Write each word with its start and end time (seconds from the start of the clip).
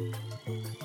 Thank 0.00 0.16
you. 0.48 0.79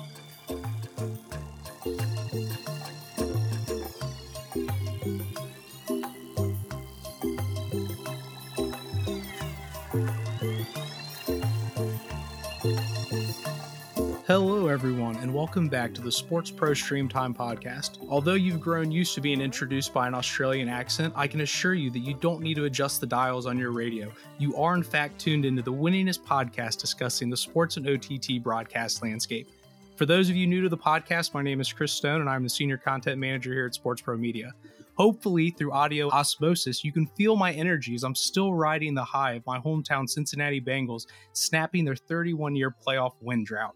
Everyone, 14.76 15.16
and 15.22 15.32
welcome 15.32 15.68
back 15.68 15.94
to 15.94 16.02
the 16.02 16.12
Sports 16.12 16.50
Pro 16.50 16.74
Stream 16.74 17.08
Time 17.08 17.32
podcast. 17.32 17.96
Although 18.10 18.34
you've 18.34 18.60
grown 18.60 18.92
used 18.92 19.14
to 19.14 19.22
being 19.22 19.40
introduced 19.40 19.94
by 19.94 20.06
an 20.06 20.12
Australian 20.12 20.68
accent, 20.68 21.14
I 21.16 21.26
can 21.26 21.40
assure 21.40 21.72
you 21.72 21.88
that 21.92 22.00
you 22.00 22.12
don't 22.12 22.42
need 22.42 22.56
to 22.56 22.66
adjust 22.66 23.00
the 23.00 23.06
dials 23.06 23.46
on 23.46 23.56
your 23.56 23.72
radio. 23.72 24.12
You 24.36 24.54
are, 24.56 24.74
in 24.74 24.82
fact, 24.82 25.18
tuned 25.18 25.46
into 25.46 25.62
the 25.62 25.72
winningest 25.72 26.24
podcast 26.24 26.78
discussing 26.78 27.30
the 27.30 27.38
sports 27.38 27.78
and 27.78 27.88
OTT 27.88 28.42
broadcast 28.42 29.02
landscape. 29.02 29.48
For 29.94 30.04
those 30.04 30.28
of 30.28 30.36
you 30.36 30.46
new 30.46 30.60
to 30.60 30.68
the 30.68 30.76
podcast, 30.76 31.32
my 31.32 31.40
name 31.40 31.58
is 31.58 31.72
Chris 31.72 31.92
Stone, 31.92 32.20
and 32.20 32.28
I'm 32.28 32.42
the 32.42 32.50
Senior 32.50 32.76
Content 32.76 33.18
Manager 33.18 33.54
here 33.54 33.64
at 33.64 33.74
Sports 33.74 34.02
Pro 34.02 34.18
Media. 34.18 34.52
Hopefully, 34.98 35.52
through 35.52 35.72
audio 35.72 36.10
osmosis, 36.10 36.84
you 36.84 36.92
can 36.92 37.06
feel 37.06 37.34
my 37.34 37.50
energy 37.54 37.94
as 37.94 38.04
I'm 38.04 38.14
still 38.14 38.52
riding 38.52 38.94
the 38.94 39.04
high 39.04 39.32
of 39.32 39.46
my 39.46 39.58
hometown 39.58 40.06
Cincinnati 40.06 40.60
Bengals 40.60 41.06
snapping 41.32 41.86
their 41.86 41.96
31 41.96 42.54
year 42.54 42.76
playoff 42.86 43.14
win 43.22 43.42
drought. 43.42 43.74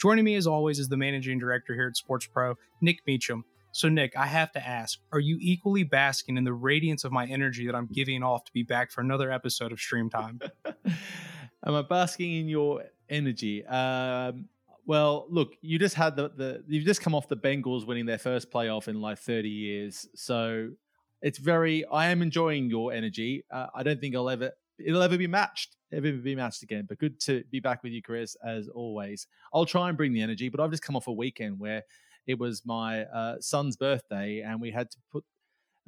Joining 0.00 0.24
me 0.24 0.36
as 0.36 0.46
always 0.46 0.78
is 0.78 0.88
the 0.88 0.96
managing 0.96 1.38
director 1.40 1.74
here 1.74 1.88
at 1.88 1.96
Sports 1.96 2.26
Pro, 2.26 2.54
Nick 2.80 3.00
Meacham. 3.06 3.44
So, 3.72 3.88
Nick, 3.88 4.16
I 4.16 4.26
have 4.26 4.52
to 4.52 4.66
ask 4.66 4.98
are 5.12 5.18
you 5.18 5.38
equally 5.40 5.82
basking 5.82 6.36
in 6.36 6.44
the 6.44 6.52
radiance 6.52 7.04
of 7.04 7.12
my 7.12 7.26
energy 7.26 7.66
that 7.66 7.74
I'm 7.74 7.88
giving 7.92 8.22
off 8.22 8.44
to 8.44 8.52
be 8.52 8.62
back 8.62 8.92
for 8.92 9.00
another 9.00 9.32
episode 9.32 9.72
of 9.72 9.80
Stream 9.80 10.08
Time? 10.08 10.40
Am 11.66 11.74
I 11.74 11.82
basking 11.82 12.32
in 12.34 12.48
your 12.48 12.84
energy? 13.08 13.66
Um, 13.66 14.48
well, 14.86 15.26
look, 15.28 15.54
you 15.60 15.78
just 15.78 15.96
had 15.96 16.16
the, 16.16 16.30
the 16.30 16.64
you've 16.68 16.86
just 16.86 17.02
come 17.02 17.14
off 17.14 17.28
the 17.28 17.36
Bengals 17.36 17.86
winning 17.86 18.06
their 18.06 18.18
first 18.18 18.50
playoff 18.50 18.88
in 18.88 19.00
like 19.00 19.18
30 19.18 19.48
years. 19.48 20.08
So 20.14 20.70
it's 21.20 21.38
very 21.38 21.84
I 21.86 22.08
am 22.08 22.22
enjoying 22.22 22.70
your 22.70 22.92
energy. 22.92 23.44
Uh, 23.50 23.66
I 23.74 23.82
don't 23.82 24.00
think 24.00 24.14
I'll 24.14 24.30
ever 24.30 24.52
it'll 24.78 25.02
ever 25.02 25.18
be 25.18 25.26
matched, 25.26 25.76
ever 25.92 26.12
be 26.12 26.34
matched 26.34 26.62
again. 26.62 26.86
But 26.88 26.98
good 26.98 27.20
to 27.20 27.44
be 27.50 27.60
back 27.60 27.82
with 27.82 27.92
you, 27.92 28.02
Chris, 28.02 28.36
as 28.44 28.68
always. 28.68 29.26
I'll 29.52 29.66
try 29.66 29.88
and 29.88 29.96
bring 29.96 30.12
the 30.12 30.22
energy, 30.22 30.48
but 30.48 30.60
I've 30.60 30.70
just 30.70 30.82
come 30.82 30.96
off 30.96 31.06
a 31.06 31.12
weekend 31.12 31.58
where 31.58 31.82
it 32.26 32.38
was 32.38 32.62
my 32.64 33.04
uh, 33.04 33.36
son's 33.40 33.76
birthday, 33.76 34.42
and 34.42 34.60
we 34.60 34.70
had 34.70 34.90
to 34.90 34.98
put 35.10 35.24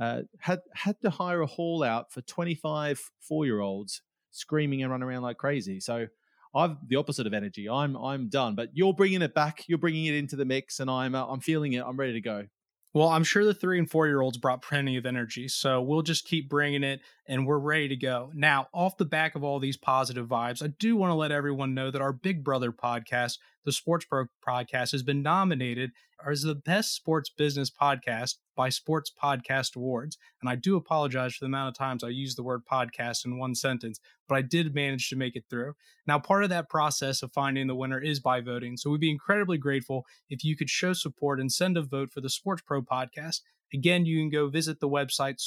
uh, 0.01 0.23
had 0.39 0.61
had 0.75 0.97
to 1.03 1.11
hire 1.11 1.43
a 1.43 1.47
hall 1.47 1.83
out 1.83 2.11
for 2.11 2.23
25 2.23 3.11
four 3.21 3.45
year 3.45 3.61
olds 3.61 4.01
screaming 4.31 4.83
and 4.83 4.91
running 4.91 5.07
around 5.07 5.23
like 5.23 5.37
crazy. 5.37 5.79
So 5.79 6.07
I've 6.55 6.77
the 6.89 6.97
opposite 6.97 7.27
of 7.27 7.35
energy. 7.35 7.69
I'm 7.69 7.97
I'm 7.97 8.29
done, 8.29 8.55
but 8.55 8.71
you're 8.73 8.95
bringing 8.95 9.23
it 9.23 9.35
back. 9.35 9.65
You're 9.69 9.79
bringing 9.79 10.07
it 10.07 10.15
into 10.15 10.37
the 10.37 10.45
mix, 10.45 10.81
and 10.81 10.91
I'm 10.91 11.15
uh, 11.15 11.27
I'm 11.27 11.41
feeling 11.41 11.75
it. 11.75 11.85
I'm 11.87 11.97
ready 11.97 12.15
to 12.15 12.21
go. 12.21 12.47
Well, 12.93 13.09
I'm 13.09 13.23
sure 13.23 13.45
the 13.45 13.55
three 13.55 13.79
and 13.79 13.89
four 13.89 14.09
year 14.09 14.21
olds 14.21 14.37
brought 14.37 14.63
plenty 14.63 14.97
of 14.97 15.07
energy, 15.07 15.47
so 15.47 15.81
we'll 15.81 16.03
just 16.03 16.25
keep 16.27 16.49
bringing 16.49 16.83
it 16.83 17.01
and 17.27 17.47
we're 17.47 17.59
ready 17.59 17.87
to 17.89 17.97
go. 17.97 18.33
Now, 18.35 18.67
off 18.75 18.97
the 18.97 19.05
back 19.05 19.37
of 19.37 19.45
all 19.45 19.61
these 19.61 19.77
positive 19.77 20.27
vibes, 20.27 20.63
I 20.63 20.69
do 20.79 20.97
want 20.97 21.11
to 21.11 21.15
let 21.15 21.31
everyone 21.31 21.73
know 21.73 21.93
that 21.93 22.03
our 22.03 22.13
Big 22.13 22.43
Brother 22.43 22.73
podcast, 22.73 23.39
the 23.65 23.71
Sports 23.71 24.07
Pro 24.07 24.27
podcast, 24.47 24.91
has 24.91 25.05
been 25.05 25.23
nominated 25.23 25.93
as 26.29 26.43
the 26.43 26.55
best 26.55 26.95
sports 26.95 27.31
business 27.31 27.71
podcast 27.71 28.37
by 28.57 28.69
Sports 28.69 29.11
Podcast 29.11 29.77
Awards. 29.77 30.19
And 30.41 30.51
I 30.51 30.57
do 30.57 30.77
apologize 30.77 31.35
for 31.35 31.45
the 31.45 31.49
amount 31.49 31.69
of 31.69 31.75
times 31.79 32.03
I 32.03 32.09
used 32.09 32.37
the 32.37 32.43
word 32.43 32.63
podcast 32.71 33.25
in 33.25 33.39
one 33.39 33.55
sentence, 33.55 34.01
but 34.29 34.35
I 34.35 34.43
did 34.43 34.75
manage 34.75 35.09
to 35.09 35.17
make 35.17 35.37
it 35.37 35.45
through. 35.49 35.75
Now, 36.07 36.19
part 36.19 36.45
of 36.45 36.51
that 36.51 36.69
process 36.69 37.23
of 37.23 37.33
finding 37.33 37.67
the 37.69 37.75
winner 37.75 38.01
is 38.01 38.21
by 38.21 38.41
voting. 38.41 38.77
So 38.77 38.91
we'd 38.91 39.01
be 39.01 39.11
incredibly 39.11 39.59
grateful 39.59 40.05
if 40.29 40.45
you 40.45 40.57
could 40.57 40.69
show 40.71 40.93
support 40.93 41.41
and 41.41 41.53
send 41.53 41.77
a 41.77 41.83
vote 41.83 42.13
for 42.13 42.21
the 42.21 42.29
Sports 42.29 42.63
Pro 42.67 42.83
podcast. 42.83 43.41
Again, 43.73 44.05
you 44.05 44.19
can 44.19 44.31
go 44.31 44.49
visit 44.49 44.81
the 44.81 44.89
website 44.89 45.41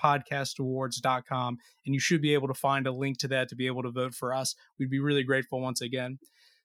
sportspodcastawards.com 0.00 1.58
and 1.86 1.94
you 1.94 2.00
should 2.00 2.20
be 2.20 2.34
able 2.34 2.48
to 2.48 2.54
find 2.54 2.86
a 2.86 2.92
link 2.92 3.18
to 3.18 3.28
that 3.28 3.48
to 3.48 3.56
be 3.56 3.66
able 3.66 3.82
to 3.82 3.90
vote 3.90 4.14
for 4.14 4.34
us. 4.34 4.54
We'd 4.78 4.90
be 4.90 5.00
really 5.00 5.22
grateful 5.22 5.60
once 5.60 5.80
again. 5.80 6.18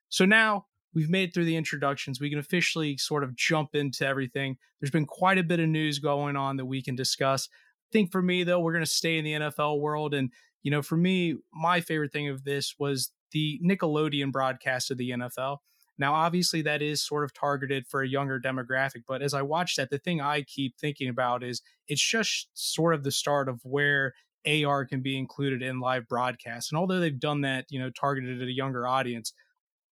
So 0.09 0.25
now 0.25 0.65
we've 0.93 1.09
made 1.09 1.33
through 1.33 1.45
the 1.45 1.55
introductions. 1.55 2.19
We 2.19 2.29
can 2.29 2.39
officially 2.39 2.97
sort 2.97 3.23
of 3.23 3.35
jump 3.35 3.75
into 3.75 4.05
everything. 4.05 4.57
There's 4.79 4.91
been 4.91 5.05
quite 5.05 5.37
a 5.37 5.43
bit 5.43 5.59
of 5.59 5.69
news 5.69 5.99
going 5.99 6.35
on 6.35 6.57
that 6.57 6.65
we 6.65 6.81
can 6.81 6.95
discuss. 6.95 7.49
I 7.51 7.91
think 7.91 8.11
for 8.11 8.21
me, 8.21 8.43
though, 8.43 8.59
we're 8.59 8.73
going 8.73 8.85
to 8.85 8.89
stay 8.89 9.17
in 9.17 9.25
the 9.25 9.33
NFL 9.33 9.79
world. 9.79 10.13
And, 10.13 10.31
you 10.61 10.71
know, 10.71 10.81
for 10.81 10.97
me, 10.97 11.35
my 11.53 11.81
favorite 11.81 12.11
thing 12.11 12.29
of 12.29 12.43
this 12.43 12.75
was 12.77 13.11
the 13.31 13.59
Nickelodeon 13.63 14.31
broadcast 14.31 14.91
of 14.91 14.97
the 14.97 15.11
NFL. 15.11 15.57
Now, 15.97 16.15
obviously, 16.15 16.61
that 16.63 16.81
is 16.81 17.05
sort 17.05 17.23
of 17.23 17.33
targeted 17.33 17.85
for 17.87 18.01
a 18.01 18.07
younger 18.07 18.39
demographic, 18.39 19.03
but 19.07 19.21
as 19.21 19.33
I 19.33 19.43
watch 19.43 19.75
that, 19.75 19.91
the 19.91 19.99
thing 19.99 20.21
I 20.21 20.41
keep 20.41 20.75
thinking 20.79 21.07
about 21.07 21.43
is 21.43 21.61
it's 21.87 22.01
just 22.01 22.49
sort 22.53 22.95
of 22.95 23.03
the 23.03 23.11
start 23.11 23.47
of 23.47 23.59
where 23.63 24.13
AR 24.45 24.85
can 24.85 25.01
be 25.01 25.17
included 25.17 25.61
in 25.61 25.79
live 25.79 26.07
broadcasts. 26.07 26.71
And 26.71 26.79
although 26.79 26.99
they've 26.99 27.19
done 27.19 27.41
that, 27.41 27.65
you 27.69 27.79
know, 27.79 27.91
targeted 27.91 28.41
at 28.41 28.47
a 28.47 28.51
younger 28.51 28.87
audience, 28.87 29.33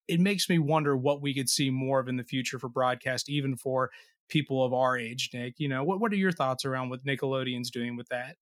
it 0.09 0.21
makes 0.21 0.49
me 0.49 0.59
wonder 0.59 0.97
what 0.97 1.23
we 1.23 1.35
could 1.35 1.49
see 1.49 1.71
more 1.71 2.01
of 2.01 2.09
in 2.09 2.17
the 2.17 2.25
future 2.25 2.59
for 2.59 2.69
broadcast, 2.69 3.29
even 3.29 3.57
for 3.57 3.91
people 4.29 4.65
of 4.65 4.73
our 4.73 4.99
age, 4.99 5.31
Nick. 5.33 5.55
You 5.59 5.69
know, 5.69 5.85
what, 5.85 6.01
what 6.01 6.13
are 6.13 6.17
your 6.17 6.33
thoughts 6.33 6.65
around 6.65 6.91
what 6.91 7.05
Nickelodeon's 7.05 7.71
doing 7.71 7.97
with 7.97 8.09
that? 8.09 8.37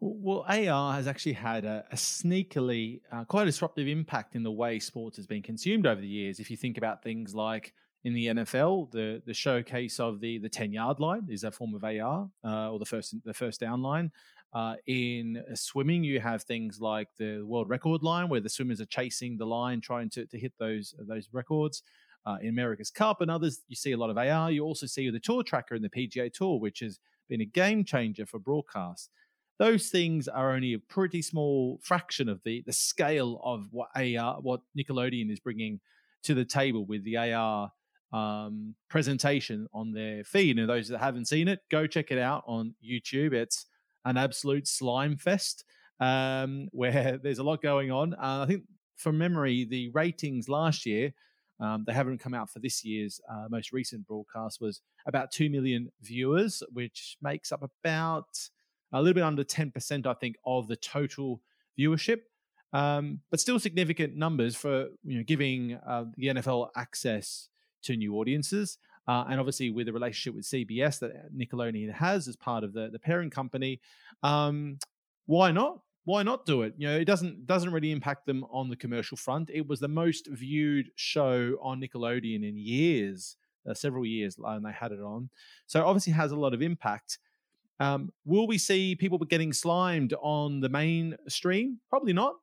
Well, 0.00 0.44
AR 0.48 0.94
has 0.94 1.08
actually 1.08 1.32
had 1.32 1.64
a, 1.64 1.84
a 1.90 1.96
sneakily 1.96 3.00
uh, 3.10 3.24
quite 3.24 3.46
disruptive 3.46 3.88
impact 3.88 4.36
in 4.36 4.44
the 4.44 4.52
way 4.52 4.78
sports 4.78 5.16
has 5.16 5.26
been 5.26 5.42
consumed 5.42 5.86
over 5.86 6.00
the 6.00 6.06
years. 6.06 6.38
If 6.38 6.50
you 6.50 6.56
think 6.56 6.78
about 6.78 7.02
things 7.02 7.34
like 7.34 7.74
in 8.04 8.14
the 8.14 8.26
NFL, 8.26 8.92
the 8.92 9.20
the 9.26 9.34
showcase 9.34 9.98
of 9.98 10.20
the 10.20 10.38
the 10.38 10.48
ten 10.48 10.72
yard 10.72 11.00
line 11.00 11.26
is 11.28 11.42
a 11.42 11.50
form 11.50 11.74
of 11.74 11.82
AR, 11.82 12.30
uh, 12.44 12.70
or 12.70 12.78
the 12.78 12.84
first 12.84 13.16
the 13.24 13.34
first 13.34 13.58
down 13.58 13.82
line. 13.82 14.12
Uh, 14.54 14.76
in 14.86 15.42
swimming, 15.54 16.02
you 16.02 16.20
have 16.20 16.42
things 16.42 16.80
like 16.80 17.08
the 17.18 17.42
world 17.42 17.68
record 17.68 18.02
line, 18.02 18.28
where 18.28 18.40
the 18.40 18.48
swimmers 18.48 18.80
are 18.80 18.86
chasing 18.86 19.36
the 19.36 19.44
line, 19.44 19.80
trying 19.80 20.08
to, 20.10 20.26
to 20.26 20.38
hit 20.38 20.52
those 20.58 20.94
those 21.00 21.28
records. 21.32 21.82
Uh, 22.26 22.36
in 22.42 22.48
America's 22.48 22.90
Cup 22.90 23.20
and 23.20 23.30
others, 23.30 23.62
you 23.68 23.76
see 23.76 23.92
a 23.92 23.96
lot 23.96 24.10
of 24.10 24.18
AR. 24.18 24.50
You 24.50 24.62
also 24.62 24.86
see 24.86 25.08
the 25.08 25.20
Tour 25.20 25.42
Tracker 25.42 25.74
in 25.74 25.82
the 25.82 25.88
PGA 25.88 26.30
Tour, 26.32 26.58
which 26.58 26.80
has 26.80 26.98
been 27.28 27.40
a 27.40 27.46
game 27.46 27.84
changer 27.84 28.26
for 28.26 28.38
broadcast. 28.38 29.10
Those 29.58 29.88
things 29.88 30.28
are 30.28 30.52
only 30.52 30.74
a 30.74 30.78
pretty 30.78 31.22
small 31.22 31.78
fraction 31.82 32.28
of 32.28 32.40
the 32.44 32.62
the 32.66 32.72
scale 32.72 33.40
of 33.44 33.68
what 33.70 33.88
AR, 33.94 34.40
what 34.40 34.60
Nickelodeon 34.78 35.30
is 35.30 35.40
bringing 35.40 35.80
to 36.24 36.34
the 36.34 36.44
table 36.44 36.84
with 36.84 37.04
the 37.04 37.16
AR 37.16 37.72
um, 38.12 38.74
presentation 38.88 39.66
on 39.72 39.92
their 39.92 40.24
feed. 40.24 40.58
And 40.58 40.68
those 40.68 40.88
that 40.88 40.98
haven't 40.98 41.26
seen 41.28 41.48
it, 41.48 41.60
go 41.70 41.86
check 41.86 42.10
it 42.10 42.18
out 42.18 42.44
on 42.46 42.74
YouTube. 42.84 43.32
It's 43.32 43.66
an 44.08 44.16
absolute 44.16 44.66
slime 44.66 45.16
fest 45.16 45.64
um, 46.00 46.68
where 46.72 47.18
there's 47.22 47.38
a 47.38 47.44
lot 47.44 47.62
going 47.62 47.90
on. 47.90 48.14
Uh, 48.14 48.42
I 48.42 48.46
think 48.46 48.64
from 48.96 49.18
memory, 49.18 49.64
the 49.64 49.90
ratings 49.90 50.48
last 50.48 50.86
year, 50.86 51.12
um, 51.60 51.84
they 51.86 51.92
haven't 51.92 52.18
come 52.18 52.34
out 52.34 52.50
for 52.50 52.60
this 52.60 52.84
year's 52.84 53.20
uh, 53.30 53.46
most 53.50 53.72
recent 53.72 54.06
broadcast, 54.06 54.60
was 54.60 54.80
about 55.06 55.32
2 55.32 55.50
million 55.50 55.90
viewers, 56.00 56.62
which 56.72 57.16
makes 57.20 57.50
up 57.50 57.62
about 57.62 58.28
a 58.92 59.02
little 59.02 59.14
bit 59.14 59.24
under 59.24 59.44
10%, 59.44 60.06
I 60.06 60.14
think, 60.14 60.36
of 60.46 60.68
the 60.68 60.76
total 60.76 61.40
viewership. 61.78 62.20
Um, 62.72 63.20
but 63.30 63.40
still 63.40 63.58
significant 63.58 64.14
numbers 64.14 64.54
for 64.54 64.88
you 65.02 65.16
know 65.16 65.24
giving 65.24 65.78
uh, 65.86 66.04
the 66.16 66.26
NFL 66.28 66.68
access 66.76 67.48
to 67.84 67.96
new 67.96 68.14
audiences. 68.16 68.78
Uh, 69.08 69.24
and 69.30 69.40
obviously, 69.40 69.70
with 69.70 69.86
the 69.86 69.92
relationship 69.92 70.36
with 70.36 70.44
CBS 70.44 70.98
that 70.98 71.34
Nickelodeon 71.34 71.90
has 71.94 72.28
as 72.28 72.36
part 72.36 72.62
of 72.62 72.74
the, 72.74 72.90
the 72.90 72.98
parent 72.98 73.32
company, 73.32 73.80
um, 74.22 74.78
why 75.24 75.50
not? 75.50 75.80
Why 76.04 76.22
not 76.22 76.44
do 76.44 76.62
it? 76.62 76.74
You 76.76 76.88
know, 76.88 76.98
it 76.98 77.06
doesn't 77.06 77.46
doesn't 77.46 77.72
really 77.72 77.90
impact 77.90 78.26
them 78.26 78.44
on 78.50 78.68
the 78.68 78.76
commercial 78.76 79.16
front. 79.16 79.50
It 79.52 79.66
was 79.66 79.80
the 79.80 79.88
most 79.88 80.28
viewed 80.30 80.90
show 80.94 81.56
on 81.62 81.80
Nickelodeon 81.80 82.46
in 82.46 82.56
years, 82.58 83.36
uh, 83.68 83.72
several 83.72 84.04
years, 84.04 84.36
and 84.42 84.64
they 84.64 84.72
had 84.72 84.92
it 84.92 85.00
on. 85.00 85.30
So 85.66 85.86
obviously, 85.86 86.12
has 86.12 86.32
a 86.32 86.36
lot 86.36 86.52
of 86.52 86.60
impact. 86.60 87.18
Um, 87.80 88.12
will 88.26 88.46
we 88.46 88.58
see 88.58 88.94
people 88.94 89.18
getting 89.18 89.52
slimed 89.52 90.12
on 90.20 90.60
the 90.60 90.68
mainstream? 90.68 91.78
Probably 91.88 92.12
not. 92.12 92.34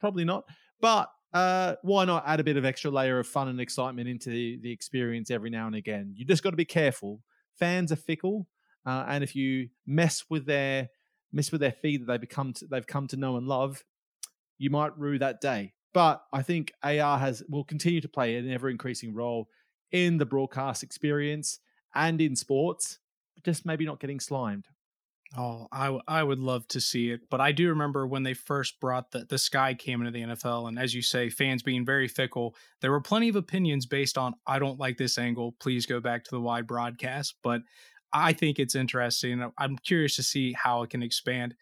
Probably 0.00 0.24
not. 0.24 0.44
But 0.80 1.10
uh, 1.32 1.74
why 1.82 2.04
not 2.04 2.24
add 2.26 2.40
a 2.40 2.44
bit 2.44 2.56
of 2.56 2.64
extra 2.64 2.90
layer 2.90 3.18
of 3.18 3.26
fun 3.26 3.48
and 3.48 3.60
excitement 3.60 4.08
into 4.08 4.30
the, 4.30 4.58
the 4.62 4.72
experience 4.72 5.30
every 5.30 5.50
now 5.50 5.66
and 5.66 5.76
again? 5.76 6.12
You 6.16 6.24
just 6.24 6.42
got 6.42 6.50
to 6.50 6.56
be 6.56 6.64
careful. 6.64 7.22
Fans 7.58 7.92
are 7.92 7.96
fickle, 7.96 8.46
uh, 8.86 9.04
and 9.08 9.22
if 9.22 9.34
you 9.34 9.68
mess 9.86 10.24
with 10.30 10.46
their 10.46 10.88
mess 11.32 11.52
with 11.52 11.60
their 11.60 11.72
feed 11.72 12.02
that 12.02 12.06
they 12.06 12.18
become 12.18 12.52
to, 12.54 12.66
they've 12.66 12.86
come 12.86 13.06
to 13.08 13.16
know 13.16 13.36
and 13.36 13.46
love, 13.46 13.84
you 14.56 14.70
might 14.70 14.96
rue 14.98 15.18
that 15.18 15.40
day. 15.40 15.74
But 15.92 16.22
I 16.32 16.42
think 16.42 16.72
AR 16.82 17.18
has 17.18 17.42
will 17.48 17.64
continue 17.64 18.00
to 18.00 18.08
play 18.08 18.36
an 18.36 18.50
ever 18.50 18.70
increasing 18.70 19.14
role 19.14 19.48
in 19.90 20.18
the 20.18 20.26
broadcast 20.26 20.82
experience 20.82 21.60
and 21.94 22.20
in 22.20 22.36
sports, 22.36 22.98
just 23.44 23.66
maybe 23.66 23.84
not 23.84 24.00
getting 24.00 24.20
slimed. 24.20 24.66
Oh, 25.36 25.66
I, 25.70 25.98
I 26.08 26.22
would 26.22 26.38
love 26.38 26.66
to 26.68 26.80
see 26.80 27.10
it, 27.10 27.20
but 27.30 27.40
I 27.40 27.52
do 27.52 27.68
remember 27.68 28.06
when 28.06 28.22
they 28.22 28.32
first 28.32 28.80
brought 28.80 29.10
the 29.10 29.26
the 29.26 29.36
Sky 29.36 29.74
cam 29.74 30.00
into 30.00 30.10
the 30.10 30.22
NFL, 30.22 30.68
and 30.68 30.78
as 30.78 30.94
you 30.94 31.02
say, 31.02 31.28
fans 31.28 31.62
being 31.62 31.84
very 31.84 32.08
fickle. 32.08 32.56
There 32.80 32.90
were 32.90 33.00
plenty 33.02 33.28
of 33.28 33.36
opinions 33.36 33.84
based 33.84 34.16
on 34.16 34.34
I 34.46 34.58
don't 34.58 34.78
like 34.78 34.96
this 34.96 35.18
angle. 35.18 35.54
Please 35.60 35.84
go 35.84 36.00
back 36.00 36.24
to 36.24 36.30
the 36.30 36.40
wide 36.40 36.66
broadcast. 36.66 37.34
But 37.42 37.60
I 38.12 38.32
think 38.32 38.58
it's 38.58 38.74
interesting. 38.74 39.50
I'm 39.58 39.76
curious 39.78 40.16
to 40.16 40.22
see 40.22 40.54
how 40.54 40.82
it 40.82 40.90
can 40.90 41.02
expand. 41.02 41.54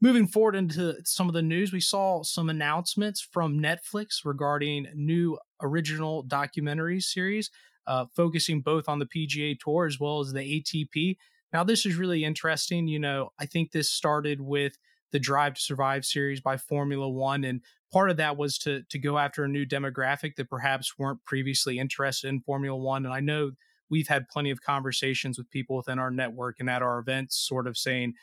Moving 0.00 0.26
forward 0.26 0.54
into 0.54 0.94
some 1.04 1.28
of 1.28 1.34
the 1.34 1.42
news, 1.42 1.72
we 1.72 1.80
saw 1.80 2.22
some 2.22 2.48
announcements 2.48 3.20
from 3.20 3.58
Netflix 3.58 4.24
regarding 4.24 4.86
new 4.94 5.38
original 5.62 6.22
documentary 6.22 7.00
series, 7.00 7.50
uh, 7.86 8.06
focusing 8.14 8.60
both 8.60 8.88
on 8.88 8.98
the 8.98 9.06
PGA 9.06 9.58
Tour 9.58 9.86
as 9.86 9.98
well 9.98 10.20
as 10.20 10.32
the 10.32 10.40
ATP. 10.40 11.16
Now, 11.54 11.62
this 11.62 11.86
is 11.86 11.94
really 11.94 12.24
interesting. 12.24 12.88
You 12.88 12.98
know, 12.98 13.30
I 13.38 13.46
think 13.46 13.70
this 13.70 13.88
started 13.88 14.40
with 14.40 14.76
the 15.12 15.20
Drive 15.20 15.54
to 15.54 15.60
Survive 15.60 16.04
series 16.04 16.40
by 16.40 16.56
Formula 16.56 17.08
One, 17.08 17.44
and 17.44 17.60
part 17.92 18.10
of 18.10 18.16
that 18.16 18.36
was 18.36 18.58
to 18.58 18.82
to 18.90 18.98
go 18.98 19.16
after 19.16 19.44
a 19.44 19.48
new 19.48 19.64
demographic 19.64 20.34
that 20.34 20.50
perhaps 20.50 20.98
weren't 20.98 21.24
previously 21.24 21.78
interested 21.78 22.28
in 22.28 22.40
Formula 22.40 22.76
One. 22.76 23.04
And 23.04 23.14
I 23.14 23.20
know 23.20 23.52
we've 23.88 24.08
had 24.08 24.28
plenty 24.28 24.50
of 24.50 24.62
conversations 24.62 25.38
with 25.38 25.48
people 25.48 25.76
within 25.76 26.00
our 26.00 26.10
network 26.10 26.56
and 26.58 26.68
at 26.68 26.82
our 26.82 26.98
events, 26.98 27.36
sort 27.36 27.68
of 27.68 27.78
saying, 27.78 28.14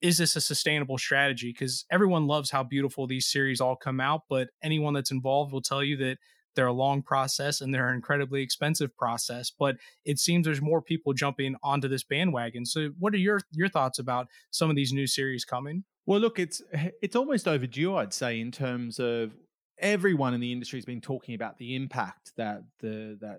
is 0.00 0.18
this 0.18 0.36
a 0.36 0.40
sustainable 0.40 0.98
strategy? 0.98 1.52
Because 1.52 1.86
everyone 1.90 2.28
loves 2.28 2.50
how 2.50 2.62
beautiful 2.62 3.08
these 3.08 3.26
series 3.26 3.60
all 3.60 3.74
come 3.74 3.98
out, 3.98 4.22
but 4.28 4.50
anyone 4.62 4.94
that's 4.94 5.10
involved 5.10 5.52
will 5.52 5.62
tell 5.62 5.82
you 5.82 5.96
that 5.96 6.18
they're 6.56 6.66
a 6.66 6.72
long 6.72 7.02
process 7.02 7.60
and 7.60 7.72
they're 7.72 7.88
an 7.88 7.94
incredibly 7.94 8.42
expensive 8.42 8.96
process. 8.96 9.50
But 9.50 9.76
it 10.04 10.18
seems 10.18 10.44
there's 10.44 10.62
more 10.62 10.82
people 10.82 11.12
jumping 11.12 11.54
onto 11.62 11.88
this 11.88 12.02
bandwagon. 12.02 12.66
So, 12.66 12.90
what 12.98 13.14
are 13.14 13.18
your 13.18 13.40
your 13.52 13.68
thoughts 13.68 13.98
about 13.98 14.26
some 14.50 14.70
of 14.70 14.76
these 14.76 14.92
new 14.92 15.06
series 15.06 15.44
coming? 15.44 15.84
Well, 16.06 16.20
look, 16.20 16.38
it's 16.38 16.62
eh, 16.72 16.90
it's 17.02 17.16
almost 17.16 17.46
overdue, 17.46 17.96
I'd 17.96 18.12
say, 18.12 18.40
in 18.40 18.50
terms 18.50 18.98
of 18.98 19.32
everyone 19.78 20.34
in 20.34 20.40
the 20.40 20.52
industry 20.52 20.78
has 20.78 20.86
been 20.86 21.00
talking 21.00 21.34
about 21.34 21.58
the 21.58 21.76
impact 21.76 22.32
that 22.36 22.62
the 22.80 23.18
that 23.20 23.38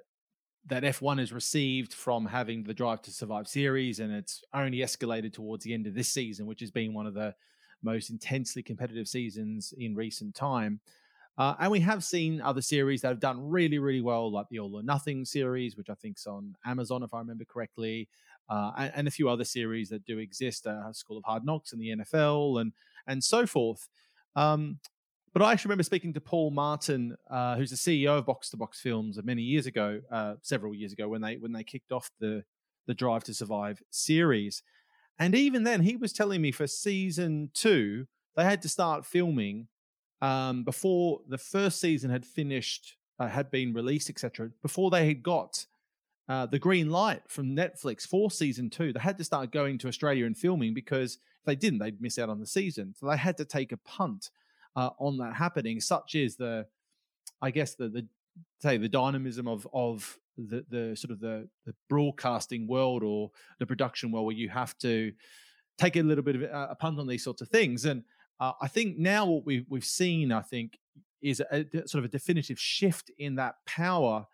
that 0.68 0.84
F1 0.84 1.20
has 1.20 1.32
received 1.32 1.94
from 1.94 2.26
having 2.26 2.64
the 2.64 2.74
Drive 2.74 3.02
to 3.04 3.12
Survive 3.12 3.48
series, 3.48 4.00
and 4.00 4.14
it's 4.14 4.44
only 4.54 4.80
escalated 4.80 5.34
towards 5.34 5.64
the 5.64 5.74
end 5.74 5.88
of 5.88 5.94
this 5.94 6.10
season, 6.10 6.46
which 6.46 6.60
has 6.60 6.72
been 6.72 6.94
one 6.94 7.08
of 7.08 7.14
the 7.14 7.34
most 7.82 8.10
intensely 8.10 8.62
competitive 8.62 9.08
seasons 9.08 9.74
in 9.78 9.96
recent 9.96 10.36
time. 10.36 10.82
Uh, 11.38 11.54
and 11.60 11.72
we 11.72 11.80
have 11.80 12.04
seen 12.04 12.42
other 12.42 12.62
series 12.62 13.02
that 13.02 13.10
have 13.10 13.20
done 13.20 13.48
really, 13.48 13.78
really 13.78 14.02
well, 14.02 14.32
like 14.32 14.48
the 14.50 14.60
All 14.60 14.76
or 14.76 14.82
Nothing 14.82 15.24
series, 15.24 15.78
which 15.78 15.90
I 15.90 15.94
think 15.94 16.18
is 16.18 16.26
on 16.26 16.56
Amazon, 16.66 17.04
if 17.04 17.14
I 17.14 17.20
remember 17.20 17.46
correctly, 17.46 18.10
uh, 18.50 18.72
and, 18.78 18.92
and, 18.96 19.08
a 19.08 19.12
few 19.12 19.30
other 19.30 19.44
series 19.44 19.90
that 19.90 20.04
do 20.06 20.18
exist, 20.18 20.66
uh, 20.66 20.92
School 20.94 21.18
of 21.18 21.24
Hard 21.26 21.46
Knocks 21.46 21.74
and 21.74 21.82
the 21.82 21.90
NFL, 21.90 22.62
and 22.62 22.74
and 23.06 23.24
so 23.24 23.46
forth. 23.46 23.88
Um, 24.36 24.80
but 25.34 25.44
I 25.44 25.52
actually 25.52 25.70
remember 25.70 25.84
speaking 25.84 26.14
to 26.14 26.22
Paul 26.22 26.50
Martin, 26.50 27.16
uh, 27.30 27.56
who's 27.58 27.70
the 27.70 27.76
CEO 27.76 28.18
of 28.18 28.26
Box 28.26 28.50
to 28.50 28.58
Box 28.58 28.82
Films, 28.82 29.20
many 29.24 29.44
years 29.44 29.68
ago, 29.68 30.02
uh, 30.12 30.36
several 30.42 30.74
years 30.74 30.94
ago, 30.94 31.08
when 31.08 31.22
they 31.22 31.38
when 31.38 31.52
they 31.52 31.64
kicked 31.64 31.92
off 31.92 32.10
the 32.20 32.44
the 32.88 32.96
Drive 32.96 33.24
to 33.26 33.34
Survive 33.34 33.84
series, 33.92 34.64
and 35.20 35.36
even 35.36 35.64
then, 35.64 35.82
he 35.82 35.98
was 35.98 36.14
telling 36.14 36.42
me 36.42 36.52
for 36.52 36.66
season 36.66 37.52
two 37.54 38.08
they 38.36 38.44
had 38.44 38.62
to 38.62 38.70
start 38.70 39.06
filming 39.06 39.68
um, 40.22 40.64
before 40.64 41.22
the 41.28 41.38
first 41.38 41.80
season 41.80 42.10
had 42.10 42.26
finished, 42.26 42.98
uh, 43.20 43.28
had 43.28 43.52
been 43.52 43.74
released, 43.74 44.10
etc. 44.10 44.50
Before 44.62 44.90
they 44.90 45.08
had 45.08 45.24
got 45.24 45.66
uh, 46.28 46.46
the 46.46 46.60
green 46.60 46.90
light 46.90 47.22
from 47.28 47.56
Netflix 47.56 48.08
for 48.08 48.30
season 48.32 48.70
two, 48.70 48.92
they 48.94 49.00
had 49.00 49.18
to 49.18 49.24
start 49.24 49.52
going 49.52 49.78
to 49.80 49.88
Australia 49.88 50.26
and 50.26 50.38
filming 50.38 50.74
because 50.74 51.16
if 51.16 51.46
they 51.46 51.56
didn't, 51.56 51.80
they'd 51.80 52.02
miss 52.02 52.18
out 52.18 52.30
on 52.30 52.40
the 52.40 52.48
season. 52.48 52.94
So 52.98 53.08
they 53.08 53.18
had 53.18 53.38
to 53.38 53.46
take 53.46 53.72
a 53.72 53.78
punt 53.78 54.30
uh, 54.76 54.90
on 55.00 55.18
that 55.18 55.36
happening. 55.36 55.80
Such 55.80 56.16
is 56.16 56.36
the, 56.36 56.66
I 57.42 57.52
guess 57.52 57.76
the 57.76 57.90
the 57.90 58.08
say 58.62 58.78
the 58.78 58.90
dynamism 58.90 59.48
of 59.48 59.68
of 59.74 60.18
the 60.38 60.66
the 60.70 60.96
sort 60.96 61.12
of 61.12 61.20
the 61.20 61.48
the 61.66 61.74
broadcasting 61.90 62.68
world 62.68 63.04
or 63.04 63.32
the 63.60 63.66
production 63.66 64.12
world 64.12 64.26
where 64.26 64.36
you 64.36 64.50
have 64.50 64.78
to 64.80 65.12
take 65.78 65.96
a 65.96 66.02
little 66.02 66.24
bit 66.24 66.36
of 66.36 66.42
a 66.44 66.76
punt 66.76 67.00
on 67.00 67.08
these 67.08 67.24
sorts 67.24 67.42
of 67.42 67.48
things 67.50 67.86
and 67.86 68.04
uh, 68.40 68.54
I 68.62 68.68
think 68.68 68.98
now 68.98 69.26
what 69.26 69.46
we've 69.46 69.66
we've 69.70 69.86
seen, 69.86 70.32
I 70.32 70.42
think, 70.42 70.78
is 71.22 71.40
a, 71.40 71.66
a, 71.74 71.88
sort 71.88 72.04
of 72.04 72.06
a 72.06 72.12
definitive 72.12 72.60
shift 72.60 73.12
in 73.18 73.36
that 73.36 73.56
power 73.66 74.26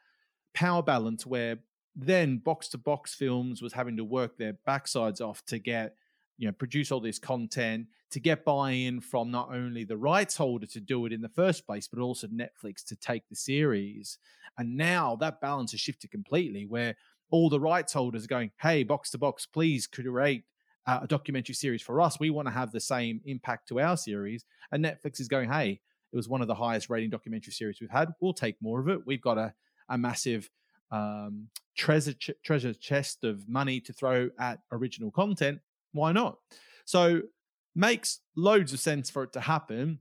power 0.54 0.84
balance 0.84 1.26
where 1.26 1.58
then 1.96 2.38
box 2.38 2.70
to 2.70 2.78
box 2.78 3.14
films 3.14 3.62
was 3.62 3.74
having 3.74 3.98
to 3.98 4.04
work 4.04 4.38
their 4.38 4.58
backsides 4.68 5.22
off 5.22 5.44
to 5.46 5.60
get 5.60 5.96
you 6.38 6.48
know 6.48 6.52
produce 6.52 6.92
all 6.92 7.00
this 7.00 7.20
content 7.20 7.88
to 8.12 8.20
get 8.20 8.46
buy-in 8.46 9.00
from 9.00 9.32
not 9.32 9.50
only 9.52 9.84
the 9.84 9.98
rights 9.98 10.38
holder 10.38 10.68
to 10.68 10.80
do 10.80 11.06
it 11.06 11.14
in 11.14 11.22
the 11.22 11.30
first 11.30 11.66
place 11.66 11.88
but 11.88 12.00
also 12.00 12.28
netflix 12.28 12.84
to 12.86 12.96
take 12.96 13.28
the 13.30 13.36
series. 13.36 14.18
And 14.58 14.78
now 14.78 15.16
that 15.18 15.42
balance 15.42 15.72
has 15.72 15.82
shifted 15.82 16.12
completely 16.12 16.66
where 16.66 16.96
all 17.32 17.50
the 17.50 17.60
rights 17.60 17.94
holders 17.94 18.26
are 18.26 18.28
going 18.28 18.52
hey 18.62 18.84
box 18.84 19.12
to 19.12 19.18
box 19.18 19.46
please 19.46 19.88
create 19.88 20.44
uh, 20.86 21.00
a 21.04 21.08
documentary 21.08 21.56
series 21.56 21.82
for 21.82 22.02
us. 22.02 22.20
We 22.20 22.30
want 22.30 22.48
to 22.48 22.54
have 22.54 22.72
the 22.72 22.80
same 22.80 23.22
impact 23.26 23.68
to 23.70 23.80
our 23.80 23.98
series. 23.98 24.46
And 24.72 24.84
Netflix 24.84 25.20
is 25.20 25.28
going, 25.28 25.52
hey, 25.52 25.80
it 26.12 26.16
was 26.16 26.30
one 26.30 26.42
of 26.42 26.48
the 26.48 26.56
highest 26.56 26.90
rating 26.90 27.10
documentary 27.10 27.54
series 27.54 27.80
we've 27.82 27.90
had. 27.90 28.10
We'll 28.20 28.34
take 28.34 28.56
more 28.62 28.80
of 28.80 28.90
it. 28.90 29.00
We've 29.06 29.22
got 29.22 29.38
a, 29.38 29.54
a 29.90 29.98
massive 29.98 30.50
um, 30.92 31.48
treasure 31.76 32.14
ch- 32.14 32.32
treasure 32.44 32.74
chest 32.74 33.24
of 33.24 33.48
money 33.50 33.80
to 33.82 33.94
throw 33.94 34.30
at 34.40 34.60
original 34.72 35.12
content. 35.12 35.60
Why 35.92 36.12
not? 36.12 36.38
So 36.86 37.22
makes 37.76 38.20
loads 38.36 38.74
of 38.74 38.80
sense 38.80 39.10
for 39.10 39.24
it 39.24 39.34
to 39.34 39.40
happen. 39.40 40.00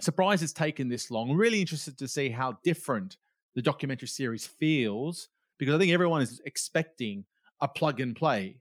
Surprise 0.00 0.42
it's 0.42 0.52
taken 0.52 0.88
this 0.88 1.10
long. 1.10 1.32
really 1.32 1.60
interested 1.60 1.98
to 1.98 2.08
see 2.08 2.28
how 2.28 2.58
different 2.62 3.16
the 3.54 3.62
documentary 3.62 4.08
series 4.08 4.46
feels 4.46 5.28
because 5.58 5.74
I 5.74 5.78
think 5.78 5.92
everyone 5.92 6.22
is 6.22 6.40
expecting 6.46 7.24
a 7.60 7.68
plug 7.68 8.00
and 8.00 8.16
play 8.16 8.56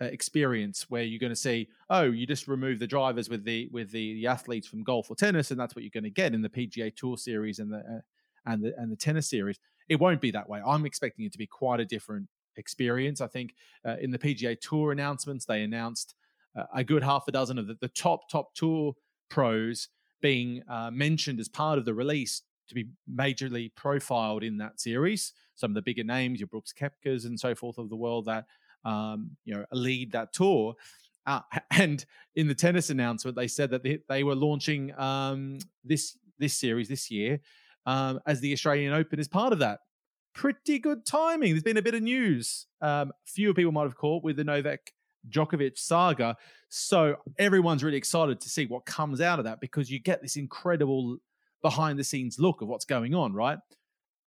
uh, 0.00 0.06
experience 0.06 0.90
where 0.90 1.02
you're 1.02 1.20
going 1.20 1.32
to 1.32 1.36
see, 1.36 1.68
oh, 1.90 2.02
you 2.02 2.26
just 2.26 2.48
remove 2.48 2.78
the 2.78 2.86
drivers 2.86 3.28
with 3.28 3.44
the 3.44 3.68
with 3.72 3.90
the, 3.90 4.14
the 4.14 4.26
athletes 4.26 4.66
from 4.66 4.82
golf 4.82 5.10
or 5.10 5.16
tennis, 5.16 5.50
and 5.50 5.60
that's 5.60 5.74
what 5.74 5.82
you're 5.82 5.90
going 5.90 6.04
to 6.04 6.10
get 6.10 6.34
in 6.34 6.42
the 6.42 6.48
PGA 6.48 6.94
Tour 6.94 7.16
series 7.16 7.58
and 7.58 7.72
the 7.72 7.78
uh, 7.78 8.00
and 8.46 8.62
the 8.62 8.74
and 8.76 8.90
the 8.90 8.96
tennis 8.96 9.28
series. 9.28 9.58
It 9.88 10.00
won't 10.00 10.20
be 10.20 10.30
that 10.32 10.48
way. 10.48 10.60
I'm 10.66 10.86
expecting 10.86 11.24
it 11.24 11.32
to 11.32 11.38
be 11.38 11.46
quite 11.46 11.80
a 11.80 11.84
different 11.84 12.28
experience. 12.56 13.20
I 13.20 13.26
think 13.26 13.54
uh, 13.86 13.96
in 14.00 14.10
the 14.10 14.18
PGA 14.18 14.58
Tour 14.60 14.92
announcements, 14.92 15.44
they 15.44 15.62
announced 15.62 16.14
uh, 16.56 16.64
a 16.74 16.84
good 16.84 17.02
half 17.02 17.24
a 17.28 17.32
dozen 17.32 17.58
of 17.58 17.66
the, 17.66 17.76
the 17.80 17.88
top 17.88 18.28
top 18.28 18.54
tour 18.54 18.94
pros 19.28 19.88
being 20.20 20.62
uh, 20.68 20.90
mentioned 20.90 21.38
as 21.38 21.48
part 21.48 21.78
of 21.78 21.84
the 21.84 21.94
release 21.94 22.42
to 22.68 22.74
be 22.74 22.88
majorly 23.12 23.70
profiled 23.74 24.42
in 24.42 24.56
that 24.58 24.80
series. 24.80 25.32
Some 25.54 25.70
of 25.70 25.74
the 25.74 25.82
bigger 25.82 26.04
names, 26.04 26.40
your 26.40 26.46
Brooks 26.46 26.72
Koepkas 26.72 27.26
and 27.26 27.38
so 27.38 27.54
forth 27.54 27.78
of 27.78 27.90
the 27.90 27.96
world 27.96 28.24
that 28.24 28.46
um, 28.84 29.30
you 29.44 29.54
know, 29.54 29.64
lead 29.72 30.12
that 30.12 30.32
tour. 30.32 30.74
Uh, 31.26 31.40
and 31.70 32.04
in 32.34 32.48
the 32.48 32.54
tennis 32.54 32.90
announcement, 32.90 33.36
they 33.36 33.48
said 33.48 33.70
that 33.70 33.82
they, 33.82 33.98
they 34.08 34.24
were 34.24 34.34
launching 34.34 34.98
um, 34.98 35.58
this 35.84 36.16
this 36.38 36.54
series 36.54 36.88
this 36.88 37.10
year 37.10 37.40
um, 37.86 38.20
as 38.26 38.40
the 38.40 38.52
Australian 38.52 38.92
Open 38.92 39.18
is 39.18 39.28
part 39.28 39.52
of 39.52 39.58
that. 39.60 39.80
Pretty 40.34 40.78
good 40.78 41.06
timing. 41.06 41.52
There's 41.52 41.62
been 41.62 41.76
a 41.76 41.82
bit 41.82 41.94
of 41.94 42.02
news. 42.02 42.66
Um, 42.80 43.12
fewer 43.24 43.54
people 43.54 43.72
might 43.72 43.84
have 43.84 43.96
caught 43.96 44.24
with 44.24 44.36
the 44.36 44.44
Novak 44.44 44.92
Djokovic 45.28 45.78
saga. 45.78 46.36
So 46.68 47.16
everyone's 47.38 47.84
really 47.84 47.96
excited 47.96 48.40
to 48.40 48.48
see 48.48 48.66
what 48.66 48.84
comes 48.84 49.20
out 49.20 49.38
of 49.38 49.44
that 49.44 49.60
because 49.60 49.90
you 49.90 50.00
get 50.00 50.22
this 50.22 50.36
incredible 50.36 51.18
behind 51.62 51.98
the 51.98 52.04
scenes 52.04 52.38
look 52.38 52.60
of 52.60 52.68
what's 52.68 52.84
going 52.84 53.14
on, 53.14 53.32
right? 53.32 53.58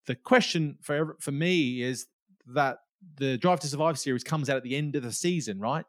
The 0.06 0.14
question 0.14 0.78
for 0.80 1.16
for 1.20 1.32
me 1.32 1.82
is 1.82 2.06
that 2.54 2.78
the 3.16 3.38
Drive 3.38 3.60
to 3.60 3.68
Survive 3.68 3.98
series 3.98 4.24
comes 4.24 4.50
out 4.50 4.56
at 4.56 4.62
the 4.62 4.76
end 4.76 4.96
of 4.96 5.02
the 5.02 5.12
season, 5.12 5.58
right? 5.60 5.84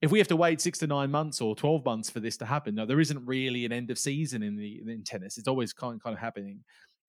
If 0.00 0.12
we 0.12 0.18
have 0.18 0.28
to 0.28 0.36
wait 0.36 0.60
six 0.60 0.78
to 0.78 0.86
nine 0.86 1.10
months 1.10 1.40
or 1.40 1.56
twelve 1.56 1.84
months 1.84 2.08
for 2.08 2.20
this 2.20 2.36
to 2.36 2.46
happen, 2.46 2.74
no, 2.74 2.86
there 2.86 3.00
isn't 3.00 3.26
really 3.26 3.64
an 3.64 3.72
end 3.72 3.90
of 3.90 3.98
season 3.98 4.42
in 4.42 4.56
the 4.56 4.80
in 4.86 5.02
tennis. 5.04 5.38
It's 5.38 5.48
always 5.48 5.72
kind 5.72 5.94
of, 5.96 6.02
kind 6.02 6.14
of 6.14 6.20
happening. 6.20 6.60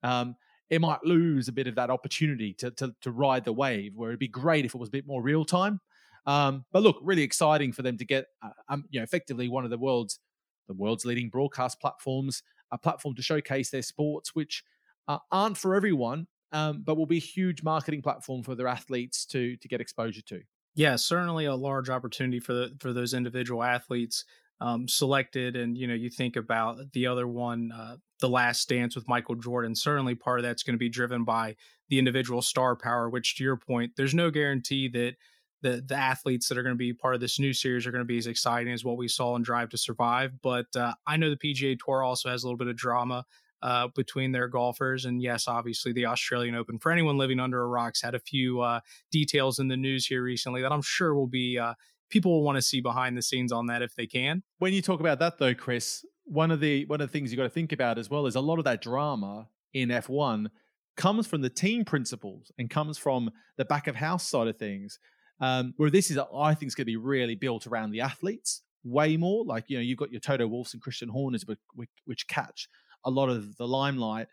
Um, 0.01 0.35
it 0.69 0.81
might 0.81 1.03
lose 1.03 1.47
a 1.47 1.51
bit 1.51 1.67
of 1.67 1.75
that 1.75 1.89
opportunity 1.89 2.53
to, 2.55 2.71
to, 2.71 2.95
to 3.01 3.11
ride 3.11 3.45
the 3.45 3.53
wave. 3.53 3.93
Where 3.95 4.09
it'd 4.09 4.19
be 4.19 4.27
great 4.27 4.65
if 4.65 4.73
it 4.73 4.79
was 4.79 4.89
a 4.89 4.91
bit 4.91 5.05
more 5.05 5.21
real 5.21 5.45
time. 5.45 5.79
Um, 6.25 6.65
but 6.71 6.83
look, 6.83 6.97
really 7.01 7.23
exciting 7.23 7.71
for 7.73 7.81
them 7.81 7.97
to 7.97 8.05
get, 8.05 8.25
uh, 8.43 8.49
um, 8.69 8.85
you 8.89 8.99
know, 8.99 9.03
effectively 9.03 9.49
one 9.49 9.63
of 9.63 9.69
the 9.69 9.77
world's 9.77 10.19
the 10.67 10.73
world's 10.73 11.05
leading 11.05 11.29
broadcast 11.29 11.79
platforms, 11.79 12.43
a 12.71 12.77
platform 12.77 13.15
to 13.15 13.21
showcase 13.21 13.71
their 13.71 13.81
sports, 13.81 14.35
which 14.35 14.63
uh, 15.07 15.17
aren't 15.31 15.57
for 15.57 15.73
everyone, 15.73 16.27
um, 16.51 16.81
but 16.83 16.97
will 16.97 17.05
be 17.05 17.17
a 17.17 17.21
huge 17.21 17.63
marketing 17.63 18.01
platform 18.01 18.43
for 18.43 18.55
their 18.55 18.67
athletes 18.67 19.25
to 19.27 19.55
to 19.57 19.67
get 19.67 19.81
exposure 19.81 20.21
to. 20.23 20.41
Yeah, 20.75 20.95
certainly 20.95 21.45
a 21.45 21.55
large 21.55 21.89
opportunity 21.89 22.39
for 22.39 22.53
the 22.53 22.75
for 22.79 22.93
those 22.93 23.13
individual 23.13 23.63
athletes 23.63 24.25
um, 24.61 24.87
selected. 24.87 25.55
And 25.55 25.77
you 25.77 25.87
know, 25.87 25.93
you 25.93 26.09
think 26.09 26.35
about 26.35 26.91
the 26.93 27.07
other 27.07 27.27
one, 27.27 27.71
uh, 27.71 27.97
the 28.19 28.29
Last 28.29 28.67
Dance 28.69 28.95
with 28.95 29.07
Michael 29.07 29.35
Jordan. 29.35 29.75
Certainly, 29.75 30.15
part 30.15 30.39
of 30.39 30.43
that's 30.43 30.63
going 30.63 30.75
to 30.75 30.79
be 30.79 30.89
driven 30.89 31.23
by 31.23 31.55
the 31.89 31.99
individual 31.99 32.41
star 32.41 32.75
power. 32.75 33.09
Which, 33.09 33.35
to 33.37 33.43
your 33.43 33.57
point, 33.57 33.93
there's 33.95 34.13
no 34.13 34.31
guarantee 34.31 34.87
that 34.89 35.15
the 35.61 35.83
the 35.85 35.95
athletes 35.95 36.47
that 36.49 36.57
are 36.57 36.63
going 36.63 36.75
to 36.75 36.77
be 36.77 36.93
part 36.93 37.15
of 37.15 37.21
this 37.21 37.39
new 37.39 37.53
series 37.53 37.85
are 37.85 37.91
going 37.91 38.03
to 38.03 38.05
be 38.05 38.17
as 38.17 38.27
exciting 38.27 38.73
as 38.73 38.83
what 38.83 38.97
we 38.97 39.07
saw 39.07 39.35
in 39.35 39.43
Drive 39.43 39.69
to 39.69 39.77
Survive. 39.77 40.33
But 40.41 40.67
uh, 40.75 40.93
I 41.07 41.17
know 41.17 41.29
the 41.29 41.35
PGA 41.37 41.77
Tour 41.83 42.03
also 42.03 42.29
has 42.29 42.43
a 42.43 42.47
little 42.47 42.57
bit 42.57 42.67
of 42.67 42.75
drama 42.75 43.25
uh, 43.61 43.87
between 43.95 44.31
their 44.31 44.47
golfers, 44.47 45.05
and 45.05 45.21
yes, 45.21 45.47
obviously 45.47 45.91
the 45.91 46.05
Australian 46.05 46.55
Open. 46.55 46.79
For 46.79 46.91
anyone 46.91 47.17
living 47.17 47.39
under 47.39 47.61
a 47.61 47.67
rock's 47.67 48.01
had 48.01 48.15
a 48.15 48.19
few 48.19 48.61
uh, 48.61 48.79
details 49.11 49.59
in 49.59 49.67
the 49.67 49.77
news 49.77 50.05
here 50.05 50.23
recently 50.23 50.61
that 50.61 50.71
I'm 50.71 50.81
sure 50.81 51.15
will 51.15 51.27
be 51.27 51.57
uh, 51.57 51.73
people 52.09 52.31
will 52.31 52.43
want 52.43 52.57
to 52.57 52.61
see 52.61 52.81
behind 52.81 53.17
the 53.17 53.21
scenes 53.21 53.51
on 53.51 53.67
that 53.67 53.81
if 53.81 53.95
they 53.95 54.07
can. 54.07 54.43
When 54.59 54.73
you 54.73 54.81
talk 54.81 54.99
about 54.99 55.19
that 55.19 55.37
though, 55.37 55.53
Chris, 55.53 56.05
one 56.25 56.51
of 56.51 56.59
the 56.59 56.85
one 56.85 57.01
of 57.01 57.07
the 57.07 57.11
things 57.11 57.31
you 57.31 57.37
got 57.37 57.43
to 57.43 57.49
think 57.49 57.71
about 57.71 57.97
as 57.97 58.09
well 58.09 58.25
is 58.25 58.35
a 58.35 58.41
lot 58.41 58.59
of 58.59 58.65
that 58.65 58.81
drama 58.81 59.47
in 59.73 59.89
F1 59.89 60.47
comes 60.95 61.27
from 61.27 61.41
the 61.41 61.49
team 61.49 61.85
principals 61.85 62.51
and 62.57 62.69
comes 62.69 62.97
from 62.97 63.31
the 63.57 63.65
back 63.65 63.87
of 63.87 63.95
house 63.95 64.27
side 64.27 64.47
of 64.47 64.57
things. 64.57 64.99
Um, 65.41 65.73
where 65.77 65.89
this 65.89 66.11
is, 66.11 66.17
I 66.17 66.53
think, 66.53 66.67
is 66.67 66.75
going 66.75 66.83
to 66.83 66.91
be 66.91 66.97
really 66.97 67.35
built 67.35 67.65
around 67.65 67.91
the 67.91 68.01
athletes 68.01 68.61
way 68.83 69.15
more. 69.15 69.45
Like 69.45 69.65
you 69.69 69.77
know, 69.77 69.81
you've 69.81 69.97
got 69.97 70.11
your 70.11 70.19
Toto 70.19 70.47
Wolffs 70.47 70.73
and 70.73 70.81
Christian 70.81 71.09
Horners, 71.09 71.45
which, 71.45 71.89
which 72.05 72.27
catch 72.27 72.67
a 73.05 73.09
lot 73.09 73.29
of 73.29 73.55
the 73.57 73.67
limelight. 73.67 74.27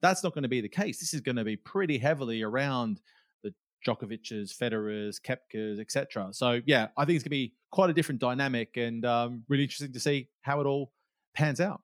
That's 0.00 0.24
not 0.24 0.34
going 0.34 0.42
to 0.42 0.48
be 0.48 0.60
the 0.60 0.68
case. 0.68 0.98
This 0.98 1.14
is 1.14 1.20
going 1.20 1.36
to 1.36 1.44
be 1.44 1.56
pretty 1.56 1.98
heavily 1.98 2.42
around 2.42 3.00
the 3.42 3.54
Djokovic's, 3.86 4.52
Federer's, 4.56 5.20
Koepka's, 5.20 5.78
etc. 5.78 6.28
So 6.32 6.60
yeah, 6.66 6.88
I 6.96 7.04
think 7.04 7.16
it's 7.16 7.24
going 7.24 7.30
to 7.30 7.30
be 7.30 7.54
quite 7.70 7.90
a 7.90 7.92
different 7.92 8.20
dynamic, 8.20 8.76
and 8.76 9.04
um, 9.04 9.44
really 9.48 9.64
interesting 9.64 9.92
to 9.92 10.00
see 10.00 10.28
how 10.42 10.60
it 10.60 10.66
all 10.66 10.92
pans 11.34 11.60
out. 11.60 11.80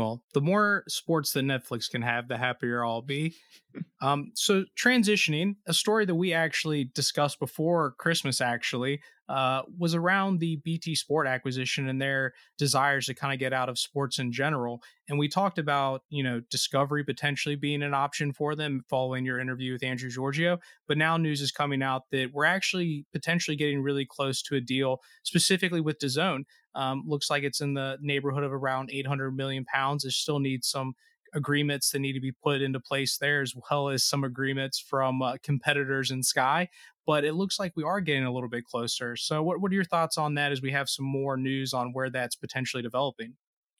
Well, 0.00 0.24
the 0.32 0.40
more 0.40 0.84
sports 0.88 1.34
that 1.34 1.44
Netflix 1.44 1.90
can 1.90 2.00
have, 2.00 2.26
the 2.26 2.38
happier 2.38 2.82
I'll 2.82 3.02
be. 3.02 3.36
um, 4.02 4.32
so, 4.34 4.64
transitioning, 4.74 5.56
a 5.66 5.74
story 5.74 6.06
that 6.06 6.14
we 6.14 6.32
actually 6.32 6.84
discussed 6.94 7.38
before 7.38 7.94
Christmas, 7.98 8.40
actually, 8.40 9.02
uh, 9.28 9.60
was 9.78 9.94
around 9.94 10.40
the 10.40 10.56
BT 10.64 10.94
Sport 10.94 11.26
acquisition 11.26 11.86
and 11.86 12.00
their 12.00 12.32
desires 12.56 13.06
to 13.06 13.14
kind 13.14 13.34
of 13.34 13.38
get 13.38 13.52
out 13.52 13.68
of 13.68 13.78
sports 13.78 14.18
in 14.18 14.32
general. 14.32 14.82
And 15.10 15.18
we 15.18 15.28
talked 15.28 15.58
about, 15.58 16.00
you 16.08 16.22
know, 16.22 16.40
Discovery 16.50 17.04
potentially 17.04 17.54
being 17.54 17.82
an 17.82 17.92
option 17.92 18.32
for 18.32 18.56
them 18.56 18.82
following 18.88 19.26
your 19.26 19.38
interview 19.38 19.74
with 19.74 19.84
Andrew 19.84 20.08
Georgiou. 20.08 20.58
But 20.88 20.96
now 20.96 21.18
news 21.18 21.42
is 21.42 21.52
coming 21.52 21.82
out 21.82 22.04
that 22.10 22.30
we're 22.32 22.46
actually 22.46 23.04
potentially 23.12 23.56
getting 23.56 23.82
really 23.82 24.06
close 24.06 24.40
to 24.44 24.56
a 24.56 24.62
deal, 24.62 25.02
specifically 25.24 25.82
with 25.82 25.98
DAZN. 25.98 26.44
Um, 26.74 27.02
looks 27.06 27.30
like 27.30 27.42
it's 27.42 27.60
in 27.60 27.74
the 27.74 27.98
neighborhood 28.00 28.44
of 28.44 28.52
around 28.52 28.90
800 28.92 29.32
million 29.32 29.64
pounds. 29.64 30.04
It 30.04 30.12
still 30.12 30.38
needs 30.38 30.68
some 30.68 30.94
agreements 31.34 31.90
that 31.90 32.00
need 32.00 32.12
to 32.14 32.20
be 32.20 32.32
put 32.32 32.62
into 32.62 32.80
place 32.80 33.18
there, 33.18 33.42
as 33.42 33.54
well 33.70 33.88
as 33.88 34.04
some 34.04 34.24
agreements 34.24 34.78
from 34.78 35.22
uh, 35.22 35.36
competitors 35.42 36.10
in 36.10 36.22
Sky. 36.22 36.68
But 37.06 37.24
it 37.24 37.34
looks 37.34 37.58
like 37.58 37.72
we 37.76 37.84
are 37.84 38.00
getting 38.00 38.24
a 38.24 38.32
little 38.32 38.48
bit 38.48 38.64
closer. 38.64 39.16
So, 39.16 39.42
what, 39.42 39.60
what 39.60 39.70
are 39.72 39.74
your 39.74 39.84
thoughts 39.84 40.18
on 40.18 40.34
that 40.34 40.52
as 40.52 40.62
we 40.62 40.70
have 40.72 40.88
some 40.88 41.04
more 41.04 41.36
news 41.36 41.74
on 41.74 41.92
where 41.92 42.10
that's 42.10 42.36
potentially 42.36 42.82
developing? 42.82 43.34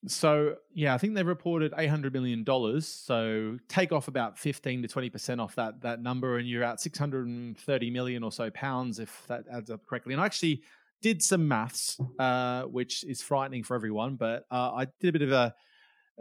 So, 0.06 0.56
yeah, 0.72 0.94
I 0.94 0.98
think 0.98 1.14
they've 1.14 1.26
reported 1.26 1.72
$800 1.72 2.12
million. 2.12 2.44
So, 2.80 3.58
take 3.68 3.92
off 3.92 4.08
about 4.08 4.38
15 4.38 4.82
to 4.82 4.88
20% 4.88 5.40
off 5.40 5.54
that, 5.56 5.82
that 5.82 6.00
number, 6.00 6.38
and 6.38 6.48
you're 6.48 6.64
at 6.64 6.80
630 6.80 7.90
million 7.90 8.22
or 8.22 8.32
so 8.32 8.50
pounds, 8.50 8.98
if 8.98 9.24
that 9.28 9.44
adds 9.52 9.70
up 9.70 9.84
correctly. 9.86 10.14
And 10.14 10.22
I 10.22 10.26
actually 10.26 10.62
did 11.02 11.22
some 11.22 11.48
maths, 11.48 11.98
uh, 12.18 12.62
which 12.62 13.04
is 13.04 13.22
frightening 13.22 13.64
for 13.64 13.74
everyone, 13.74 14.16
but 14.16 14.44
uh, 14.50 14.72
I 14.74 14.86
did 15.00 15.08
a 15.14 15.18
bit 15.18 15.22
of 15.22 15.32
a 15.32 15.54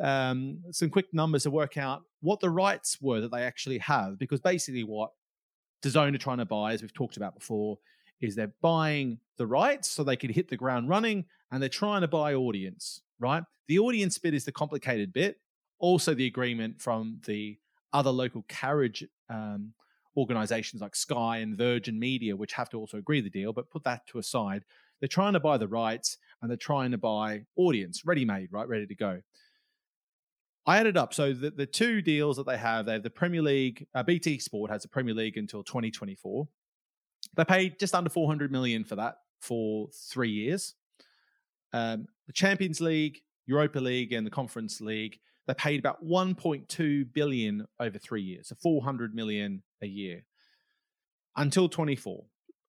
um, 0.01 0.59
some 0.71 0.89
quick 0.89 1.07
numbers 1.13 1.43
to 1.43 1.51
work 1.51 1.77
out 1.77 2.03
what 2.21 2.39
the 2.39 2.49
rights 2.49 2.97
were 3.01 3.19
that 3.21 3.31
they 3.31 3.43
actually 3.43 3.79
have. 3.79 4.17
Because 4.17 4.39
basically, 4.39 4.83
what 4.83 5.11
DAZN 5.83 6.15
are 6.15 6.17
trying 6.17 6.37
to 6.37 6.45
buy, 6.45 6.73
as 6.73 6.81
we've 6.81 6.93
talked 6.93 7.17
about 7.17 7.35
before, 7.35 7.77
is 8.21 8.35
they're 8.35 8.53
buying 8.61 9.19
the 9.37 9.47
rights 9.47 9.89
so 9.89 10.03
they 10.03 10.15
can 10.15 10.31
hit 10.31 10.49
the 10.49 10.57
ground 10.57 10.89
running, 10.89 11.25
and 11.51 11.61
they're 11.61 11.69
trying 11.69 12.01
to 12.01 12.07
buy 12.07 12.33
audience. 12.33 13.01
Right, 13.19 13.43
the 13.67 13.79
audience 13.79 14.17
bit 14.17 14.33
is 14.33 14.45
the 14.45 14.51
complicated 14.51 15.11
bit. 15.11 15.37
Also, 15.79 16.13
the 16.13 16.27
agreement 16.27 16.81
from 16.81 17.19
the 17.25 17.57
other 17.91 18.11
local 18.11 18.43
carriage 18.47 19.03
um, 19.29 19.73
organizations 20.17 20.81
like 20.81 20.95
Sky 20.95 21.37
and 21.37 21.57
Virgin 21.57 21.99
Media, 21.99 22.35
which 22.35 22.53
have 22.53 22.69
to 22.69 22.77
also 22.77 22.97
agree 22.97 23.21
the 23.21 23.29
deal, 23.29 23.53
but 23.53 23.69
put 23.69 23.83
that 23.83 24.05
to 24.07 24.19
a 24.19 24.23
side. 24.23 24.63
They're 24.99 25.07
trying 25.07 25.33
to 25.33 25.39
buy 25.39 25.57
the 25.57 25.67
rights 25.67 26.17
and 26.41 26.49
they're 26.49 26.57
trying 26.57 26.91
to 26.91 26.97
buy 26.97 27.43
audience, 27.55 28.05
ready 28.05 28.25
made, 28.25 28.51
right, 28.51 28.67
ready 28.67 28.85
to 28.87 28.95
go. 28.95 29.21
I 30.65 30.77
added 30.77 30.97
up. 30.97 31.13
So 31.13 31.33
the, 31.33 31.49
the 31.51 31.65
two 31.65 32.01
deals 32.01 32.37
that 32.37 32.45
they 32.45 32.57
have, 32.57 32.85
they 32.85 32.93
have 32.93 33.03
the 33.03 33.09
Premier 33.09 33.41
League, 33.41 33.87
uh, 33.95 34.03
BT 34.03 34.39
Sport 34.39 34.69
has 34.69 34.83
the 34.83 34.87
Premier 34.87 35.13
League 35.13 35.37
until 35.37 35.63
2024. 35.63 36.47
They 37.35 37.45
paid 37.45 37.79
just 37.79 37.95
under 37.95 38.09
400 38.09 38.51
million 38.51 38.83
for 38.83 38.95
that 38.95 39.15
for 39.39 39.89
three 39.93 40.31
years. 40.31 40.75
Um, 41.73 42.07
the 42.27 42.33
Champions 42.33 42.81
League, 42.81 43.21
Europa 43.45 43.79
League, 43.79 44.13
and 44.13 44.25
the 44.25 44.31
Conference 44.31 44.81
League, 44.81 45.19
they 45.49 45.55
paid 45.55 45.79
about 45.79 46.05
1.2 46.05 47.11
billion 47.11 47.65
over 47.79 47.97
three 47.97 48.21
years, 48.21 48.49
so 48.49 48.55
400 48.61 49.15
million 49.15 49.63
a 49.81 49.87
year 49.87 50.23
until 51.37 51.67
24. 51.67 52.23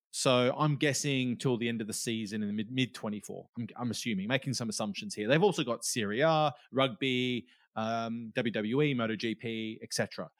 So 0.09 0.51
I'm 0.57 0.77
guessing 0.77 1.37
till 1.37 1.57
the 1.57 1.69
end 1.69 1.81
of 1.81 1.87
the 1.87 1.93
season 1.93 2.41
in 2.41 2.47
the 2.47 2.53
mid 2.53 2.71
mid 2.71 2.95
24. 2.95 3.45
I'm, 3.55 3.67
I'm 3.77 3.91
assuming, 3.91 4.27
making 4.27 4.55
some 4.55 4.67
assumptions 4.67 5.13
here. 5.13 5.27
They've 5.27 5.43
also 5.43 5.63
got 5.63 5.85
Serie 5.85 6.21
A, 6.21 6.51
rugby, 6.71 7.45
um, 7.75 8.33
WWE, 8.35 8.95
MotoGP, 8.95 9.83
etc. 9.83 10.31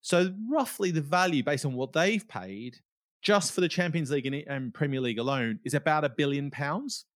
So 0.00 0.32
roughly 0.48 0.92
the 0.92 1.00
value 1.00 1.42
based 1.42 1.66
on 1.66 1.74
what 1.74 1.92
they've 1.92 2.26
paid 2.28 2.76
just 3.22 3.52
for 3.52 3.60
the 3.60 3.68
Champions 3.68 4.12
League 4.12 4.44
and 4.46 4.72
Premier 4.72 5.00
League 5.00 5.18
alone 5.18 5.58
is 5.64 5.74
about 5.74 6.04
a 6.04 6.08
billion 6.10 6.52
pounds. 6.52 7.06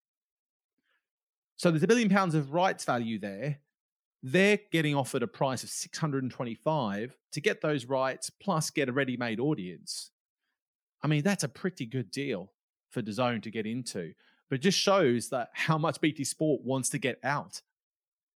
So 1.54 1.70
there's 1.70 1.84
a 1.84 1.86
billion 1.86 2.08
pounds 2.08 2.34
of 2.34 2.52
rights 2.52 2.84
value 2.84 3.20
there. 3.20 3.60
They're 4.26 4.58
getting 4.72 4.94
offered 4.94 5.22
a 5.22 5.26
price 5.26 5.62
of 5.64 5.68
625 5.68 7.16
to 7.32 7.40
get 7.42 7.60
those 7.60 7.84
rights 7.84 8.30
plus 8.30 8.70
get 8.70 8.88
a 8.88 8.92
ready-made 8.92 9.38
audience. 9.38 10.12
I 11.02 11.08
mean, 11.08 11.22
that's 11.22 11.44
a 11.44 11.48
pretty 11.48 11.84
good 11.84 12.10
deal 12.10 12.50
for 12.88 13.02
DAZN 13.02 13.42
to 13.42 13.50
get 13.50 13.66
into. 13.66 14.14
But 14.48 14.56
it 14.56 14.62
just 14.62 14.78
shows 14.78 15.28
that 15.28 15.50
how 15.52 15.76
much 15.76 16.00
BT 16.00 16.24
Sport 16.24 16.62
wants 16.64 16.88
to 16.90 16.98
get 16.98 17.18
out 17.22 17.60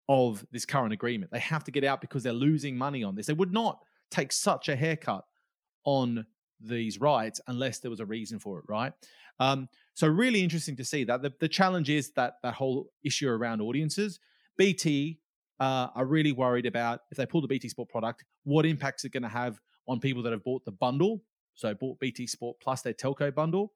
of 0.09 0.45
this 0.51 0.65
current 0.65 0.91
agreement. 0.91 1.31
They 1.31 1.39
have 1.39 1.63
to 1.63 1.71
get 1.71 1.85
out 1.85 2.01
because 2.01 2.21
they're 2.21 2.33
losing 2.33 2.77
money 2.77 3.01
on 3.01 3.15
this. 3.15 3.27
They 3.27 3.33
would 3.33 3.53
not 3.53 3.79
take 4.11 4.33
such 4.33 4.67
a 4.67 4.75
haircut 4.75 5.23
on 5.85 6.25
these 6.59 6.99
rights 6.99 7.39
unless 7.47 7.79
there 7.79 7.91
was 7.91 8.01
a 8.01 8.05
reason 8.05 8.39
for 8.39 8.59
it, 8.59 8.65
right? 8.67 8.91
Um, 9.39 9.69
so 9.93 10.05
really 10.09 10.43
interesting 10.43 10.75
to 10.75 10.83
see 10.83 11.05
that. 11.05 11.21
The, 11.21 11.31
the 11.39 11.47
challenge 11.47 11.89
is 11.89 12.11
that 12.11 12.39
that 12.43 12.55
whole 12.55 12.89
issue 13.05 13.29
around 13.29 13.61
audiences. 13.61 14.19
BT 14.57 15.19
uh, 15.59 15.87
are 15.95 16.05
really 16.05 16.31
worried 16.31 16.65
about 16.65 17.01
if 17.11 17.17
they 17.17 17.25
pull 17.25 17.41
the 17.41 17.47
BT 17.47 17.69
Sport 17.69 17.89
product, 17.89 18.23
what 18.43 18.65
impacts 18.65 19.05
it 19.05 19.11
going 19.11 19.23
to 19.23 19.29
have 19.29 19.59
on 19.87 19.99
people 19.99 20.21
that 20.23 20.31
have 20.31 20.43
bought 20.43 20.65
the 20.65 20.71
bundle. 20.71 21.23
So 21.55 21.73
bought 21.73 21.99
BT 21.99 22.27
Sport 22.27 22.57
plus 22.61 22.81
their 22.81 22.93
telco 22.93 23.33
bundle. 23.33 23.73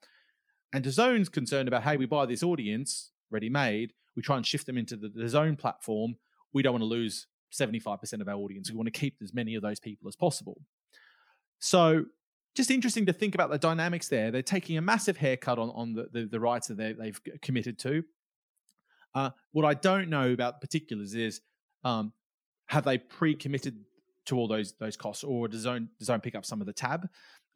And 0.74 0.86
DAZN's 0.86 1.30
concerned 1.30 1.68
about, 1.68 1.84
hey, 1.84 1.98
we 1.98 2.06
buy 2.06 2.26
this 2.26 2.44
audience 2.44 3.12
ready 3.30 3.50
made 3.50 3.94
we 4.16 4.22
try 4.22 4.38
and 4.38 4.46
shift 4.46 4.66
them 4.66 4.78
into 4.78 4.96
the, 4.96 5.10
DAZN 5.10 5.58
platform. 5.58 6.16
We 6.54 6.62
don't 6.62 6.74
want 6.74 6.82
to 6.82 6.88
lose 6.88 7.28
75% 7.54 8.22
of 8.22 8.28
our 8.28 8.36
audience. 8.36 8.72
We 8.72 8.78
want 8.78 8.88
to 8.88 9.00
keep 9.00 9.16
as 9.22 9.34
many 9.34 9.56
of 9.56 9.62
those 9.62 9.80
people 9.80 10.08
as 10.08 10.16
possible. 10.16 10.62
So 11.60 12.06
just 12.56 12.72
interesting 12.72 13.06
to 13.06 13.14
think 13.14 13.36
about 13.36 13.50
the 13.50 13.58
dynamics 13.58 14.10
there. 14.10 14.32
They're 14.32 14.42
taking 14.42 14.78
a 14.78 14.82
massive 14.82 15.18
haircut 15.18 15.60
on, 15.60 15.70
on 15.70 15.94
the, 15.94 16.08
the, 16.12 16.26
the 16.26 16.40
rights 16.40 16.68
that 16.68 16.78
they, 16.78 16.96
have 17.06 17.22
committed 17.42 17.80
to. 17.80 18.04
Uh, 19.14 19.30
what 19.52 19.66
I 19.66 19.74
don't 19.74 20.10
know 20.10 20.32
about 20.32 20.62
particulars 20.62 21.14
is 21.14 21.42
um, 21.84 22.14
have 22.68 22.86
they 22.86 22.98
pre-committed 22.98 23.84
to 24.26 24.38
all 24.38 24.48
those 24.48 24.74
those 24.80 24.96
costs, 24.96 25.24
or 25.24 25.48
does 25.48 25.66
DAZN, 25.66 25.88
DAZN 26.02 26.24
pick 26.24 26.36
up 26.36 26.46
some 26.46 26.62
of 26.62 26.68
the 26.68 26.74
tab? 26.74 27.08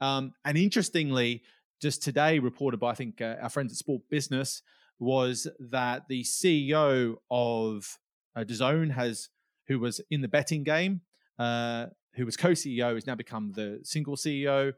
Um, 0.02 0.34
and 0.44 0.58
interestingly, 0.58 1.44
just 1.82 2.04
today 2.04 2.40
reported 2.40 2.80
by 2.80 2.92
I 2.92 2.96
think 2.96 3.22
uh, 3.22 3.36
our 3.42 3.50
friends 3.50 3.72
at 3.72 3.78
Sport 3.78 4.02
Business, 4.10 4.62
was 5.00 5.48
that 5.60 6.08
the 6.08 6.24
CEO 6.24 7.16
of 7.30 7.98
uh, 8.36 8.44
has, 8.94 9.30
who 9.68 9.80
was 9.80 10.02
in 10.10 10.22
the 10.22 10.28
betting 10.28 10.64
game, 10.64 11.02
uh, 11.40 11.88
who 12.16 12.26
was 12.26 12.38
co-CEO, 12.38 12.94
has 12.94 13.08
now 13.08 13.16
become 13.16 13.52
the 13.56 13.80
single 13.84 14.16
CEO, 14.16 14.74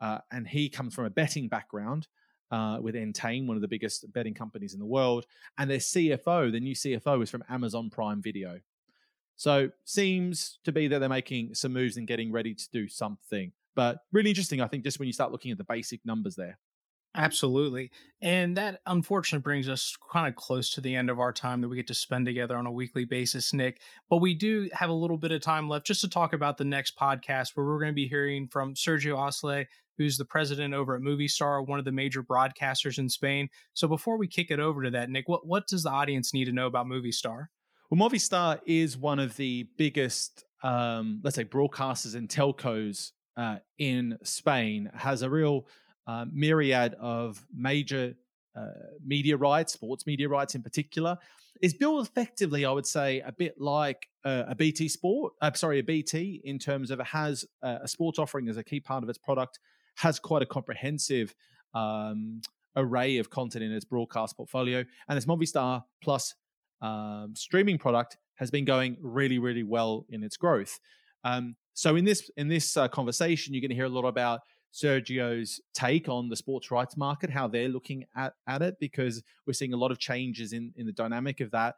uh, 0.00 0.18
and 0.30 0.48
he 0.48 0.68
comes 0.68 0.94
from 0.94 1.04
a 1.04 1.10
betting 1.10 1.48
background. 1.48 2.08
Uh, 2.50 2.78
with 2.82 2.94
Entain, 2.94 3.46
one 3.46 3.56
of 3.56 3.62
the 3.62 3.68
biggest 3.68 4.12
betting 4.12 4.34
companies 4.34 4.74
in 4.74 4.78
the 4.78 4.84
world, 4.84 5.24
and 5.56 5.70
their 5.70 5.78
CFO, 5.78 6.52
the 6.52 6.60
new 6.60 6.74
CFO, 6.74 7.22
is 7.22 7.30
from 7.30 7.42
Amazon 7.48 7.88
Prime 7.88 8.20
Video. 8.20 8.60
So 9.42 9.70
seems 9.84 10.60
to 10.62 10.70
be 10.70 10.86
that 10.86 11.00
they're 11.00 11.08
making 11.08 11.56
some 11.56 11.72
moves 11.72 11.96
and 11.96 12.06
getting 12.06 12.30
ready 12.30 12.54
to 12.54 12.70
do 12.70 12.86
something. 12.86 13.50
But 13.74 13.98
really 14.12 14.30
interesting, 14.30 14.60
I 14.60 14.68
think, 14.68 14.84
just 14.84 15.00
when 15.00 15.08
you 15.08 15.12
start 15.12 15.32
looking 15.32 15.50
at 15.50 15.58
the 15.58 15.64
basic 15.64 15.98
numbers 16.06 16.36
there. 16.36 16.60
Absolutely. 17.16 17.90
And 18.20 18.56
that 18.56 18.82
unfortunately 18.86 19.42
brings 19.42 19.68
us 19.68 19.96
kind 20.12 20.28
of 20.28 20.36
close 20.36 20.70
to 20.74 20.80
the 20.80 20.94
end 20.94 21.10
of 21.10 21.18
our 21.18 21.32
time 21.32 21.60
that 21.60 21.68
we 21.68 21.74
get 21.74 21.88
to 21.88 21.94
spend 21.94 22.24
together 22.24 22.56
on 22.56 22.66
a 22.66 22.70
weekly 22.70 23.04
basis, 23.04 23.52
Nick. 23.52 23.80
But 24.08 24.18
we 24.18 24.32
do 24.32 24.70
have 24.74 24.90
a 24.90 24.94
little 24.94 25.18
bit 25.18 25.32
of 25.32 25.40
time 25.40 25.68
left 25.68 25.86
just 25.86 26.02
to 26.02 26.08
talk 26.08 26.32
about 26.32 26.56
the 26.56 26.64
next 26.64 26.96
podcast 26.96 27.56
where 27.56 27.66
we're 27.66 27.80
going 27.80 27.90
to 27.90 27.96
be 27.96 28.06
hearing 28.06 28.46
from 28.46 28.74
Sergio 28.74 29.16
Osle, 29.16 29.66
who's 29.98 30.18
the 30.18 30.24
president 30.24 30.72
over 30.72 30.94
at 30.94 31.02
Movistar, 31.02 31.66
one 31.66 31.80
of 31.80 31.84
the 31.84 31.90
major 31.90 32.22
broadcasters 32.22 32.96
in 32.96 33.08
Spain. 33.08 33.48
So 33.74 33.88
before 33.88 34.18
we 34.18 34.28
kick 34.28 34.52
it 34.52 34.60
over 34.60 34.84
to 34.84 34.90
that, 34.92 35.10
Nick, 35.10 35.28
what, 35.28 35.48
what 35.48 35.66
does 35.66 35.82
the 35.82 35.90
audience 35.90 36.32
need 36.32 36.44
to 36.44 36.52
know 36.52 36.68
about 36.68 36.86
Movistar? 36.86 37.46
Well, 37.92 38.08
Movistar 38.08 38.58
is 38.64 38.96
one 38.96 39.18
of 39.18 39.36
the 39.36 39.68
biggest, 39.76 40.46
um, 40.62 41.20
let's 41.22 41.36
say, 41.36 41.44
broadcasters 41.44 42.14
and 42.14 42.26
telcos 42.26 43.10
uh, 43.36 43.56
in 43.76 44.16
Spain, 44.22 44.90
has 44.94 45.20
a 45.20 45.28
real 45.28 45.66
uh, 46.06 46.24
myriad 46.32 46.94
of 46.98 47.44
major 47.54 48.14
uh, 48.56 48.64
media 49.04 49.36
rights, 49.36 49.74
sports 49.74 50.06
media 50.06 50.26
rights 50.26 50.54
in 50.54 50.62
particular, 50.62 51.18
is 51.60 51.74
built 51.74 52.08
effectively, 52.08 52.64
I 52.64 52.70
would 52.70 52.86
say, 52.86 53.20
a 53.20 53.30
bit 53.30 53.60
like 53.60 54.08
uh, 54.24 54.44
a 54.48 54.54
BT 54.54 54.88
Sport. 54.88 55.34
Uh, 55.42 55.52
sorry, 55.52 55.78
a 55.78 55.82
BT 55.82 56.40
in 56.44 56.58
terms 56.58 56.90
of 56.90 56.98
it 56.98 57.08
has 57.08 57.44
uh, 57.62 57.80
a 57.82 57.88
sports 57.88 58.18
offering 58.18 58.48
as 58.48 58.56
a 58.56 58.64
key 58.64 58.80
part 58.80 59.02
of 59.02 59.10
its 59.10 59.18
product, 59.18 59.58
has 59.96 60.18
quite 60.18 60.40
a 60.40 60.46
comprehensive 60.46 61.34
um, 61.74 62.40
array 62.74 63.18
of 63.18 63.28
content 63.28 63.62
in 63.62 63.70
its 63.70 63.84
broadcast 63.84 64.34
portfolio, 64.34 64.82
and 65.10 65.18
its 65.18 65.26
Movistar 65.26 65.84
Plus 66.02 66.34
um, 66.82 67.34
streaming 67.34 67.78
product 67.78 68.18
has 68.34 68.50
been 68.50 68.64
going 68.64 68.96
really, 69.00 69.38
really 69.38 69.62
well 69.62 70.04
in 70.10 70.22
its 70.22 70.36
growth. 70.36 70.78
Um, 71.24 71.56
so 71.74 71.96
in 71.96 72.04
this 72.04 72.30
in 72.36 72.48
this 72.48 72.76
uh, 72.76 72.88
conversation, 72.88 73.54
you're 73.54 73.60
going 73.60 73.70
to 73.70 73.76
hear 73.76 73.86
a 73.86 73.88
lot 73.88 74.04
about 74.04 74.40
Sergio's 74.72 75.60
take 75.74 76.08
on 76.08 76.28
the 76.28 76.36
sports 76.36 76.70
rights 76.70 76.96
market, 76.96 77.30
how 77.30 77.46
they're 77.46 77.68
looking 77.68 78.04
at, 78.16 78.34
at 78.46 78.62
it, 78.62 78.76
because 78.80 79.22
we're 79.46 79.52
seeing 79.52 79.72
a 79.72 79.76
lot 79.76 79.90
of 79.90 79.98
changes 79.98 80.52
in, 80.52 80.72
in 80.76 80.86
the 80.86 80.92
dynamic 80.92 81.40
of 81.40 81.50
that. 81.52 81.76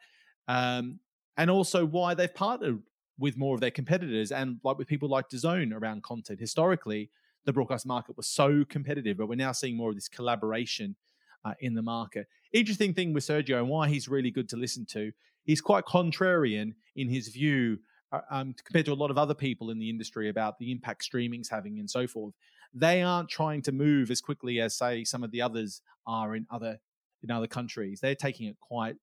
Um, 0.48 0.98
and 1.36 1.50
also 1.50 1.84
why 1.84 2.14
they've 2.14 2.34
partnered 2.34 2.80
with 3.18 3.36
more 3.36 3.54
of 3.54 3.60
their 3.60 3.70
competitors 3.70 4.32
and 4.32 4.58
like 4.64 4.78
with 4.78 4.88
people 4.88 5.08
like 5.08 5.28
DAZN 5.28 5.72
around 5.72 6.02
content. 6.02 6.40
Historically, 6.40 7.10
the 7.44 7.52
broadcast 7.52 7.86
market 7.86 8.16
was 8.16 8.26
so 8.26 8.64
competitive, 8.68 9.16
but 9.16 9.28
we're 9.28 9.34
now 9.34 9.52
seeing 9.52 9.76
more 9.76 9.90
of 9.90 9.96
this 9.96 10.08
collaboration 10.08 10.96
uh, 11.44 11.54
in 11.60 11.74
the 11.74 11.82
market. 11.82 12.26
Interesting 12.52 12.94
thing 12.94 13.12
with 13.12 13.24
Sergio 13.24 13.58
and 13.58 13.68
why 13.68 13.88
he's 13.88 14.08
really 14.08 14.30
good 14.30 14.48
to 14.50 14.56
listen 14.56 14.86
to. 14.90 15.12
He's 15.44 15.60
quite 15.60 15.84
contrarian 15.84 16.72
in 16.96 17.08
his 17.08 17.28
view 17.28 17.78
uh, 18.12 18.20
um, 18.30 18.54
compared 18.64 18.86
to 18.86 18.92
a 18.92 18.94
lot 18.94 19.10
of 19.10 19.18
other 19.18 19.34
people 19.34 19.70
in 19.70 19.78
the 19.78 19.90
industry 19.90 20.28
about 20.28 20.58
the 20.58 20.70
impact 20.72 21.04
streaming's 21.04 21.48
having 21.48 21.78
and 21.78 21.90
so 21.90 22.06
forth 22.06 22.34
they 22.74 23.02
aren't 23.02 23.28
trying 23.28 23.62
to 23.62 23.72
move 23.72 24.10
as 24.10 24.20
quickly 24.20 24.60
as 24.60 24.76
say 24.76 25.04
some 25.04 25.22
of 25.22 25.30
the 25.30 25.40
others 25.40 25.80
are 26.06 26.34
in 26.34 26.46
other 26.50 26.78
in 27.22 27.30
other 27.30 27.46
countries. 27.46 28.00
They're 28.00 28.14
taking 28.14 28.48
it 28.48 28.56
quite 28.60 28.96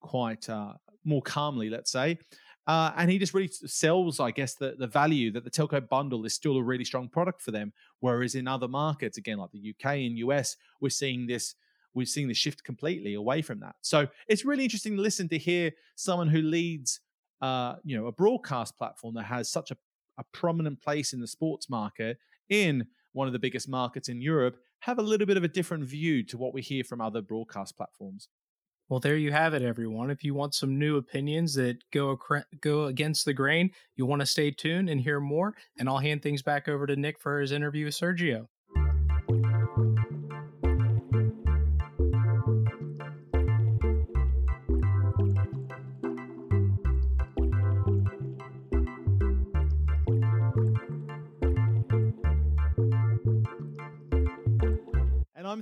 quite 0.00 0.48
uh, 0.48 0.74
more 1.04 1.22
calmly, 1.22 1.70
let's 1.70 1.90
say. 1.90 2.18
Uh, 2.66 2.92
and 2.96 3.10
he 3.10 3.18
just 3.18 3.34
really 3.34 3.48
sells, 3.48 4.20
I 4.20 4.30
guess, 4.30 4.54
the, 4.54 4.74
the 4.78 4.86
value 4.86 5.30
that 5.32 5.44
the 5.44 5.50
telco 5.50 5.86
bundle 5.86 6.24
is 6.24 6.32
still 6.32 6.56
a 6.56 6.62
really 6.62 6.84
strong 6.84 7.10
product 7.10 7.42
for 7.42 7.50
them. 7.50 7.74
Whereas 8.00 8.34
in 8.34 8.48
other 8.48 8.68
markets, 8.68 9.18
again, 9.18 9.36
like 9.36 9.50
the 9.52 9.74
UK 9.74 9.96
and 9.96 10.16
US, 10.18 10.56
we're 10.80 10.88
seeing 10.88 11.26
this 11.26 11.56
we're 11.94 12.06
seeing 12.06 12.28
the 12.28 12.34
shift 12.34 12.64
completely 12.64 13.14
away 13.14 13.42
from 13.42 13.60
that. 13.60 13.76
So 13.80 14.06
it's 14.28 14.44
really 14.44 14.64
interesting 14.64 14.96
to 14.96 15.02
listen 15.02 15.28
to 15.28 15.38
hear 15.38 15.72
someone 15.96 16.28
who 16.28 16.42
leads, 16.42 17.00
uh, 17.40 17.74
you 17.84 17.96
know, 17.96 18.06
a 18.06 18.12
broadcast 18.12 18.76
platform 18.76 19.14
that 19.14 19.24
has 19.24 19.50
such 19.50 19.70
a, 19.70 19.76
a 20.18 20.24
prominent 20.32 20.82
place 20.82 21.12
in 21.12 21.20
the 21.20 21.26
sports 21.26 21.70
market 21.70 22.18
in 22.48 22.86
one 23.12 23.26
of 23.26 23.32
the 23.32 23.38
biggest 23.38 23.68
markets 23.68 24.08
in 24.08 24.20
Europe, 24.20 24.56
have 24.80 24.98
a 24.98 25.02
little 25.02 25.26
bit 25.26 25.36
of 25.36 25.44
a 25.44 25.48
different 25.48 25.84
view 25.84 26.22
to 26.24 26.36
what 26.36 26.52
we 26.52 26.60
hear 26.60 26.84
from 26.84 27.00
other 27.00 27.22
broadcast 27.22 27.76
platforms. 27.76 28.28
Well, 28.88 29.00
there 29.00 29.16
you 29.16 29.32
have 29.32 29.54
it, 29.54 29.62
everyone. 29.62 30.10
If 30.10 30.22
you 30.22 30.34
want 30.34 30.54
some 30.54 30.78
new 30.78 30.98
opinions 30.98 31.54
that 31.54 31.78
go 31.90 32.18
go 32.60 32.84
against 32.84 33.24
the 33.24 33.32
grain, 33.32 33.70
you'll 33.96 34.08
want 34.08 34.20
to 34.20 34.26
stay 34.26 34.50
tuned 34.50 34.90
and 34.90 35.00
hear 35.00 35.20
more. 35.20 35.54
And 35.78 35.88
I'll 35.88 35.98
hand 35.98 36.22
things 36.22 36.42
back 36.42 36.68
over 36.68 36.86
to 36.86 36.96
Nick 36.96 37.18
for 37.18 37.40
his 37.40 37.50
interview 37.50 37.86
with 37.86 37.94
Sergio. 37.94 38.46